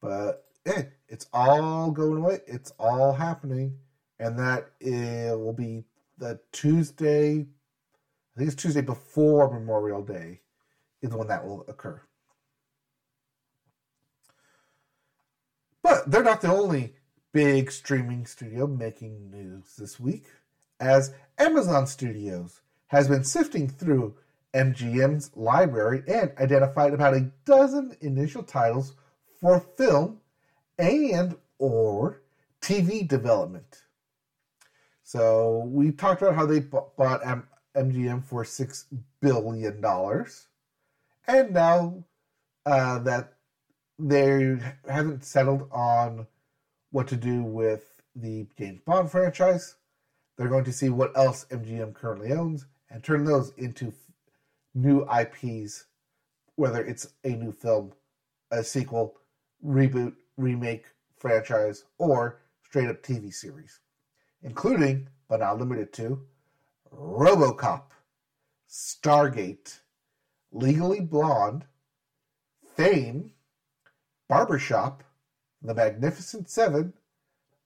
But 0.00 0.47
eh, 0.66 0.82
it's 1.08 1.26
all 1.32 1.90
going 1.90 2.18
away. 2.18 2.40
It's 2.46 2.72
all 2.78 3.12
happening, 3.12 3.78
and 4.18 4.38
that 4.38 4.70
it 4.80 5.38
will 5.38 5.52
be 5.52 5.84
the 6.18 6.40
Tuesday. 6.52 7.46
I 8.36 8.38
think 8.38 8.52
it's 8.52 8.62
Tuesday 8.62 8.82
before 8.82 9.52
Memorial 9.52 10.02
Day 10.02 10.40
is 11.02 11.10
when 11.10 11.28
that 11.28 11.46
will 11.46 11.64
occur. 11.68 12.00
But 15.82 16.10
they're 16.10 16.22
not 16.22 16.40
the 16.40 16.52
only 16.52 16.94
big 17.32 17.70
streaming 17.70 18.26
studio 18.26 18.66
making 18.66 19.30
news 19.30 19.76
this 19.76 19.98
week, 19.98 20.26
as 20.80 21.12
Amazon 21.38 21.86
Studios 21.86 22.60
has 22.88 23.08
been 23.08 23.24
sifting 23.24 23.68
through 23.68 24.16
MGM's 24.54 25.30
library 25.36 26.02
and 26.08 26.32
identified 26.38 26.94
about 26.94 27.14
a 27.14 27.30
dozen 27.44 27.96
initial 28.00 28.42
titles 28.42 28.94
for 29.40 29.60
film 29.60 30.20
and 30.78 31.36
or 31.58 32.22
TV 32.60 33.06
development. 33.06 33.82
So 35.02 35.64
we 35.66 35.90
talked 35.92 36.22
about 36.22 36.34
how 36.34 36.46
they 36.46 36.60
bought 36.60 37.22
MGM 37.76 38.24
for 38.24 38.44
six 38.44 38.86
billion 39.20 39.80
dollars, 39.80 40.48
and 41.26 41.52
now 41.52 42.04
uh, 42.66 42.98
that 43.00 43.34
they 43.98 44.58
haven't 44.88 45.24
settled 45.24 45.68
on 45.72 46.26
what 46.90 47.08
to 47.08 47.16
do 47.16 47.42
with 47.42 47.84
the 48.14 48.46
James 48.58 48.80
Bond 48.84 49.10
franchise, 49.10 49.76
they're 50.36 50.48
going 50.48 50.64
to 50.64 50.72
see 50.72 50.88
what 50.88 51.16
else 51.16 51.46
MGM 51.50 51.94
currently 51.94 52.32
owns 52.32 52.66
and 52.90 53.02
turn 53.02 53.24
those 53.24 53.52
into 53.56 53.92
new 54.74 55.06
IPs, 55.10 55.86
whether 56.56 56.84
it's 56.84 57.08
a 57.24 57.30
new 57.30 57.52
film, 57.52 57.92
a 58.50 58.62
sequel, 58.62 59.14
reboot, 59.64 60.14
remake, 60.38 60.86
franchise, 61.18 61.84
or 61.98 62.40
straight 62.62 62.88
up 62.88 63.02
TV 63.02 63.32
series, 63.34 63.80
including, 64.42 65.08
but 65.28 65.40
not 65.40 65.58
limited 65.58 65.92
to, 65.92 66.22
Robocop, 66.94 67.90
Stargate, 68.70 69.80
Legally 70.52 71.00
Blonde, 71.00 71.66
Fame, 72.76 73.32
Barbershop, 74.28 75.02
The 75.60 75.74
Magnificent 75.74 76.48
Seven, 76.48 76.94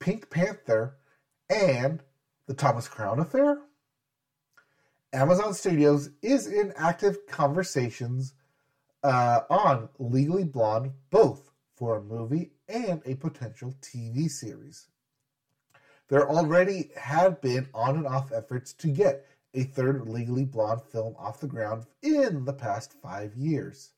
Pink 0.01 0.31
Panther, 0.31 0.97
and 1.49 2.03
The 2.47 2.55
Thomas 2.55 2.89
Crown 2.89 3.20
Affair? 3.20 3.59
Amazon 5.12 5.53
Studios 5.53 6.11
is 6.23 6.47
in 6.47 6.73
active 6.77 7.27
conversations 7.27 8.33
uh, 9.05 9.41
on 9.51 9.89
Legally 9.99 10.45
Blonde, 10.45 10.93
both 11.11 11.52
for 11.83 11.97
a 11.97 12.01
movie 12.01 12.53
and 12.68 13.03
a 13.05 13.16
potential 13.16 13.74
TV 13.83 14.30
series. 14.30 14.87
There 16.07 16.30
already 16.30 16.93
have 16.97 17.41
been 17.41 17.66
on 17.74 17.97
and 17.97 18.07
off 18.07 18.30
efforts 18.30 18.72
to 18.74 18.87
get 18.87 19.26
a 19.53 19.64
third 19.64 20.09
Legally 20.09 20.45
Blonde 20.45 20.83
film 20.93 21.16
off 21.18 21.41
the 21.41 21.49
ground 21.49 21.87
in 22.01 22.45
the 22.45 22.53
past 22.53 22.93
five 23.03 23.35
years. 23.35 23.91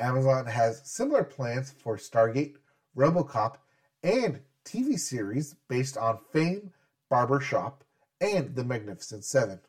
Amazon 0.00 0.46
has 0.46 0.82
similar 0.90 1.22
plans 1.22 1.70
for 1.70 1.96
Stargate, 1.98 2.56
Robocop, 2.96 3.58
and 4.02 4.40
TV 4.64 4.98
series 4.98 5.54
based 5.68 5.96
on 5.96 6.18
Fame, 6.32 6.72
Barbershop, 7.10 7.84
and 8.20 8.56
The 8.56 8.64
Magnificent 8.64 9.24
Seven. 9.24 9.60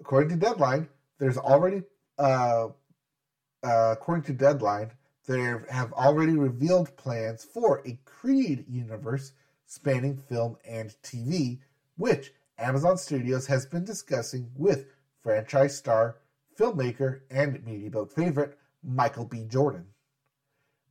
According 0.00 0.30
to 0.30 0.36
Deadline, 0.36 0.88
there's 1.18 1.36
already, 1.36 1.82
uh, 2.18 2.68
uh, 3.62 3.90
according 3.92 4.24
to 4.24 4.32
Deadline, 4.32 4.92
there 5.26 5.66
have 5.70 5.92
already 5.92 6.32
revealed 6.32 6.96
plans 6.96 7.44
for 7.44 7.82
a 7.84 7.98
Creed 8.04 8.64
universe 8.68 9.32
spanning 9.66 10.16
film 10.16 10.56
and 10.64 10.96
TV, 11.02 11.58
which 11.96 12.32
Amazon 12.58 12.96
Studios 12.96 13.46
has 13.46 13.66
been 13.66 13.84
discussing 13.84 14.50
with 14.56 14.86
franchise 15.22 15.76
star, 15.76 16.16
filmmaker, 16.58 17.20
and 17.30 17.64
media 17.64 17.90
boat 17.90 18.12
favorite 18.12 18.56
Michael 18.82 19.24
B. 19.24 19.44
Jordan. 19.44 19.86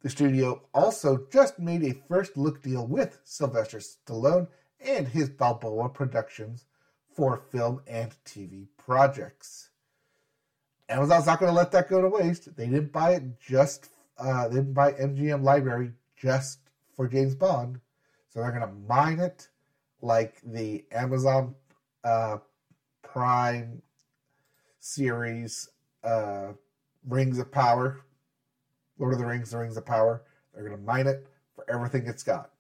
The 0.02 0.10
studio 0.10 0.62
also 0.74 1.26
just 1.32 1.58
made 1.58 1.84
a 1.84 2.00
first 2.08 2.38
look 2.38 2.62
deal 2.62 2.86
with 2.86 3.20
Sylvester 3.24 3.80
Stallone 3.80 4.48
and 4.80 5.08
his 5.08 5.30
Balboa 5.30 5.90
Productions 5.90 6.66
for 7.16 7.38
film 7.38 7.82
and 7.88 8.14
TV 8.26 8.68
projects. 8.78 9.70
Amazon's 10.90 11.26
not 11.26 11.40
going 11.40 11.50
to 11.52 11.58
let 11.58 11.72
that 11.72 11.90
go 11.90 12.02
to 12.02 12.10
waste. 12.10 12.56
They 12.56 12.68
didn't 12.68 12.92
buy 12.92 13.14
it 13.14 13.40
just, 13.40 13.90
uh, 14.18 14.48
they 14.48 14.62
buy 14.62 14.94
MGM 14.94 15.44
Library 15.44 15.92
just 16.16 16.60
for 16.96 17.08
James 17.08 17.36
Bond. 17.36 17.80
So 18.30 18.40
they're 18.40 18.52
to 18.68 18.74
mine 18.88 19.20
it 19.20 19.48
like 20.02 20.42
the 20.44 20.86
Amazon 20.92 21.56
uh, 22.04 22.38
Prime 23.02 23.82
series, 24.80 25.70
uh, 26.04 26.54
Rings 27.08 27.40
of 27.40 27.52
Power, 27.52 28.02
Lord 28.98 29.14
of 29.14 29.20
the 29.20 29.26
Rings, 29.26 29.52
The 29.52 29.58
Rings 29.58 29.78
of 29.78 29.86
Power. 29.86 30.24
They're 30.54 30.64
to 30.78 30.84
mine 30.84 31.08
it 31.08 31.28
for 31.56 31.66
everything 31.70 32.08
it's 32.08 32.24
got. 32.24 32.52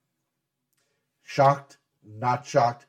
Shocked, 1.23 1.77
not 2.05 2.45
shocked. 2.45 2.85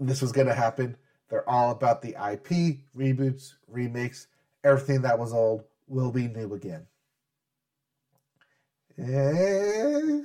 This 0.00 0.22
was 0.22 0.32
to 0.46 0.54
happen. 0.54 0.96
They're 1.28 1.48
all 1.48 1.70
about 1.70 2.02
the 2.02 2.10
IP, 2.10 2.78
reboots, 2.96 3.54
remakes, 3.68 4.26
everything 4.62 5.02
that 5.02 5.18
was 5.18 5.32
old 5.32 5.64
will 5.86 6.10
be 6.10 6.28
new 6.28 6.54
again. 6.54 6.86
Eh, 8.98 10.20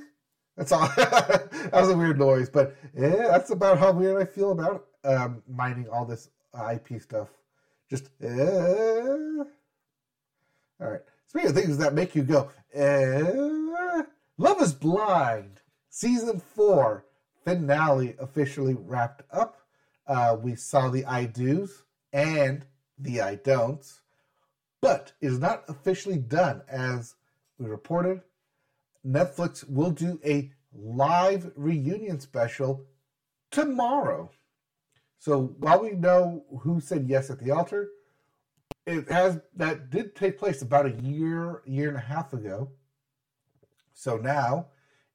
that's 0.56 0.72
all. 0.72 0.88
that 0.96 1.70
was 1.72 1.90
a 1.90 1.96
weird 1.96 2.18
noise, 2.18 2.48
but 2.48 2.76
yeah, 2.96 3.28
that's 3.28 3.50
about 3.50 3.78
how 3.78 3.92
weird 3.92 4.20
I 4.20 4.24
feel 4.24 4.52
about 4.52 4.86
um, 5.04 5.42
mining 5.48 5.88
all 5.88 6.04
this 6.04 6.30
IP 6.72 7.00
stuff. 7.00 7.28
Just 7.88 8.10
eh. 8.22 8.28
all 10.80 10.90
right. 10.90 11.00
Speaking 11.26 11.50
of 11.50 11.56
things 11.56 11.78
that 11.78 11.94
make 11.94 12.14
you 12.14 12.22
go, 12.22 12.50
eh, 12.74 14.02
Love 14.38 14.62
Is 14.62 14.72
Blind 14.72 15.60
season 15.88 16.40
four 16.40 17.04
finale 17.44 18.14
officially 18.20 18.74
wrapped 18.74 19.22
up. 19.32 19.56
Uh, 20.06 20.36
we 20.40 20.54
saw 20.54 20.88
the 20.88 21.04
I 21.04 21.24
do's 21.26 21.82
and 22.12 22.64
the 22.98 23.20
I 23.20 23.36
don'ts, 23.36 24.00
but 24.80 25.12
is 25.20 25.38
not 25.38 25.64
officially 25.68 26.18
done 26.18 26.62
as 26.68 27.14
we 27.58 27.66
reported. 27.66 28.22
Netflix 29.06 29.68
will 29.68 29.90
do 29.90 30.20
a 30.24 30.50
live 30.72 31.50
reunion 31.56 32.20
special 32.20 32.84
tomorrow. 33.50 34.30
So 35.18 35.54
while 35.58 35.82
we 35.82 35.90
know 35.92 36.44
who 36.60 36.80
said 36.80 37.06
yes 37.08 37.30
at 37.30 37.38
the 37.38 37.50
altar, 37.50 37.88
it 38.86 39.10
has 39.10 39.40
that 39.56 39.90
did 39.90 40.16
take 40.16 40.38
place 40.38 40.62
about 40.62 40.86
a 40.86 41.02
year, 41.02 41.62
year 41.66 41.88
and 41.88 41.96
a 41.96 42.00
half 42.00 42.32
ago. 42.32 42.70
So 43.92 44.16
now 44.16 44.68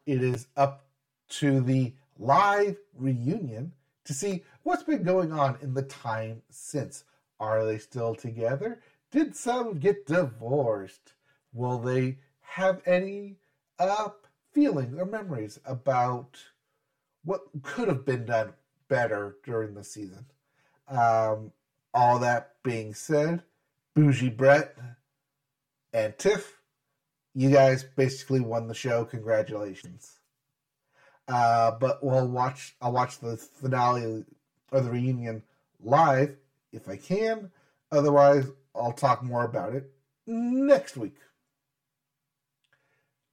it 0.06 0.22
is 0.22 0.48
up 0.56 0.86
to 1.30 1.62
the 1.62 1.94
live 2.20 2.78
reunion 2.96 3.74
to 4.06 4.14
see 4.14 4.44
what's 4.64 4.84
been 4.84 5.04
going 5.04 5.32
on 5.32 5.58
in 5.62 5.74
the 5.74 5.82
time 5.84 6.42
since. 6.50 7.04
Are 7.40 7.66
they 7.66 7.80
still 7.80 8.16
together? 8.16 8.82
Did 9.12 9.36
some 9.36 9.80
get 9.80 10.06
divorced? 10.06 11.14
Will 11.52 11.80
they 11.80 12.20
have 12.42 12.82
any 12.86 13.38
uh, 13.80 14.10
feelings 14.54 14.98
or 14.98 15.06
memories 15.06 15.60
about 15.66 16.38
what 17.24 17.42
could 17.64 17.88
have 17.88 18.06
been 18.06 18.26
done 18.26 18.54
better 18.88 19.38
during 19.44 19.74
the 19.74 19.84
season? 19.84 20.26
Um, 20.88 21.52
all 21.94 22.20
that 22.20 22.56
being 22.64 22.94
said, 22.94 23.44
Bougie 23.96 24.30
Brett 24.30 24.76
and 25.94 26.18
Tiff, 26.18 26.62
you 27.34 27.50
guys 27.50 27.84
basically 27.84 28.42
won 28.42 28.68
the 28.68 28.74
show. 28.74 29.06
Congratulations. 29.06 30.20
Uh, 31.28 31.72
but 31.72 32.04
we'll 32.04 32.28
watch. 32.28 32.76
I'll 32.82 32.92
watch 32.92 33.20
the 33.20 33.38
finale 33.38 34.26
or 34.72 34.82
the 34.82 34.92
reunion 34.92 35.44
live 35.82 36.38
if 36.72 36.88
I 36.88 36.98
can. 36.98 37.52
Otherwise, 37.92 38.46
I'll 38.76 38.92
talk 38.92 39.24
more 39.24 39.46
about 39.46 39.74
it 39.74 39.92
next 40.28 40.98
week. 40.98 41.16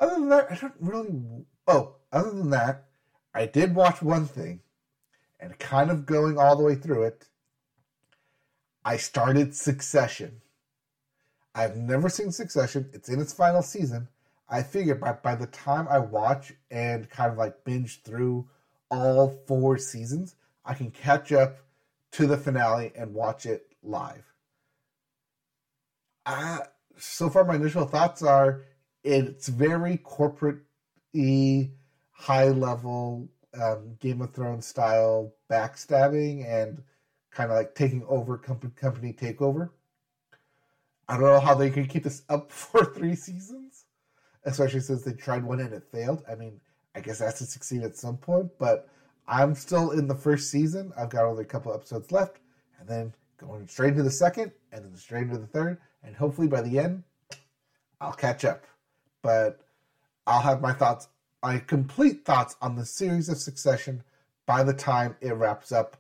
Other 0.03 0.15
than 0.17 0.29
that, 0.31 0.51
I 0.51 0.57
don't 0.57 0.75
really. 0.81 1.47
Oh, 1.69 1.95
other 2.13 2.31
than 2.31 2.51
that, 2.51 2.87
I 3.33 3.47
did 3.47 3.77
watch 3.77 4.03
one 4.03 4.27
thing, 4.27 4.59
and 5.39 5.57
kind 5.61 5.93
of 5.93 6.07
going 6.07 6.37
all 6.37 6.57
the 6.57 6.65
way 6.65 6.75
through 6.75 7.05
it. 7.05 7.29
I 8.85 8.97
started 8.97 9.55
Succession. 9.55 10.43
I've 11.55 11.77
never 11.77 12.09
seen 12.09 12.33
Succession. 12.33 12.91
It's 12.93 13.09
in 13.09 13.21
its 13.21 13.33
final 13.33 13.63
season. 13.63 14.09
I 14.49 14.65
figured 14.65 15.01
by, 15.01 15.13
by 15.13 15.37
the 15.37 15.47
time 15.47 15.87
I 15.89 16.01
watch 16.01 16.53
and 16.69 17.09
kind 17.09 17.31
of 17.31 17.39
like 17.39 17.65
binge 17.65 18.03
through 18.03 18.49
all 18.91 19.29
four 19.47 19.79
seasons, 19.79 20.35
I 20.65 20.75
can 20.75 20.91
catch 20.91 21.31
up 21.31 21.59
to 22.13 22.27
the 22.27 22.37
finale 22.37 22.91
and 22.97 23.15
watch 23.15 23.47
it 23.47 23.69
live. 23.85 24.25
Uh, 26.27 26.59
so 26.99 27.31
far, 27.31 27.45
my 27.45 27.55
initial 27.55 27.87
thoughts 27.87 28.21
are 28.23 28.63
it's 29.05 29.49
very 29.49 29.99
corporate 29.99 30.59
high 32.13 32.49
level 32.49 33.29
um, 33.61 33.97
Game 34.01 34.23
of 34.23 34.33
Thrones 34.33 34.67
style 34.67 35.35
backstabbing 35.51 36.47
and 36.47 36.83
kind 37.31 37.51
of 37.51 37.57
like 37.57 37.75
taking 37.75 38.05
over 38.09 38.39
company, 38.39 38.73
company 38.77 39.13
takeover. 39.13 39.71
I 41.09 41.15
don't 41.15 41.25
know 41.25 41.41
how 41.41 41.55
they 41.55 41.71
can 41.71 41.87
keep 41.87 42.05
this 42.05 42.23
up 42.29 42.51
for 42.53 42.85
three 42.85 43.15
seasons 43.15 43.85
especially 44.45 44.81
since 44.81 45.03
they 45.03 45.13
tried 45.13 45.45
one 45.45 45.61
and 45.61 45.73
it 45.73 45.85
failed. 45.91 46.23
I 46.31 46.35
mean, 46.35 46.61
I 46.95 47.01
guess 47.01 47.21
it 47.21 47.25
has 47.25 47.39
to 47.39 47.45
succeed 47.45 47.83
at 47.83 47.97
some 47.97 48.17
point, 48.17 48.51
but 48.59 48.89
I'm 49.29 49.55
still 49.55 49.93
in 49.93 50.09
the 50.09 50.15
first 50.15 50.51
season. 50.51 50.93
I've 50.97 51.11
got 51.11 51.25
only 51.25 51.43
a 51.43 51.47
couple 51.47 51.73
episodes 51.73 52.13
left, 52.13 52.39
and 52.79 52.89
then 52.89 53.15
going 53.39 53.67
straight 53.67 53.91
into 53.91 54.03
the 54.03 54.11
second, 54.11 54.53
and 54.73 54.85
then 54.85 54.97
straight 54.97 55.23
into 55.23 55.39
the 55.39 55.47
third, 55.47 55.79
and 56.03 56.17
hopefully 56.17 56.49
by 56.49 56.61
the 56.61 56.79
end, 56.79 57.03
I'll 58.01 58.13
catch 58.13 58.45
up. 58.45 58.65
But 59.23 59.61
I'll 60.27 60.43
have 60.43 60.61
my 60.61 60.73
thoughts, 60.73 61.09
my 61.43 61.59
complete 61.59 62.25
thoughts 62.25 62.57
on 62.61 62.77
the 62.77 62.85
series 62.85 63.29
of 63.29 63.39
Succession 63.39 64.03
by 64.47 64.63
the 64.63 64.75
time 64.75 65.17
it 65.21 65.35
wraps 65.35 65.73
up 65.73 65.97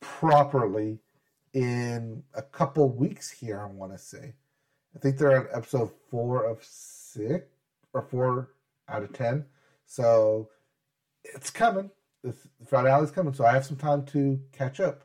properly 0.00 1.00
in 1.52 2.22
a 2.34 2.42
couple 2.42 2.88
weeks 2.88 3.30
here, 3.30 3.60
I 3.60 3.66
want 3.66 3.92
to 3.92 3.98
say. 3.98 4.34
I 4.94 4.98
think 4.98 5.18
they're 5.18 5.36
on 5.36 5.48
episode 5.52 5.90
four 6.10 6.44
of 6.44 6.62
six 6.62 7.46
or 7.92 8.02
four 8.02 8.50
out 8.88 9.02
of 9.02 9.12
ten. 9.12 9.44
So 9.84 10.50
it's 11.24 11.50
coming. 11.50 11.90
The 12.22 12.34
finale 12.66 13.04
is 13.04 13.10
coming, 13.10 13.34
so 13.34 13.44
I 13.44 13.52
have 13.52 13.66
some 13.66 13.76
time 13.76 14.04
to 14.06 14.40
catch 14.52 14.80
up, 14.80 15.04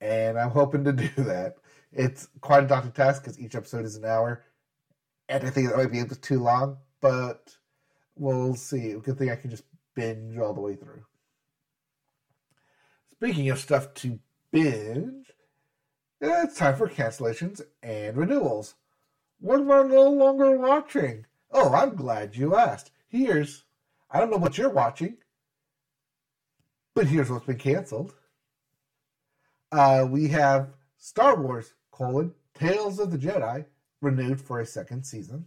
and 0.00 0.38
I'm 0.38 0.50
hoping 0.50 0.84
to 0.84 0.92
do 0.92 1.08
that. 1.24 1.56
It's 1.92 2.28
quite 2.40 2.64
a 2.64 2.66
daunting 2.66 2.92
task 2.92 3.22
because 3.22 3.38
each 3.38 3.54
episode 3.54 3.84
is 3.84 3.96
an 3.96 4.04
hour, 4.04 4.44
and 5.28 5.44
I 5.44 5.50
think 5.50 5.68
that 5.68 5.76
might 5.76 5.92
be 5.92 6.00
a 6.00 6.06
bit 6.06 6.22
too 6.22 6.40
long, 6.42 6.78
but 7.00 7.56
we'll 8.16 8.54
see. 8.54 8.94
Good 8.94 9.18
thing 9.18 9.30
I 9.30 9.36
can 9.36 9.50
just 9.50 9.64
binge 9.94 10.38
all 10.38 10.54
the 10.54 10.60
way 10.60 10.76
through. 10.76 11.04
Speaking 13.12 13.48
of 13.50 13.58
stuff 13.58 13.94
to 13.94 14.18
binge, 14.50 15.32
it's 16.20 16.56
time 16.56 16.76
for 16.76 16.88
cancellations 16.88 17.60
and 17.82 18.16
renewals. 18.16 18.74
What 19.40 19.60
am 19.60 19.70
I 19.70 19.82
no 19.82 20.10
longer 20.10 20.56
watching? 20.58 21.26
Oh, 21.50 21.72
I'm 21.72 21.94
glad 21.94 22.36
you 22.36 22.56
asked. 22.56 22.90
Here's, 23.08 23.64
I 24.10 24.20
don't 24.20 24.30
know 24.30 24.36
what 24.36 24.58
you're 24.58 24.70
watching, 24.70 25.16
but 26.94 27.06
here's 27.06 27.30
what's 27.30 27.46
been 27.46 27.58
canceled. 27.58 28.14
Uh, 29.72 30.06
we 30.08 30.28
have 30.28 30.74
Star 30.96 31.40
Wars, 31.40 31.74
colon, 31.90 32.32
Tales 32.54 32.98
of 32.98 33.10
the 33.10 33.18
Jedi, 33.18 33.66
renewed 34.00 34.40
for 34.40 34.60
a 34.60 34.66
second 34.66 35.04
season. 35.04 35.46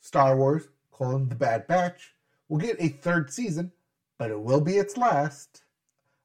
Star 0.00 0.36
Wars, 0.36 0.68
colon, 0.92 1.28
The 1.28 1.34
Bad 1.34 1.66
Batch, 1.66 2.14
will 2.48 2.58
get 2.58 2.76
a 2.78 2.88
third 2.88 3.32
season, 3.32 3.72
but 4.18 4.30
it 4.30 4.40
will 4.40 4.60
be 4.60 4.76
its 4.76 4.96
last. 4.96 5.62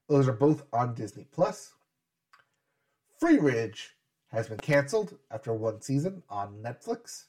Those 0.08 0.28
are 0.28 0.34
both 0.34 0.64
on 0.72 0.94
Disney 0.94 1.26
Plus. 1.32 1.74
Freeridge 3.22 3.90
has 4.32 4.48
been 4.48 4.58
canceled 4.58 5.18
after 5.32 5.54
one 5.54 5.82
season 5.82 6.24
on 6.30 6.56
Netflix. 6.62 7.26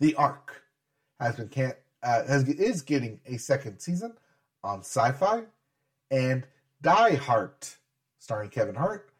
The 0.00 0.14
Ark 0.14 0.62
has 1.18 1.36
been 1.36 1.48
can 1.48 1.72
uh, 2.02 2.24
has, 2.26 2.46
is 2.48 2.82
getting 2.82 3.20
a 3.26 3.38
second 3.38 3.78
season 3.78 4.14
on 4.62 4.82
Syfy, 4.82 5.46
and 6.10 6.46
Die 6.82 7.14
Hart, 7.14 7.76
starring 8.18 8.50
Kevin 8.50 8.74
Hart, 8.74 9.10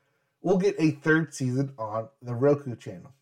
will 0.42 0.58
get 0.58 0.76
a 0.78 0.90
third 0.90 1.32
season 1.32 1.72
on 1.78 2.08
the 2.20 2.34
Roku 2.34 2.76
channel. 2.76 3.12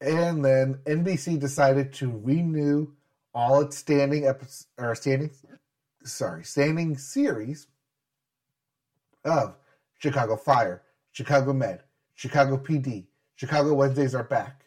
And 0.00 0.44
then 0.44 0.80
NBC 0.86 1.38
decided 1.38 1.92
to 1.94 2.20
renew 2.24 2.88
all 3.34 3.60
its 3.60 3.76
standing 3.76 4.26
episodes 4.26 4.66
or 4.78 4.94
standing 4.94 5.30
sorry, 6.04 6.44
standing 6.44 6.96
series 6.96 7.66
of 9.24 9.56
Chicago 9.98 10.36
Fire, 10.36 10.82
Chicago 11.12 11.52
Med, 11.52 11.82
Chicago 12.14 12.56
PD, 12.56 13.06
Chicago 13.36 13.74
Wednesdays 13.74 14.14
are 14.14 14.24
back, 14.24 14.64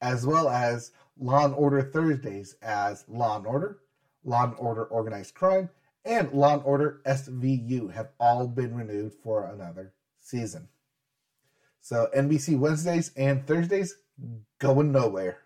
as 0.00 0.26
well 0.26 0.48
as 0.48 0.92
Law 1.18 1.44
and 1.44 1.54
Order 1.54 1.82
Thursdays 1.82 2.54
as 2.62 3.04
Law 3.08 3.36
and 3.36 3.46
Order, 3.46 3.78
Law 4.24 4.44
and 4.44 4.54
Order 4.58 4.84
Organized 4.84 5.34
Crime, 5.34 5.68
and 6.04 6.30
Law 6.32 6.54
and 6.54 6.62
Order 6.64 7.00
SVU 7.06 7.92
have 7.92 8.10
all 8.20 8.46
been 8.46 8.74
renewed 8.74 9.14
for 9.14 9.46
another 9.46 9.92
season. 10.20 10.68
So 11.80 12.08
NBC 12.16 12.58
Wednesdays 12.58 13.12
and 13.16 13.46
Thursdays 13.46 13.96
going 14.58 14.92
nowhere. 14.92 15.38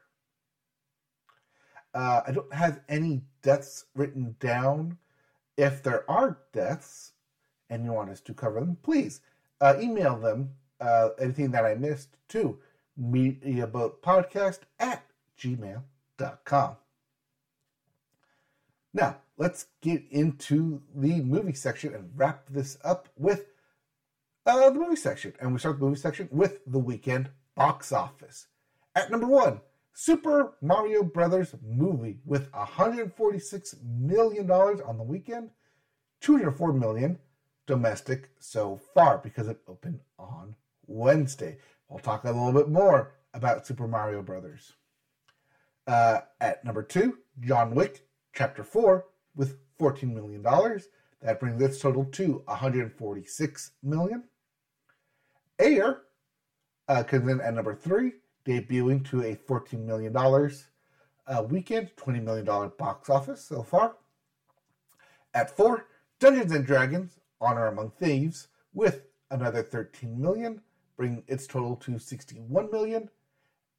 Uh, 1.92 2.22
I 2.26 2.30
don't 2.30 2.52
have 2.54 2.80
any 2.88 3.22
deaths 3.42 3.86
written 3.94 4.36
down. 4.38 4.98
If 5.56 5.82
there 5.82 6.08
are 6.10 6.38
deaths 6.52 7.12
and 7.68 7.84
you 7.84 7.92
want 7.92 8.10
us 8.10 8.20
to 8.22 8.34
cover 8.34 8.60
them, 8.60 8.78
please 8.82 9.20
uh, 9.60 9.76
email 9.80 10.16
them 10.18 10.50
uh, 10.80 11.10
anything 11.18 11.50
that 11.50 11.64
I 11.64 11.74
missed 11.74 12.16
to 12.28 12.58
mediaboatpodcast 13.00 14.60
at 14.78 15.04
gmail.com. 15.38 16.76
Now, 18.92 19.18
let's 19.36 19.66
get 19.80 20.02
into 20.10 20.82
the 20.94 21.20
movie 21.20 21.52
section 21.52 21.94
and 21.94 22.10
wrap 22.16 22.46
this 22.48 22.76
up 22.84 23.08
with 23.16 23.46
uh, 24.46 24.70
the 24.70 24.78
movie 24.78 24.96
section. 24.96 25.32
And 25.40 25.52
we 25.52 25.58
start 25.58 25.78
the 25.78 25.84
movie 25.84 26.00
section 26.00 26.28
with 26.32 26.60
the 26.66 26.78
weekend 26.78 27.30
box 27.54 27.92
office. 27.92 28.46
At 28.94 29.10
number 29.10 29.26
one, 29.26 29.60
Super 29.92 30.54
Mario 30.60 31.02
Brothers 31.02 31.54
movie 31.62 32.20
with 32.24 32.52
146 32.52 33.76
million 33.84 34.46
dollars 34.46 34.80
on 34.80 34.98
the 34.98 35.04
weekend, 35.04 35.50
204 36.20 36.72
million 36.72 37.18
domestic 37.66 38.30
so 38.38 38.80
far 38.94 39.18
because 39.18 39.48
it 39.48 39.60
opened 39.68 40.00
on 40.18 40.54
Wednesday. 40.86 41.58
We'll 41.88 41.98
talk 41.98 42.24
a 42.24 42.28
little 42.28 42.52
bit 42.52 42.68
more 42.68 43.12
about 43.34 43.66
Super 43.66 43.86
Mario 43.86 44.22
Brothers. 44.22 44.72
Uh, 45.86 46.20
at 46.40 46.64
number 46.64 46.82
two, 46.82 47.18
John 47.40 47.74
Wick 47.74 48.06
Chapter 48.32 48.62
4 48.62 49.04
with 49.34 49.58
$14 49.80 50.14
million. 50.14 50.42
That 50.42 51.40
brings 51.40 51.62
its 51.62 51.80
total 51.80 52.04
to 52.04 52.42
146 52.46 53.70
million. 53.82 54.24
Air 55.58 56.02
uh, 56.88 57.02
comes 57.02 57.30
in 57.30 57.40
at 57.40 57.54
number 57.54 57.74
three, 57.74 58.12
debuting 58.44 59.08
to 59.10 59.22
a 59.22 59.36
$14 59.36 59.84
million 59.84 60.16
uh, 60.16 61.42
weekend, 61.42 61.90
$20 61.96 62.22
million 62.22 62.44
box 62.78 63.08
office 63.08 63.44
so 63.44 63.62
far. 63.62 63.96
At 65.32 65.56
four, 65.56 65.86
Dungeons 66.18 66.52
and 66.52 66.66
Dragons 66.66 67.20
Honor 67.40 67.68
Among 67.68 67.90
Thieves 67.90 68.48
with 68.74 69.02
another 69.30 69.62
13 69.62 70.20
million, 70.20 70.60
bringing 70.96 71.22
its 71.26 71.46
total 71.46 71.76
to 71.76 71.98
61 71.98 72.70
million. 72.70 73.08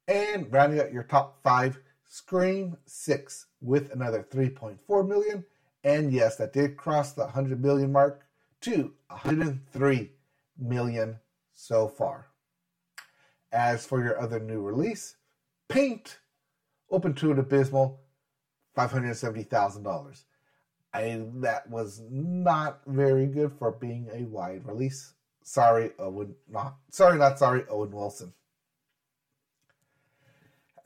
And 0.08 0.52
rounding 0.52 0.80
out 0.80 0.92
your 0.92 1.04
top 1.04 1.42
five, 1.42 1.78
Scream 2.04 2.76
6 2.84 3.46
with 3.60 3.92
another 3.92 4.26
3.4 4.30 5.08
million, 5.08 5.44
And 5.84 6.12
yes, 6.12 6.36
that 6.36 6.52
did 6.52 6.76
cross 6.76 7.12
the 7.12 7.22
100 7.22 7.62
million 7.62 7.92
mark 7.92 8.26
to 8.62 8.92
103 9.08 10.10
million 10.58 11.18
so 11.52 11.88
far. 11.88 12.31
As 13.52 13.84
for 13.84 14.02
your 14.02 14.18
other 14.18 14.40
new 14.40 14.60
release, 14.62 15.16
Paint 15.68 16.18
open 16.90 17.14
to 17.14 17.30
an 17.30 17.38
abysmal 17.38 18.00
$570,000. 18.76 20.24
I 20.94 21.22
that 21.36 21.68
was 21.70 22.02
not 22.10 22.80
very 22.86 23.26
good 23.26 23.52
for 23.58 23.72
being 23.72 24.08
a 24.12 24.24
wide 24.24 24.66
release. 24.66 25.14
Sorry, 25.42 25.90
Owen. 25.98 26.34
Not 26.50 26.76
sorry, 26.90 27.18
not 27.18 27.38
sorry, 27.38 27.64
Owen 27.70 27.90
Wilson. 27.90 28.34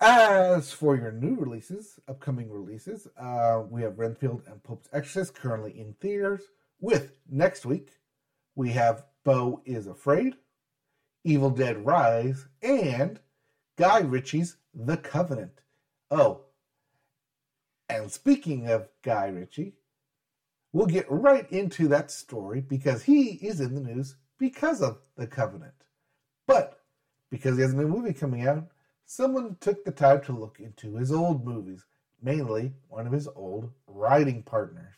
As 0.01 0.71
for 0.71 0.95
your 0.95 1.11
new 1.11 1.35
releases, 1.35 1.99
upcoming 2.07 2.51
releases, 2.51 3.09
uh, 3.19 3.63
we 3.69 3.83
have 3.83 3.99
Renfield 3.99 4.43
and 4.47 4.63
Pope's 4.63 4.89
Exorcist 4.93 5.35
currently 5.35 5.77
in 5.79 5.95
theaters. 5.95 6.43
With 6.81 7.17
next 7.29 7.67
week, 7.67 7.93
we 8.55 8.71
have 8.71 9.05
Beau 9.25 9.63
is 9.65 9.87
Afraid, 9.87 10.37
Evil 11.27 11.51
Dead 11.51 11.85
Rise, 11.85 12.47
and 12.63 13.21
Guy 13.77 14.01
Ritchie's 14.01 14.57
The 14.75 14.97
Covenant. 14.97 15.61
Oh, 16.11 16.43
and 17.89 18.11
speaking 18.11 18.69
of 18.69 18.89
Guy 19.03 19.27
Ritchie, 19.27 19.75
We'll 20.77 20.85
get 20.85 21.11
right 21.11 21.51
into 21.51 21.89
that 21.89 22.11
story 22.11 22.61
because 22.61 23.03
he 23.03 23.37
is 23.37 23.63
in 23.63 23.75
the 23.75 23.81
news 23.81 24.17
because 24.37 24.83
of 24.83 24.99
the 25.17 25.27
covenant. 25.27 25.73
But 26.47 26.83
because 27.31 27.57
he 27.57 27.63
has 27.63 27.73
a 27.73 27.77
new 27.77 27.89
movie 27.89 28.13
coming 28.13 28.47
out, 28.47 28.69
someone 29.07 29.57
took 29.59 29.87
the 29.87 29.91
time 29.91 30.21
to 30.25 30.33
look 30.33 30.61
into 30.61 30.97
his 30.97 31.11
old 31.11 31.47
movies, 31.47 31.87
mainly 32.21 32.75
one 32.89 33.07
of 33.07 33.15
his 33.15 33.27
old 33.27 33.71
writing 33.87 34.43
partners. 34.43 34.97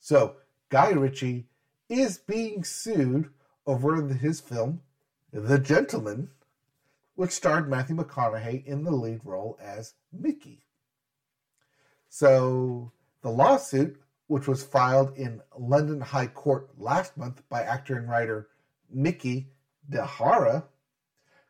So, 0.00 0.36
Guy 0.68 0.90
Ritchie 0.90 1.46
is 1.88 2.18
being 2.18 2.62
sued 2.62 3.30
over 3.66 4.06
his 4.08 4.40
film, 4.40 4.80
The 5.32 5.58
Gentlemen, 5.58 6.30
which 7.14 7.32
starred 7.32 7.68
Matthew 7.68 7.96
McConaughey 7.96 8.64
in 8.64 8.84
the 8.84 8.90
lead 8.90 9.20
role 9.24 9.58
as 9.60 9.94
Mickey. 10.12 10.66
So, 12.08 12.92
the 13.22 13.30
lawsuit 13.30 14.00
which 14.26 14.48
was 14.48 14.64
filed 14.64 15.16
in 15.16 15.40
London 15.56 16.00
High 16.00 16.26
Court 16.26 16.68
last 16.78 17.16
month 17.16 17.42
by 17.48 17.62
actor 17.62 17.96
and 17.96 18.08
writer 18.08 18.48
Mickey 18.90 19.48
Dehara, 19.90 20.64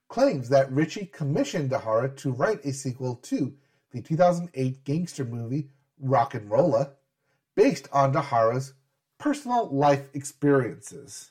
claims 0.08 0.48
that 0.50 0.70
Ritchie 0.70 1.06
commissioned 1.06 1.70
Dehara 1.70 2.14
to 2.18 2.32
write 2.32 2.64
a 2.64 2.72
sequel 2.72 3.16
to 3.16 3.54
the 3.90 4.02
2008 4.02 4.84
gangster 4.84 5.24
movie 5.24 5.70
RocknRolla, 6.04 6.90
based 7.54 7.88
on 7.92 8.12
Dehara's 8.12 8.74
personal 9.18 9.68
life 9.70 10.08
experiences. 10.12 11.30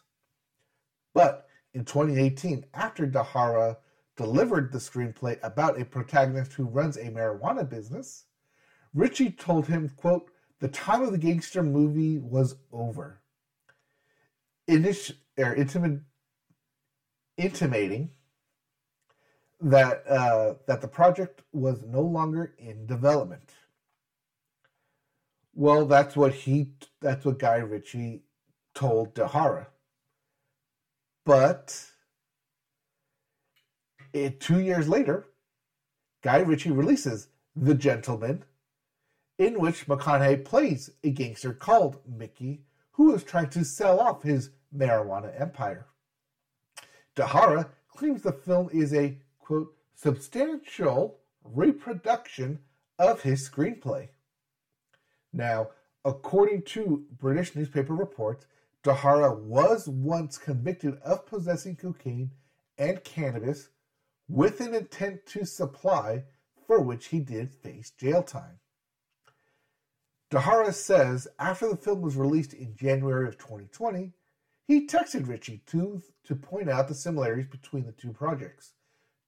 But 1.16 1.48
in 1.74 1.86
2018, 1.86 2.66
after 2.74 3.08
Dahara 3.08 3.78
delivered 4.18 4.72
the 4.72 4.78
screenplay 4.78 5.40
about 5.42 5.80
a 5.80 5.86
protagonist 5.86 6.54
who 6.54 6.66
runs 6.66 6.98
a 6.98 7.06
marijuana 7.06 7.68
business, 7.68 8.26
Ritchie 8.94 9.32
told 9.32 9.66
him, 9.66 9.90
quote, 9.96 10.30
the 10.60 10.68
time 10.68 11.02
of 11.02 11.12
the 11.12 11.18
gangster 11.18 11.64
movie 11.64 12.20
was 12.20 12.58
over. 12.72 13.22
Init- 14.68 15.16
intimate, 15.38 16.02
intimating 17.38 18.12
that 19.62 20.06
uh, 20.08 20.56
that 20.68 20.82
the 20.82 20.88
project 20.88 21.44
was 21.54 21.82
no 21.84 22.02
longer 22.02 22.56
in 22.58 22.86
development. 22.86 23.54
Well, 25.54 25.86
that's 25.86 26.16
what 26.16 26.34
he 26.34 26.72
that's 27.02 27.26
what 27.26 27.40
Guy 27.40 27.58
Ritchie 27.58 28.24
told 28.74 29.16
Dehara. 29.16 29.68
But 31.26 31.92
it, 34.14 34.40
two 34.40 34.60
years 34.60 34.88
later, 34.88 35.28
Guy 36.22 36.38
Ritchie 36.38 36.72
releases 36.72 37.28
The 37.56 37.74
Gentlemen 37.74 38.44
in 39.38 39.60
which 39.60 39.88
McConaughey 39.88 40.46
plays 40.46 40.92
a 41.04 41.10
gangster 41.10 41.54
called 41.54 42.00
Mickey 42.08 42.62
who 42.92 43.14
is 43.14 43.24
trying 43.24 43.50
to 43.50 43.66
sell 43.66 44.00
off 44.00 44.24
his 44.24 44.52
marijuana 44.76 45.40
empire. 45.40 45.88
Dehara 47.16 47.70
claims 47.90 48.22
the 48.22 48.32
film 48.32 48.70
is 48.72 48.94
a, 48.94 49.18
quote, 49.40 49.74
substantial 49.96 51.20
reproduction 51.44 52.60
of 52.98 53.22
his 53.22 53.50
screenplay. 53.50 54.08
Now, 55.34 55.70
according 56.06 56.64
to 56.64 57.06
British 57.20 57.56
newspaper 57.56 57.94
reports, 57.94 58.46
Dehara 58.86 59.36
was 59.36 59.90
once 59.90 60.38
convicted 60.38 61.00
of 61.00 61.26
possessing 61.26 61.76
cocaine 61.76 62.30
and 62.78 63.04
cannabis 63.04 63.70
with 64.30 64.62
an 64.62 64.76
intent 64.76 65.26
to 65.26 65.44
supply, 65.44 66.24
for 66.68 66.80
which 66.80 67.08
he 67.08 67.20
did 67.20 67.52
face 67.52 67.90
jail 67.90 68.22
time. 68.22 68.60
Dehara 70.30 70.72
says 70.72 71.28
after 71.40 71.68
the 71.68 71.76
film 71.76 72.02
was 72.02 72.16
released 72.16 72.54
in 72.54 72.76
January 72.76 73.28
of 73.28 73.40
2020, 73.40 74.14
he 74.68 74.86
texted 74.86 75.28
Ritchie 75.28 75.64
to, 75.66 76.04
to 76.24 76.36
point 76.36 76.70
out 76.70 76.88
the 76.88 76.94
similarities 76.94 77.48
between 77.50 77.88
the 77.88 77.92
two 77.92 78.14
projects. 78.14 78.74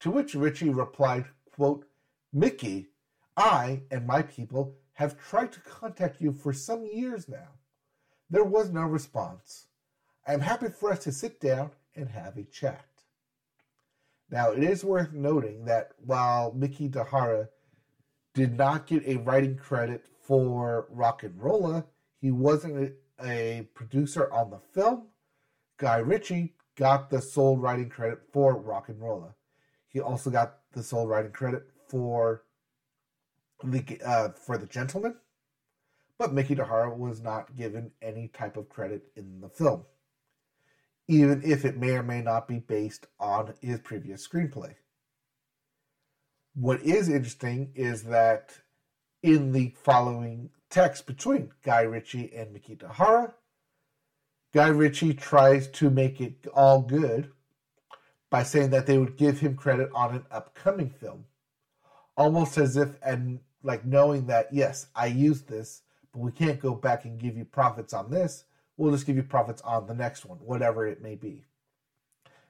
To 0.02 0.12
which 0.12 0.36
Ritchie 0.36 0.70
replied, 0.70 1.26
quote, 1.52 1.88
Mickey, 2.32 2.90
I 3.36 3.82
and 3.90 4.06
my 4.06 4.22
people 4.22 4.76
have 4.94 5.18
tried 5.18 5.52
to 5.54 5.62
contact 5.62 6.22
you 6.22 6.32
for 6.32 6.54
some 6.54 6.86
years 6.86 7.28
now. 7.28 7.57
There 8.30 8.44
was 8.44 8.72
no 8.72 8.82
response. 8.82 9.68
I 10.28 10.34
am 10.34 10.42
happy 10.42 10.68
for 10.68 10.92
us 10.92 11.04
to 11.06 11.12
sit 11.12 11.40
down 11.40 11.72
and 11.96 12.10
have 12.10 12.38
a 12.38 12.44
chat. 12.44 12.86
Now, 14.30 14.52
it 14.52 14.64
is 14.64 14.84
worth 14.84 15.14
noting 15.14 15.66
that 15.66 15.92
while 16.06 16.52
Mickey 16.52 16.90
Dehara 16.90 17.48
did 18.34 18.58
not 18.58 18.86
get 18.86 19.08
a 19.08 19.16
writing 19.18 19.56
credit 19.56 20.06
for 20.22 20.88
RocknRolla, 20.94 21.86
He 22.20 22.32
wasn't 22.32 22.94
a, 23.22 23.26
a 23.26 23.70
producer 23.74 24.32
on 24.34 24.50
the 24.50 24.60
film. 24.60 25.08
Guy 25.78 25.98
Ritchie 25.98 26.56
got 26.76 27.10
the 27.10 27.22
sole 27.22 27.58
writing 27.58 27.90
credit 27.90 28.20
for 28.34 28.62
RocknRolla. 28.62 29.34
He 29.88 30.02
also 30.02 30.30
got 30.30 30.60
the 30.74 30.84
sole 30.84 31.08
writing 31.08 31.32
credit 31.32 31.64
for 31.88 32.44
the 33.64 34.00
uh, 34.06 34.30
for 34.30 34.58
the 34.58 34.68
Gentlemen, 34.68 35.16
but 36.20 36.34
Mickey 36.34 36.56
Dehara 36.56 36.96
was 36.96 37.22
not 37.22 37.56
given 37.56 37.92
any 38.02 38.28
type 38.30 38.58
of 38.58 38.70
credit 38.70 39.12
in 39.16 39.42
the 39.42 39.50
film, 39.50 39.84
even 41.08 41.42
if 41.44 41.66
it 41.66 41.78
may 41.78 41.92
or 41.92 42.04
may 42.04 42.22
not 42.22 42.48
be 42.48 42.60
based 42.60 43.08
on 43.20 43.54
his 43.62 43.80
previous 43.80 44.28
screenplay. 44.28 44.76
What 46.56 46.82
is 46.82 47.08
interesting 47.08 47.72
is 47.76 48.04
that 48.04 48.60
in 49.22 49.52
the 49.52 49.74
following 49.84 50.50
text 50.70 51.06
between 51.06 51.52
Guy 51.64 51.82
Ritchie 51.82 52.34
and 52.36 52.54
Mickey 52.54 52.76
Dehara. 52.76 53.34
Guy 54.54 54.68
Ritchie 54.68 55.14
tries 55.14 55.68
to 55.70 55.90
make 55.90 56.20
it 56.22 56.48
all 56.54 56.82
good 56.82 57.32
by 58.30 58.44
saying 58.44 58.72
that 58.72 58.86
they 58.86 58.98
would 58.98 59.18
give 59.18 59.40
him 59.40 59.56
credit 59.56 59.90
on 59.94 60.16
an 60.16 60.26
upcoming 60.32 60.90
film, 60.90 61.26
almost 62.16 62.58
as 62.58 62.76
if 62.76 62.90
and 63.02 63.40
like 63.64 63.86
knowing 63.86 64.28
that 64.28 64.48
yes, 64.52 64.88
I 64.96 65.08
used 65.08 65.48
this, 65.48 65.82
but 66.12 66.20
we 66.20 66.32
can't 66.32 66.60
go 66.60 66.74
back 66.74 67.06
and 67.06 67.20
give 67.20 67.38
you 67.38 67.46
profits 67.46 67.94
on 67.94 68.10
this. 68.10 68.46
We'll 68.78 68.92
just 68.92 69.06
give 69.06 69.16
you 69.16 69.24
profits 69.24 69.62
on 69.64 69.88
the 69.88 69.94
next 69.94 70.26
one, 70.26 70.38
whatever 70.38 70.88
it 70.88 71.02
may 71.02 71.16
be. 71.16 71.46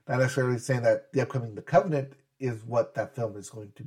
Not 0.08 0.20
necessarily 0.20 0.60
saying 0.60 0.84
that 0.84 1.12
the 1.14 1.22
upcoming 1.22 1.56
The 1.56 1.62
Covenant 1.62 2.14
is 2.40 2.64
what 2.64 2.96
that 2.96 3.16
film 3.16 3.38
is 3.38 3.50
going 3.50 3.72
to 3.76 3.86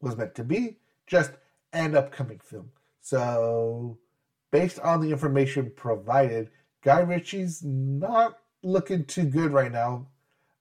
was 0.00 0.16
meant 0.16 0.34
to 0.34 0.44
be, 0.44 0.76
just 1.06 1.32
an 1.72 1.96
upcoming 1.96 2.38
film. 2.38 2.70
So, 3.00 3.98
based 4.50 4.78
on 4.80 5.00
the 5.00 5.10
information 5.10 5.72
provided, 5.74 6.50
Guy 6.82 7.00
Ritchie's 7.00 7.62
not 7.62 8.38
looking 8.62 9.04
too 9.04 9.24
good 9.24 9.52
right 9.52 9.72
now, 9.72 10.06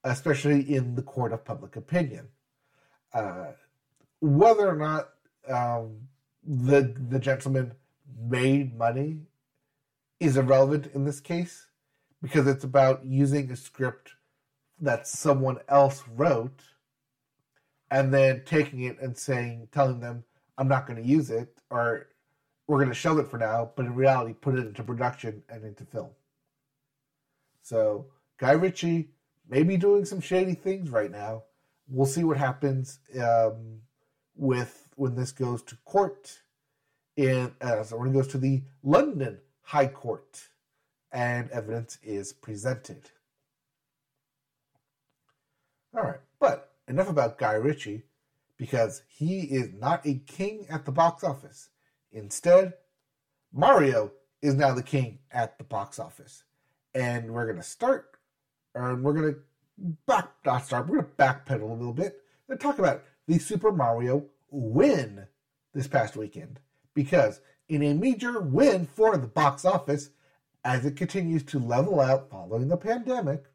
especially 0.04 0.74
in 0.74 0.96
the 0.96 1.02
court 1.02 1.34
of 1.34 1.46
public 1.46 1.76
opinion. 1.76 2.28
Uh, 3.14 3.52
whether 4.22 4.68
or 4.68 4.78
not 4.78 5.10
um, 5.54 6.08
the 6.46 6.96
the 7.10 7.20
gentleman 7.20 7.74
made 8.18 8.78
money 8.78 9.22
is 10.20 10.38
irrelevant 10.38 10.88
in 10.94 11.06
this 11.06 11.20
case 11.20 11.68
because 12.22 12.48
it's 12.48 12.64
about 12.64 13.06
using 13.06 13.52
a 13.52 13.56
script 13.56 14.14
that 14.80 15.08
someone 15.08 15.60
else 15.68 16.04
wrote 16.16 16.64
and 17.92 18.14
then 18.14 18.42
taking 18.46 18.82
it 18.82 19.00
and 19.02 19.18
saying 19.18 19.68
telling 19.72 20.00
them 20.00 20.24
i'm 20.58 20.68
not 20.68 20.88
going 20.88 21.02
to 21.02 21.08
use 21.08 21.30
it 21.30 21.58
or 21.70 22.08
we're 22.68 22.78
going 22.78 22.90
to 22.90 22.96
shelve 22.96 23.20
it 23.20 23.28
for 23.28 23.38
now 23.38 23.72
but 23.76 23.86
in 23.86 23.94
reality 23.94 24.34
put 24.34 24.56
it 24.56 24.66
into 24.66 24.84
production 24.84 25.44
and 25.50 25.64
into 25.64 25.86
film. 25.86 26.10
So 27.62 28.08
guy 28.38 28.52
ritchie 28.52 29.10
may 29.50 29.64
be 29.64 29.78
doing 29.78 30.06
some 30.06 30.22
shady 30.22 30.54
things 30.54 30.90
right 30.90 31.12
now. 31.12 31.44
We'll 31.88 32.06
see 32.06 32.24
what 32.24 32.38
happens 32.38 33.00
um, 33.22 33.80
with 34.36 34.88
when 34.96 35.16
this 35.16 35.32
goes 35.32 35.62
to 35.64 35.78
court 35.86 36.40
in 37.16 37.52
uh, 37.62 37.84
so 37.84 37.98
when 37.98 38.10
it 38.10 38.14
goes 38.14 38.28
to 38.28 38.38
the 38.38 38.62
london 38.84 39.40
high 39.62 39.88
court 39.88 40.50
and 41.12 41.50
evidence 41.52 41.98
is 42.04 42.34
presented 42.34 43.10
all 45.96 46.04
right, 46.04 46.20
but 46.40 46.72
enough 46.88 47.10
about 47.10 47.38
Guy 47.38 47.54
Ritchie 47.54 48.04
because 48.58 49.04
he 49.08 49.42
is 49.42 49.72
not 49.74 50.06
a 50.06 50.16
king 50.26 50.66
at 50.70 50.86
the 50.86 50.92
box 50.92 51.24
office. 51.24 51.70
Instead, 52.12 52.74
Mario 53.52 54.12
is 54.42 54.56
now 54.56 54.74
the 54.74 54.82
king 54.82 55.20
at 55.32 55.58
the 55.60 55.64
box 55.64 56.00
office. 56.00 56.44
And 56.96 57.32
we're 57.32 57.46
going 57.46 57.58
to 57.58 57.64
start, 57.64 58.18
and 58.74 59.04
we're 59.04 59.14
going 59.14 59.34
to 59.34 59.40
back, 60.08 60.32
not 60.46 60.66
start, 60.66 60.88
we're 60.88 61.02
going 61.02 61.10
to 61.10 61.24
backpedal 61.24 61.70
a 61.70 61.74
little 61.74 61.94
bit 61.94 62.22
and 62.50 62.60
talk 62.60 62.80
about 62.80 63.04
the 63.28 63.38
Super 63.38 63.72
Mario 63.72 64.26
win 64.50 65.28
this 65.74 65.88
past 65.88 66.16
weekend. 66.16 66.60
Because 66.94 67.42
in 67.68 67.84
a 67.84 67.94
major 67.94 68.40
win 68.40 68.86
for 68.86 69.18
the 69.18 69.28
box 69.28 69.66
office, 69.66 70.10
as 70.64 70.86
it 70.86 70.96
continues 70.96 71.44
to 71.44 71.60
level 71.60 72.00
out 72.00 72.30
following 72.30 72.68
the 72.68 72.78
pandemic, 72.78 73.46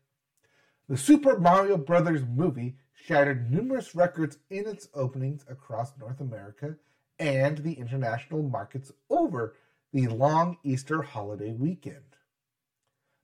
the 0.89 0.97
Super 0.97 1.39
Mario 1.39 1.76
Bros. 1.76 2.22
movie 2.22 2.76
shattered 2.93 3.51
numerous 3.51 3.95
records 3.95 4.39
in 4.51 4.66
its 4.66 4.89
openings 4.95 5.45
across 5.49 5.97
North 5.99 6.20
America 6.20 6.76
and 7.18 7.59
the 7.59 7.74
international 7.74 8.43
markets 8.43 8.93
over 9.11 9.55
the 9.93 10.07
long 10.09 10.59
Easter 10.62 11.03
holiday 11.03 11.53
weekend. 11.53 12.16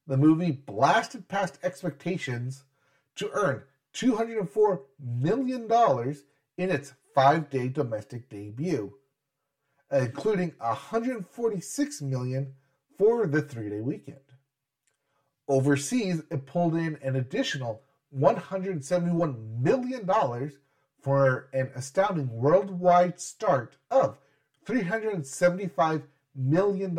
The 0.07 0.17
movie 0.17 0.53
blasted 0.53 1.29
past 1.29 1.59
expectations 1.63 2.65
to 3.17 3.31
earn 3.33 3.63
$204 3.95 4.81
million 4.99 5.71
in 6.59 6.71
its 6.71 6.93
five 7.15 7.49
day 7.49 7.69
domestic 7.69 8.29
debut, 8.29 8.95
including 9.95 10.53
146 10.59 12.03
million 12.03 12.53
for 12.99 13.27
the 13.27 13.43
three 13.43 13.71
day 13.71 13.81
weekend. 13.81 14.19
Overseas, 15.49 16.23
it 16.31 16.47
pulled 16.47 16.75
in 16.75 16.99
an 17.03 17.17
additional 17.17 17.83
$171 18.17 19.61
million 19.61 20.51
for 21.01 21.49
an 21.53 21.71
astounding 21.75 22.31
worldwide 22.31 23.21
start 23.21 23.77
of 23.91 24.19
$375 24.67 26.03
million, 26.35 26.99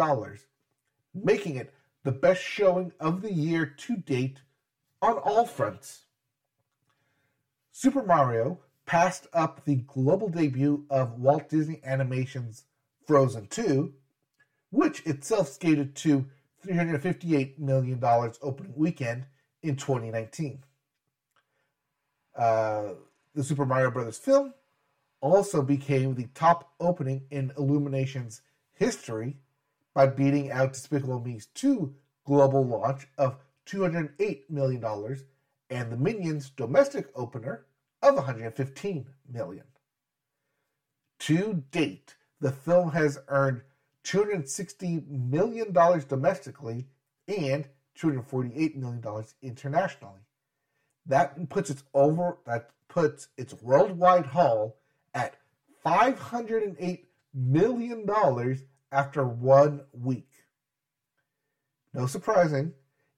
making 1.13 1.55
it 1.55 1.73
the 2.03 2.11
best 2.11 2.41
showing 2.41 2.91
of 2.99 3.21
the 3.21 3.33
year 3.33 3.65
to 3.65 3.97
date 3.97 4.41
on 5.01 5.17
all 5.17 5.45
fronts. 5.45 6.05
Super 7.71 8.03
Mario 8.03 8.59
passed 8.85 9.25
up 9.33 9.65
the 9.65 9.75
global 9.75 10.29
debut 10.29 10.85
of 10.89 11.19
Walt 11.19 11.49
Disney 11.49 11.81
Animation's 11.83 12.63
Frozen 13.07 13.47
2, 13.47 13.93
which 14.71 15.05
itself 15.05 15.49
skated 15.49 15.95
to 15.95 16.25
$358 16.65 17.59
million 17.59 18.03
opening 18.41 18.73
weekend 18.75 19.25
in 19.61 19.75
2019. 19.75 20.63
Uh, 22.35 22.83
the 23.33 23.43
Super 23.43 23.65
Mario 23.65 23.91
Brothers 23.91 24.17
film 24.17 24.53
also 25.21 25.61
became 25.61 26.15
the 26.15 26.27
top 26.33 26.73
opening 26.79 27.23
in 27.31 27.51
Illumination's 27.57 28.41
history 28.73 29.37
by 29.93 30.07
beating 30.07 30.51
out 30.51 30.73
Despicable 30.73 31.21
Me's 31.21 31.47
2 31.55 31.93
global 32.25 32.65
launch 32.65 33.07
of 33.17 33.37
$208 33.67 34.49
million 34.49 34.83
and 35.69 35.91
the 35.91 35.97
Minions 35.97 36.49
domestic 36.49 37.07
opener 37.15 37.65
of 38.01 38.15
115 38.15 39.05
million. 39.31 39.63
To 41.19 41.63
date, 41.71 42.15
the 42.41 42.51
film 42.51 42.91
has 42.91 43.19
earned 43.27 43.61
$260 44.03 45.07
million 45.07 45.73
domestically 46.07 46.85
and 47.27 47.67
$248 47.99 48.75
million 48.75 49.03
internationally. 49.41 50.19
That 51.05 51.49
puts 51.49 51.69
its 51.69 51.83
over 51.93 52.37
that 52.45 52.69
puts 52.87 53.29
its 53.37 53.53
worldwide 53.61 54.25
haul 54.27 54.77
at 55.13 55.37
$508 55.85 57.03
million 57.33 58.09
after 58.91 59.25
one 59.25 59.81
week. 59.93 60.31
No 61.93 62.07
surprising, 62.07 62.73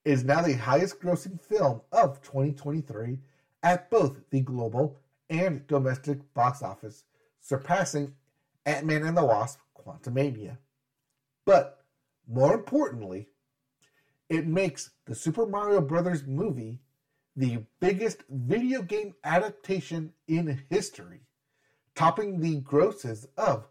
it 0.05 0.11
is 0.11 0.24
now 0.24 0.41
the 0.41 0.53
highest 0.53 0.99
grossing 1.01 1.41
film 1.41 1.82
of 1.91 2.22
2023 2.22 3.20
at 3.63 3.89
both 3.89 4.18
the 4.30 4.41
global 4.41 4.99
and 5.30 5.65
domestic 5.68 6.34
box 6.34 6.61
office, 6.61 7.03
surpassing 7.41 8.13
Ant 8.68 8.86
Man 8.86 9.03
and 9.03 9.18
the 9.18 9.26
Wasp 9.26 9.59
Quantumania. 9.76 10.57
But 11.45 11.86
more 12.28 12.53
importantly, 12.53 13.30
it 14.30 14.45
makes 14.45 14.91
the 15.05 15.15
Super 15.15 15.45
Mario 15.45 15.80
Brothers 15.80 16.28
movie 16.28 16.82
the 17.38 17.59
biggest 17.80 18.24
video 18.30 18.82
game 18.82 19.15
adaptation 19.24 20.11
in 20.28 20.63
history, 20.70 21.22
topping 21.95 22.41
the 22.41 22.59
grosses 22.59 23.28
of 23.38 23.68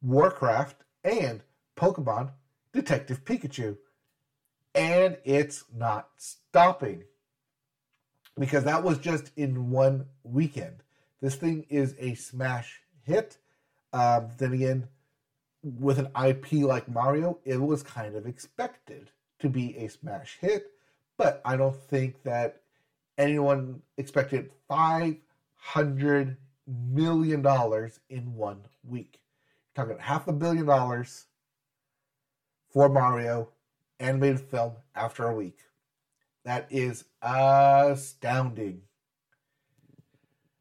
Warcraft 0.00 0.82
and 1.04 1.42
Pokemon 1.76 2.30
Detective 2.72 3.24
Pikachu. 3.24 3.76
And 4.74 5.18
it's 5.24 5.64
not 5.74 6.08
stopping 6.16 7.04
because 8.38 8.64
that 8.64 8.82
was 8.82 8.96
just 8.98 9.30
in 9.36 9.70
one 9.70 10.06
weekend. 10.22 10.82
This 11.20 11.34
thing 11.34 11.66
is 11.68 11.94
a 11.98 12.14
smash 12.14 12.80
hit. 13.02 13.36
Um, 13.92 14.28
then 14.38 14.52
again, 14.52 14.88
with 15.62 15.98
an 15.98 16.08
IP 16.26 16.64
like 16.64 16.88
Mario, 16.88 17.38
it 17.44 17.60
was 17.60 17.82
kind 17.82 18.14
of 18.16 18.26
expected 18.26 19.10
to 19.40 19.48
be 19.48 19.76
a 19.76 19.88
smash 19.88 20.38
hit, 20.40 20.70
but 21.16 21.40
I 21.44 21.56
don't 21.56 21.76
think 21.76 22.22
that 22.24 22.62
anyone 23.16 23.82
expected 23.96 24.50
$500 24.70 26.36
million 26.66 27.90
in 28.08 28.34
one 28.34 28.60
week. 28.84 29.20
You're 29.76 29.86
talking 29.86 29.98
half 30.00 30.28
a 30.28 30.32
billion 30.32 30.66
dollars 30.66 31.26
for 32.72 32.88
Mario 32.88 33.48
animated 34.00 34.40
film 34.40 34.74
after 34.94 35.26
a 35.28 35.34
week. 35.34 35.58
That 36.44 36.66
is 36.70 37.04
astounding. 37.22 38.82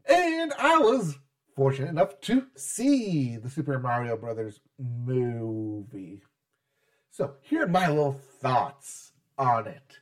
And 0.05 0.53
I 0.57 0.77
was 0.79 1.17
fortunate 1.57 1.89
enough 1.89 2.21
to 2.21 2.45
see 2.55 3.35
the 3.35 3.49
Super 3.49 3.79
Mario 3.79 4.15
Brothers 4.15 4.59
movie. 4.77 6.21
So, 7.09 7.33
here 7.41 7.63
are 7.63 7.67
my 7.67 7.87
little 7.89 8.21
thoughts 8.41 9.11
on 9.39 9.65
it. 9.65 9.97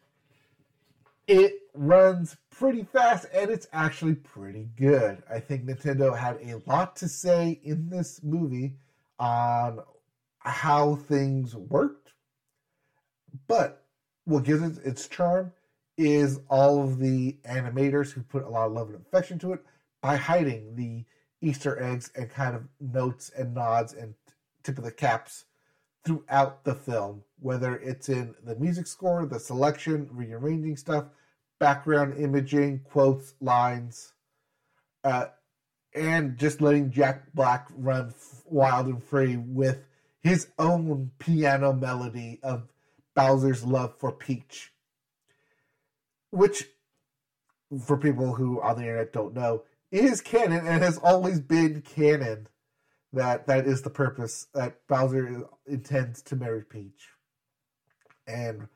It 1.28 1.54
runs 1.74 2.36
pretty 2.52 2.84
fast 2.84 3.28
and 3.34 3.50
it's 3.50 3.68
actually 3.72 4.16
pretty 4.16 4.68
good. 4.76 5.24
I 5.32 5.40
think 5.40 5.66
Nintendo 5.66 6.16
had 6.16 6.38
a 6.44 6.62
lot 6.70 6.98
to 6.98 7.08
say 7.08 7.62
in 7.64 7.90
this 7.90 8.22
movie 8.22 8.76
on 9.18 9.80
how 10.40 10.96
things 10.96 11.56
worked. 11.56 12.12
But 13.48 13.86
what 14.26 14.44
gives 14.44 14.62
it 14.62 14.86
its 14.86 15.08
charm 15.08 15.54
is 15.98 16.42
all 16.50 16.84
of 16.84 17.00
the 17.00 17.38
animators 17.50 18.12
who 18.12 18.24
put 18.24 18.44
a 18.44 18.50
lot 18.50 18.68
of 18.68 18.74
love 18.74 18.90
and 18.90 18.98
affection 18.98 19.40
to 19.40 19.54
it 19.54 19.64
by 20.02 20.18
hiding 20.18 20.76
the 20.76 21.06
Easter 21.46 21.82
eggs 21.82 22.12
and 22.16 22.30
kind 22.30 22.56
of 22.56 22.64
notes 22.80 23.32
and 23.38 23.54
nods 23.54 23.94
and 23.94 24.16
tip 24.64 24.78
of 24.78 24.84
the 24.84 24.92
caps 24.92 25.46
throughout 26.04 26.64
the 26.64 26.74
film, 26.76 27.24
whether 27.40 27.78
it's 27.78 28.10
in 28.10 28.36
the 28.44 28.56
music 28.56 28.88
score, 28.88 29.26
the 29.26 29.40
selection, 29.40 30.10
rearranging 30.12 30.76
stuff, 30.76 31.06
background 31.60 32.18
imaging, 32.18 32.80
quotes, 32.84 33.36
lines, 33.42 34.14
uh, 35.04 35.26
and 35.94 36.38
just 36.38 36.62
letting 36.62 36.92
Jack 36.92 37.32
Black 37.34 37.68
run 37.78 38.14
wild 38.46 38.88
and 38.88 39.04
free 39.04 39.38
with 39.38 39.86
his 40.22 40.48
own 40.60 41.12
piano 41.20 41.72
melody 41.72 42.40
of 42.44 42.68
Bowser's 43.16 43.64
love 43.64 43.96
for 43.98 44.12
Peach, 44.12 44.74
which, 46.32 46.68
for 47.86 47.98
people 47.98 48.34
who 48.34 48.62
on 48.62 48.76
the 48.76 48.82
internet 48.82 49.14
don't 49.14 49.34
know, 49.34 49.64
is 49.92 50.22
canon 50.22 50.66
and 50.66 50.84
has 50.84 50.98
always 50.98 51.40
been 51.40 51.82
canon. 51.82 52.48
That 53.14 53.48
that 53.48 53.66
is 53.66 53.82
the 53.82 53.90
purpose 53.90 54.48
that 54.54 54.86
Bowser 54.88 55.46
intends 55.66 56.22
to 56.24 56.36
marry 56.36 56.64
Peach 56.64 57.10
and 58.28 58.68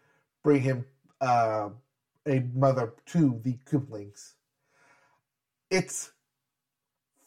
bring 0.44 0.62
him 0.62 0.86
uh, 1.20 1.70
a 2.26 2.40
mother 2.54 2.94
to 3.08 3.40
the 3.44 3.58
Koopalings. 3.66 4.34
It's 5.70 6.12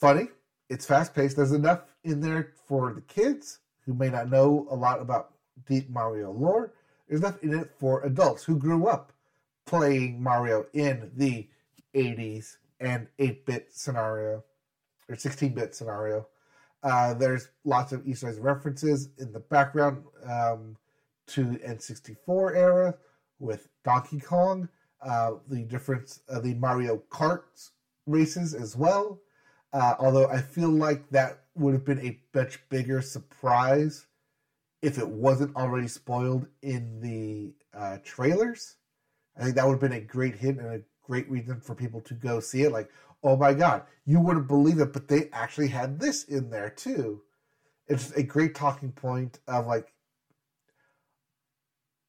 funny. 0.01 0.29
It's 0.71 0.87
fast 0.87 1.15
paced. 1.15 1.37
There's 1.37 1.53
enough 1.53 1.83
in 2.03 2.21
there 2.21 2.55
for 2.67 2.93
the 2.95 3.03
kids 3.03 3.59
who 3.85 3.95
may 3.95 4.09
not 4.09 4.31
know 4.31 4.67
a 4.71 4.75
lot 4.75 5.01
about 5.01 5.35
deep 5.67 5.91
Mario 5.91 6.33
lore. 6.33 6.73
There's 7.09 7.21
enough 7.21 7.43
in 7.43 7.53
it 7.59 7.71
for 7.79 8.03
adults 8.05 8.45
who 8.45 8.57
grew 8.57 8.87
up 8.87 9.13
playing 9.67 10.23
Mario 10.23 10.67
in 10.73 11.11
the 11.15 11.49
80s 11.95 12.57
and 12.83 13.07
8 13.19 13.47
bit 13.47 13.69
scenario 13.73 14.45
or 15.09 15.17
16 15.17 15.55
bit 15.55 15.75
scenario. 15.75 16.27
Uh, 16.83 17.15
there's 17.15 17.49
lots 17.65 17.93
of 17.93 18.07
Easter 18.07 18.29
eggs 18.29 18.39
references 18.39 19.11
in 19.19 19.33
the 19.33 19.41
background 19.41 20.03
um, 20.29 20.77
to 21.29 21.45
N64 21.67 22.57
era 22.57 22.95
with 23.39 23.69
Donkey 23.85 24.19
Kong, 24.19 24.69
uh, 25.01 25.33
the 25.49 25.63
difference, 25.63 26.21
uh, 26.29 26.41
the 26.41 26.55
Mario 26.55 27.03
Kart 27.09 27.71
races 28.07 28.53
as 28.53 28.77
well. 28.77 29.21
Uh, 29.73 29.95
although 29.99 30.27
I 30.27 30.41
feel 30.41 30.69
like 30.69 31.09
that 31.11 31.45
would 31.55 31.73
have 31.73 31.85
been 31.85 32.01
a 32.01 32.19
much 32.35 32.59
bigger 32.69 33.01
surprise 33.01 34.07
if 34.83 34.99
it 34.99 35.09
wasn't 35.09 35.55
already 35.55 35.89
spoiled 35.89 36.49
in 36.63 37.01
the 37.01 37.55
uh, 37.79 37.99
trailers. 38.05 38.77
I 39.39 39.45
think 39.45 39.55
that 39.55 39.65
would 39.65 39.75
have 39.75 39.81
been 39.81 39.93
a 39.93 40.01
great 40.01 40.35
hit 40.35 40.59
and 40.59 40.67
a 40.67 40.83
great 41.03 41.31
reason 41.31 41.61
for 41.61 41.75
people 41.75 42.01
to 42.03 42.15
go 42.15 42.41
see 42.41 42.63
it. 42.63 42.73
Like, 42.73 42.91
oh 43.23 43.37
my 43.37 43.55
god, 43.55 43.83
you 44.05 44.21
wouldn't 44.21 44.49
believe 44.49 44.81
it, 44.81 44.93
but 44.93 45.09
they 45.09 45.29
actually 45.33 45.69
had 45.69 45.99
this 46.01 46.25
in 46.25 46.51
there 46.51 46.71
too. 46.71 47.23
It's 47.89 48.13
a 48.13 48.23
great 48.23 48.55
talking 48.55 48.93
point 48.93 49.41
of 49.49 49.67
like, 49.67 49.93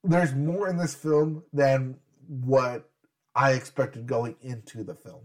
there's 0.04 0.36
more 0.36 0.70
in 0.70 0.78
this 0.78 0.96
film 0.96 1.44
than 1.54 1.98
what 2.28 2.90
I 3.36 3.52
expected 3.52 4.06
going 4.06 4.36
into 4.42 4.84
the 4.84 4.96
film. 4.96 5.22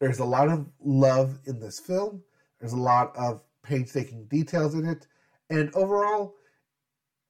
There's 0.00 0.18
a 0.18 0.24
lot 0.24 0.48
of 0.48 0.66
love 0.80 1.38
in 1.46 1.60
this 1.60 1.78
film. 1.80 2.22
There's 2.60 2.72
a 2.72 2.76
lot 2.76 3.16
of 3.16 3.40
painstaking 3.62 4.24
details 4.26 4.74
in 4.74 4.86
it. 4.86 5.06
And 5.50 5.74
overall, 5.74 6.34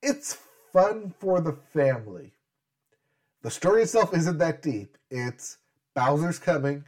it's 0.02 0.38
fun 0.72 1.14
for 1.18 1.40
the 1.40 1.52
family. 1.52 2.32
The 3.42 3.50
story 3.50 3.82
itself 3.82 4.14
isn't 4.14 4.38
that 4.38 4.62
deep. 4.62 4.96
It's 5.10 5.58
Bowser's 5.94 6.38
coming, 6.38 6.84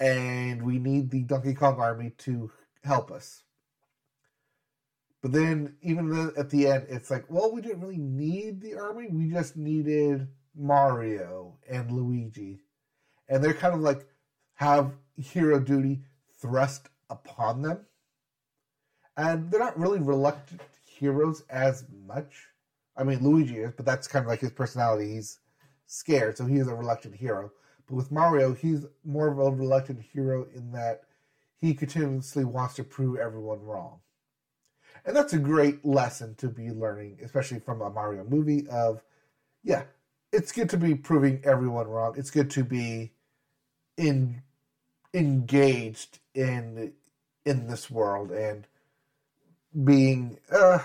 and 0.00 0.60
we 0.62 0.78
need 0.80 1.10
the 1.10 1.22
Donkey 1.22 1.54
Kong 1.54 1.78
army 1.78 2.10
to 2.18 2.50
help 2.82 3.12
us. 3.12 3.44
But 5.22 5.32
then, 5.32 5.76
even 5.82 6.32
at 6.36 6.50
the 6.50 6.66
end, 6.66 6.86
it's 6.88 7.10
like, 7.10 7.24
well, 7.28 7.52
we 7.52 7.60
didn't 7.60 7.80
really 7.80 7.98
need 7.98 8.60
the 8.60 8.74
army. 8.74 9.08
We 9.08 9.30
just 9.30 9.56
needed 9.56 10.28
Mario 10.56 11.56
and 11.68 11.92
Luigi. 11.92 12.60
And 13.28 13.42
they're 13.42 13.54
kind 13.54 13.74
of 13.74 13.80
like 13.80 14.06
have 14.54 14.92
hero 15.16 15.60
duty 15.60 16.00
thrust 16.40 16.88
upon 17.08 17.62
them. 17.62 17.86
And 19.16 19.50
they're 19.50 19.60
not 19.60 19.78
really 19.78 20.00
reluctant 20.00 20.60
heroes 20.84 21.42
as 21.50 21.84
much. 22.06 22.46
I 22.96 23.04
mean, 23.04 23.22
Luigi 23.22 23.58
is, 23.58 23.72
but 23.76 23.86
that's 23.86 24.08
kind 24.08 24.24
of 24.24 24.28
like 24.28 24.40
his 24.40 24.50
personality. 24.50 25.14
He's 25.14 25.38
scared, 25.88 26.36
so 26.36 26.46
he 26.46 26.58
is 26.58 26.68
a 26.68 26.74
reluctant 26.74 27.16
hero. 27.16 27.50
But 27.88 27.96
with 27.96 28.12
Mario, 28.12 28.54
he's 28.54 28.86
more 29.04 29.28
of 29.28 29.38
a 29.38 29.50
reluctant 29.50 30.02
hero 30.02 30.46
in 30.54 30.70
that 30.72 31.02
he 31.60 31.74
continuously 31.74 32.44
wants 32.44 32.74
to 32.74 32.84
prove 32.84 33.18
everyone 33.18 33.62
wrong. 33.62 33.98
And 35.04 35.16
that's 35.16 35.32
a 35.32 35.38
great 35.38 35.84
lesson 35.84 36.34
to 36.36 36.48
be 36.48 36.70
learning, 36.70 37.18
especially 37.24 37.60
from 37.60 37.80
a 37.80 37.90
Mario 37.90 38.24
movie 38.24 38.68
of, 38.68 39.02
yeah, 39.64 39.84
it's 40.32 40.52
good 40.52 40.68
to 40.70 40.76
be 40.76 40.94
proving 40.94 41.40
everyone 41.44 41.88
wrong. 41.88 42.14
It's 42.16 42.30
good 42.30 42.50
to 42.50 42.62
be 42.62 43.12
in 43.96 44.42
engaged 45.14 46.18
in 46.34 46.92
in 47.46 47.66
this 47.66 47.90
world 47.90 48.30
and 48.30 48.66
being 49.84 50.38
uh, 50.52 50.80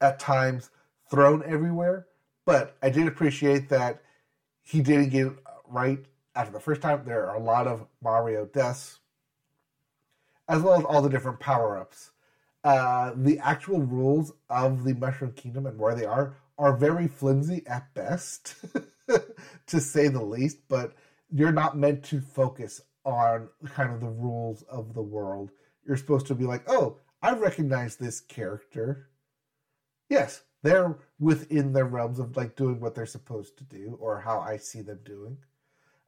at 0.00 0.18
times 0.18 0.70
thrown 1.10 1.42
everywhere. 1.46 2.06
But 2.44 2.76
I 2.82 2.90
did 2.90 3.08
appreciate 3.08 3.70
that 3.70 4.02
he 4.66 4.80
didn't 4.80 5.10
get 5.10 5.28
it 5.28 5.32
right 5.68 6.04
after 6.34 6.52
the 6.52 6.60
first 6.60 6.82
time. 6.82 7.02
There 7.04 7.28
are 7.28 7.36
a 7.36 7.42
lot 7.42 7.68
of 7.68 7.86
Mario 8.02 8.46
deaths, 8.46 8.98
as 10.48 10.60
well 10.60 10.74
as 10.74 10.84
all 10.84 11.00
the 11.00 11.08
different 11.08 11.38
power 11.38 11.78
ups. 11.78 12.10
Uh, 12.64 13.12
the 13.14 13.38
actual 13.38 13.80
rules 13.80 14.32
of 14.50 14.82
the 14.82 14.94
Mushroom 14.94 15.32
Kingdom 15.34 15.66
and 15.66 15.78
where 15.78 15.94
they 15.94 16.04
are 16.04 16.34
are 16.58 16.76
very 16.76 17.06
flimsy 17.06 17.62
at 17.68 17.94
best, 17.94 18.56
to 19.68 19.80
say 19.80 20.08
the 20.08 20.22
least, 20.22 20.58
but 20.68 20.94
you're 21.30 21.52
not 21.52 21.78
meant 21.78 22.02
to 22.02 22.20
focus 22.20 22.80
on 23.04 23.48
kind 23.66 23.92
of 23.92 24.00
the 24.00 24.08
rules 24.08 24.62
of 24.62 24.94
the 24.94 25.02
world. 25.02 25.52
You're 25.86 25.96
supposed 25.96 26.26
to 26.26 26.34
be 26.34 26.44
like, 26.44 26.64
oh, 26.66 26.96
I 27.22 27.34
recognize 27.34 27.94
this 27.94 28.18
character. 28.18 29.06
Yes, 30.08 30.42
they're 30.62 30.96
within 31.18 31.72
their 31.72 31.84
realms 31.84 32.18
of 32.18 32.36
like 32.36 32.56
doing 32.56 32.80
what 32.80 32.94
they're 32.94 33.06
supposed 33.06 33.56
to 33.58 33.64
do 33.64 33.96
or 34.00 34.20
how 34.20 34.40
I 34.40 34.56
see 34.56 34.82
them 34.82 35.00
doing. 35.04 35.36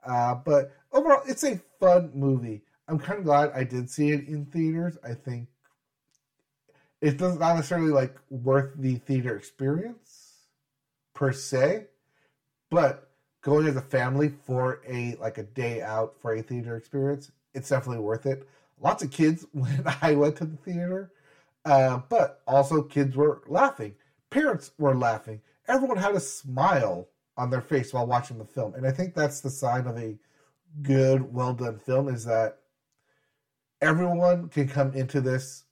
Uh, 0.05 0.34
but 0.34 0.72
overall, 0.92 1.22
it's 1.26 1.44
a 1.44 1.61
fun 1.80 2.11
movie. 2.14 2.62
I'm 2.88 2.99
kind 2.99 3.18
of 3.18 3.24
glad 3.24 3.53
I 3.55 3.64
did 3.64 3.90
see 3.90 4.11
it 4.11 4.26
in 4.26 4.46
theaters. 4.46 4.96
I 5.05 5.14
think 5.14 5.49
it 7.01 7.18
doesn't 7.18 7.40
not 7.40 7.55
necessarily 7.57 7.90
like 7.90 8.16
worth 8.30 8.72
the 8.76 8.96
theater 8.96 9.36
experience 9.36 10.34
per 11.14 11.32
se, 11.32 11.86
but 12.70 13.11
going 13.42 13.66
as 13.66 13.76
a 13.76 13.82
family 13.82 14.32
for 14.44 14.80
a 14.88 15.14
like 15.20 15.38
a 15.38 15.42
day 15.42 15.82
out 15.82 16.14
for 16.20 16.34
a 16.34 16.42
theater 16.42 16.76
experience, 16.76 17.30
it's 17.55 17.68
definitely 17.68 18.03
worth 18.03 18.26
it. 18.26 18.49
Lots 18.80 19.03
of 19.03 19.11
kids 19.11 19.46
when 19.53 19.84
I 20.03 20.14
went 20.14 20.36
to 20.36 20.46
the 20.46 20.57
theater, 20.57 21.12
uh, 21.64 22.01
but 22.09 22.42
also 22.46 22.82
kids 22.82 23.16
were 23.16 23.42
laughing. 23.46 23.94
Parents 24.31 24.72
were 24.79 24.95
laughing. 24.95 25.41
Everyone 25.66 25.97
had 25.97 26.14
a 26.14 26.20
smile 26.20 27.09
on 27.37 27.51
their 27.51 27.61
face 27.61 27.93
while 27.93 28.07
watching 28.07 28.39
the 28.39 28.45
film, 28.45 28.74
and 28.74 28.87
I 28.87 28.91
think 28.91 29.14
that's 29.14 29.41
the 29.41 29.51
sign 29.51 29.87
of 29.87 29.97
a 29.97 30.16
good, 30.83 31.33
well 31.33 31.55
done 31.55 31.79
film. 31.79 32.09
Is 32.09 32.24
that 32.24 32.59
everyone 33.81 34.49
can 34.49 34.68
come 34.68 34.93
into 34.93 35.20
this 35.20 35.64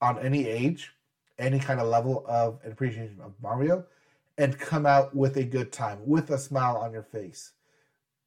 on 0.00 0.18
any 0.18 0.46
age, 0.46 0.92
any 1.38 1.58
kind 1.58 1.80
of 1.80 1.88
level 1.88 2.24
of 2.26 2.58
appreciation 2.64 3.18
of 3.22 3.34
Mario, 3.42 3.84
and 4.38 4.58
come 4.58 4.86
out 4.86 5.14
with 5.14 5.36
a 5.36 5.44
good 5.44 5.72
time, 5.72 5.98
with 6.04 6.30
a 6.30 6.38
smile 6.38 6.76
on 6.76 6.92
your 6.92 7.02
face. 7.02 7.52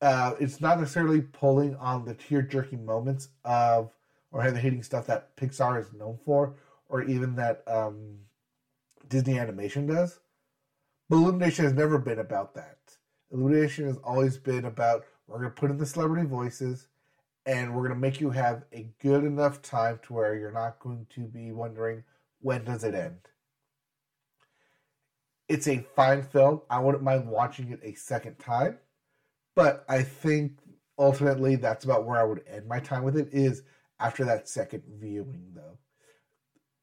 Uh, 0.02 0.36
it's 0.40 0.62
not 0.62 0.80
necessarily 0.80 1.22
pulling 1.22 1.76
on 1.78 2.06
the 2.06 2.14
tear 2.14 2.42
jerking 2.42 2.86
moments 2.86 3.30
of 3.44 3.92
or 4.32 4.52
the 4.52 4.60
hitting 4.60 4.84
stuff 4.84 5.08
that 5.08 5.36
Pixar 5.38 5.80
is 5.80 5.94
known 5.94 6.20
for, 6.26 6.56
or 6.90 7.04
even 7.04 7.36
that 7.36 7.64
um, 7.68 8.18
Disney 9.08 9.40
animation 9.40 9.88
does. 9.88 10.20
But 11.10 11.18
Illumination 11.18 11.66
has 11.66 11.74
never 11.74 11.98
been 11.98 12.20
about 12.20 12.56
that. 12.56 12.78
Illumination 13.32 13.86
has 13.88 13.98
always 14.04 14.38
been 14.38 14.66
about 14.66 15.06
we're 15.28 15.40
going 15.40 15.50
to 15.50 15.56
put 15.56 15.72
in 15.72 15.78
the 15.78 15.86
celebrity 15.86 16.28
voices 16.28 16.88
and 17.46 17.74
we're 17.74 17.88
going 17.88 17.94
to 17.94 18.00
make 18.00 18.22
you 18.22 18.30
have 18.30 18.64
a 18.74 18.88
good 19.02 19.24
enough 19.24 19.62
time 19.62 20.00
to 20.04 20.14
where 20.14 20.36
you're 20.36 20.52
not 20.52 20.80
going 20.80 21.08
to 21.16 21.22
be 21.22 21.52
wondering 21.52 22.04
when 22.42 22.64
does 22.64 22.84
it 22.84 22.94
end 22.94 23.18
it's 25.48 25.68
a 25.68 25.86
fine 25.96 26.24
film. 26.24 26.62
I 26.70 26.80
wouldn't 26.80 27.04
mind 27.04 27.28
watching 27.28 27.72
it 27.72 27.80
a 27.84 27.94
second 27.94 28.40
time, 28.40 28.78
but 29.56 29.86
I 29.88 30.02
think 30.02 30.60
ultimately 30.98 31.56
that's 31.56 31.86
about 31.86 32.06
where 32.06 32.20
I 32.20 32.24
would 32.24 32.44
end 32.48 32.68
my 32.68 32.80
time 32.80 33.04
with 33.04 33.18
it. 33.18 33.30
Is 33.32 33.64
after 34.00 34.26
that 34.26 34.50
second 34.50 34.84
viewing, 35.00 35.52
though, 35.54 35.78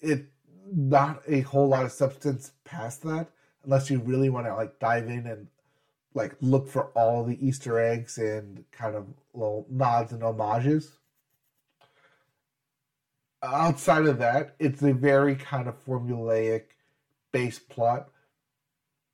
it 0.01 0.27
not 0.75 1.23
a 1.27 1.41
whole 1.41 1.69
lot 1.69 1.85
of 1.85 1.93
substance 1.93 2.53
past 2.65 3.03
that. 3.03 3.29
unless 3.65 3.91
you 3.91 4.01
really 4.01 4.31
want 4.31 4.47
to 4.47 4.55
like 4.55 4.79
dive 4.81 5.09
in 5.09 5.27
and 5.27 5.47
like 6.15 6.35
look 6.41 6.69
for 6.69 6.87
all 6.97 7.25
the 7.25 7.47
Easter 7.47 7.79
eggs 7.79 8.19
and 8.19 8.65
kind 8.73 8.97
of 8.97 9.07
little 9.35 9.67
nods 9.71 10.13
and 10.13 10.23
homages. 10.23 10.99
Outside 13.43 14.07
of 14.07 14.19
that, 14.19 14.55
it's 14.59 14.83
a 14.83 14.93
very 14.93 15.35
kind 15.35 15.69
of 15.69 15.85
formulaic 15.85 16.65
base 17.33 17.59
plot. 17.59 18.09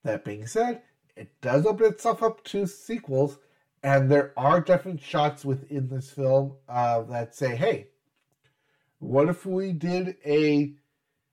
That 0.05 0.25
being 0.25 0.47
said, 0.47 0.83
it 1.17 1.41
does 1.41 1.67
open 1.67 1.87
itself 1.87 2.23
up 2.23 2.45
to 2.45 2.67
sequels, 2.67 3.39
and 3.83 4.11
there 4.11 4.33
are 4.37 4.61
different 4.61 5.03
shots 5.03 5.45
within 5.45 5.89
this 5.89 6.11
film 6.11 6.55
uh, 6.69 7.03
that 7.03 7.35
say, 7.35 7.57
hey, 7.57 7.89
what 8.99 9.29
if 9.29 9.45
we 9.45 9.73
did 9.73 10.17
a 10.25 10.73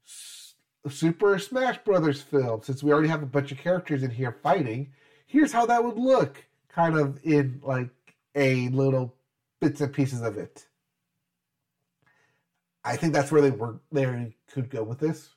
Super 0.06 1.40
Smash 1.40 1.78
Brothers 1.80 2.22
film? 2.22 2.62
Since 2.62 2.84
we 2.84 2.92
already 2.92 3.08
have 3.10 3.24
a 3.24 3.28
bunch 3.28 3.52
of 3.52 3.58
characters 3.58 4.04
in 4.04 4.12
here 4.12 4.38
fighting, 4.44 4.92
here's 5.26 5.52
how 5.52 5.66
that 5.66 5.84
would 5.84 5.98
look, 5.98 6.46
kind 6.70 6.98
of 6.98 7.20
in 7.24 7.60
like 7.64 7.90
a 8.36 8.70
little 8.70 9.16
bits 9.60 9.82
and 9.82 9.94
pieces 9.94 10.22
of 10.22 10.38
it. 10.38 10.68
I 12.84 12.96
think 12.98 13.14
that's 13.14 13.32
where 13.32 13.42
they 13.42 13.52
were 13.52 13.80
they 13.92 14.36
could 14.48 14.70
go 14.70 14.84
with 14.84 15.00
this. 15.00 15.30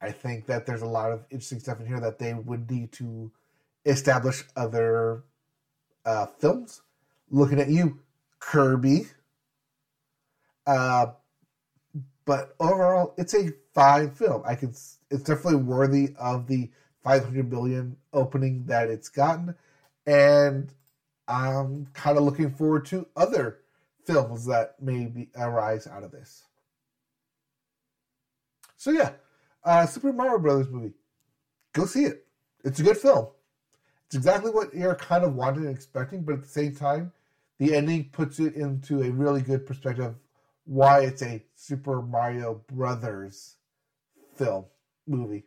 I 0.00 0.10
think 0.10 0.46
that 0.46 0.66
there's 0.66 0.82
a 0.82 0.86
lot 0.86 1.12
of 1.12 1.24
interesting 1.30 1.60
stuff 1.60 1.80
in 1.80 1.86
here 1.86 2.00
that 2.00 2.18
they 2.18 2.34
would 2.34 2.70
need 2.70 2.92
to 2.92 3.30
establish 3.84 4.44
other 4.56 5.22
uh, 6.04 6.26
films. 6.38 6.82
Looking 7.30 7.60
at 7.60 7.70
you, 7.70 8.00
Kirby. 8.40 9.06
Uh, 10.66 11.06
but 12.26 12.56
overall, 12.60 13.14
it's 13.16 13.34
a 13.34 13.52
fine 13.72 14.10
film. 14.10 14.42
I 14.44 14.56
can. 14.56 14.70
It's 15.10 15.22
definitely 15.22 15.62
worthy 15.62 16.14
of 16.18 16.48
the 16.48 16.70
500 17.04 17.50
million 17.50 17.96
opening 18.12 18.66
that 18.66 18.90
it's 18.90 19.08
gotten, 19.08 19.54
and 20.06 20.74
I'm 21.28 21.86
kind 21.94 22.18
of 22.18 22.24
looking 22.24 22.50
forward 22.50 22.84
to 22.86 23.06
other 23.16 23.60
films 24.04 24.44
that 24.46 24.74
may 24.82 25.28
arise 25.36 25.86
out 25.86 26.02
of 26.02 26.10
this. 26.10 26.42
So 28.76 28.90
yeah, 28.90 29.12
uh, 29.64 29.86
Super 29.86 30.12
Mario 30.12 30.38
Brothers 30.38 30.68
movie, 30.68 30.94
go 31.72 31.86
see 31.86 32.04
it. 32.04 32.26
It's 32.64 32.80
a 32.80 32.82
good 32.82 32.96
film. 32.96 33.28
It's 34.06 34.16
exactly 34.16 34.50
what 34.50 34.74
you're 34.74 34.94
kind 34.96 35.24
of 35.24 35.34
wanting 35.34 35.66
and 35.66 35.74
expecting, 35.74 36.22
but 36.22 36.34
at 36.34 36.42
the 36.42 36.48
same 36.48 36.74
time, 36.74 37.12
the 37.58 37.74
ending 37.74 38.10
puts 38.10 38.38
it 38.40 38.54
into 38.54 39.02
a 39.02 39.10
really 39.10 39.42
good 39.42 39.64
perspective 39.66 40.14
why 40.66 41.00
it's 41.00 41.22
a 41.22 41.42
Super 41.54 42.02
Mario 42.02 42.60
Brothers 42.66 43.56
film 44.34 44.66
movie. 45.06 45.44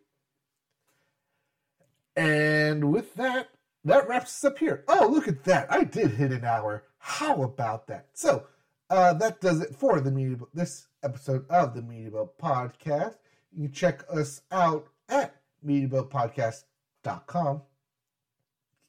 And 2.15 2.91
with 2.91 3.13
that, 3.15 3.49
that 3.85 4.07
wraps 4.07 4.43
us 4.43 4.43
up 4.51 4.57
here. 4.57 4.83
Oh, 4.87 5.07
look 5.11 5.27
at 5.27 5.43
that. 5.43 5.71
I 5.71 5.83
did 5.83 6.11
hit 6.11 6.31
an 6.31 6.43
hour. 6.43 6.85
How 6.97 7.43
about 7.43 7.87
that? 7.87 8.07
So, 8.13 8.47
uh, 8.89 9.13
that 9.13 9.39
does 9.39 9.61
it 9.61 9.75
for 9.75 10.01
the 10.01 10.09
Media 10.11 10.37
this 10.53 10.87
episode 11.03 11.45
of 11.49 11.75
the 11.75 11.81
Media 11.81 12.09
Boat 12.11 12.37
Podcast. 12.39 13.17
You 13.51 13.67
can 13.67 13.73
check 13.73 14.03
us 14.11 14.41
out 14.51 14.87
at 15.07 15.35
MediaBoatPodcast.com. 15.65 17.61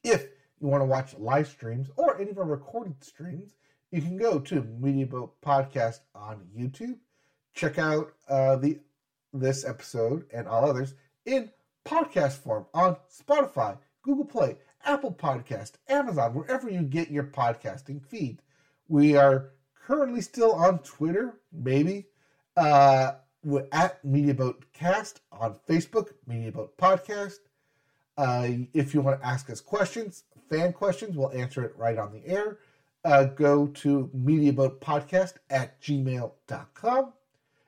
If 0.03 0.25
you 0.59 0.67
want 0.67 0.81
to 0.81 0.85
watch 0.85 1.17
live 1.17 1.47
streams 1.47 1.89
or 1.95 2.19
any 2.19 2.31
of 2.31 2.37
our 2.37 2.45
recorded 2.45 3.03
streams, 3.03 3.55
you 3.91 4.01
can 4.01 4.17
go 4.17 4.39
to 4.39 4.63
Media 4.79 5.05
Boat 5.05 5.39
Podcast 5.41 5.99
on 6.15 6.47
YouTube. 6.57 6.97
Check 7.53 7.77
out 7.77 8.13
uh, 8.29 8.55
the 8.55 8.79
this 9.33 9.65
episode 9.65 10.25
and 10.33 10.47
all 10.47 10.69
others 10.69 10.93
in 11.25 11.49
podcast 11.85 12.33
form 12.37 12.65
on 12.73 12.97
Spotify, 13.09 13.77
Google 14.01 14.25
Play, 14.25 14.57
Apple 14.85 15.13
Podcast, 15.13 15.73
Amazon, 15.87 16.33
wherever 16.33 16.69
you 16.69 16.81
get 16.81 17.11
your 17.11 17.23
podcasting 17.23 18.03
feed. 18.03 18.41
We 18.87 19.15
are 19.15 19.51
currently 19.85 20.21
still 20.21 20.53
on 20.53 20.79
Twitter, 20.79 21.39
maybe 21.51 22.07
uh, 22.57 23.13
at 23.71 24.03
MediaBoatCast 24.05 25.15
on 25.31 25.55
Facebook, 25.67 26.09
MediaBoat 26.29 26.71
Podcast. 26.77 27.39
Uh, 28.17 28.47
if 28.73 28.93
you 28.93 29.01
want 29.01 29.19
to 29.19 29.25
ask 29.25 29.49
us 29.49 29.61
questions, 29.61 30.23
fan 30.49 30.73
questions, 30.73 31.15
we'll 31.15 31.31
answer 31.31 31.63
it 31.63 31.75
right 31.77 31.97
on 31.97 32.11
the 32.11 32.25
air 32.27 32.57
uh, 33.03 33.25
go 33.25 33.67
to 33.67 34.09
mediaboatpodcast 34.15 35.33
at 35.49 35.81
gmail.com. 35.81 37.13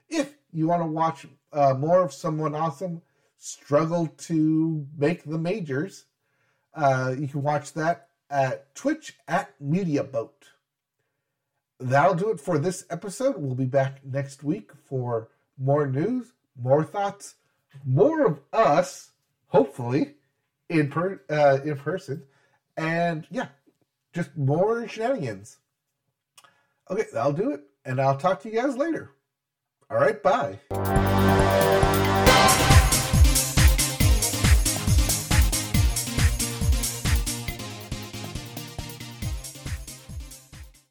If 0.10 0.36
you 0.52 0.68
want 0.68 0.82
to 0.84 0.88
watch 0.88 1.26
uh, 1.52 1.74
more 1.74 2.02
of 2.02 2.14
someone 2.14 2.56
awesome 2.56 3.02
struggle 3.38 4.08
to 4.08 4.86
make 4.98 5.24
the 5.24 5.38
majors, 5.38 6.06
uh, 6.76 7.16
you 7.18 7.28
can 7.28 7.42
watch 7.42 7.74
that 7.74 8.10
at 8.30 8.74
Twitch 8.76 9.16
at 9.28 9.60
MediaBoat. 9.62 10.30
That'll 11.80 12.16
do 12.16 12.32
it 12.32 12.40
for 12.40 12.58
this 12.58 12.86
episode. 12.90 13.36
We'll 13.38 13.56
be 13.56 13.66
back 13.66 14.06
next 14.06 14.44
week 14.44 14.72
for 14.86 15.30
more 15.58 15.88
news, 15.88 16.34
more 16.60 16.84
thoughts, 16.84 17.36
more 17.86 18.26
of 18.26 18.40
us, 18.52 19.12
hopefully, 19.48 20.16
in 20.70 20.90
per, 20.90 21.22
uh, 21.30 21.60
in 21.64 21.78
person. 21.78 22.24
And 22.78 23.28
yeah, 23.30 23.48
just 24.14 24.36
more 24.38 24.88
shenanigans. 24.88 25.58
Okay, 26.90 27.06
that'll 27.12 27.34
do 27.34 27.52
it. 27.52 27.62
And 27.86 28.00
I'll 28.00 28.18
talk 28.18 28.42
to 28.42 28.50
you 28.50 28.62
guys 28.62 28.78
later. 28.78 29.12
All 29.90 29.98
right, 29.98 30.22
bye. 30.24 30.60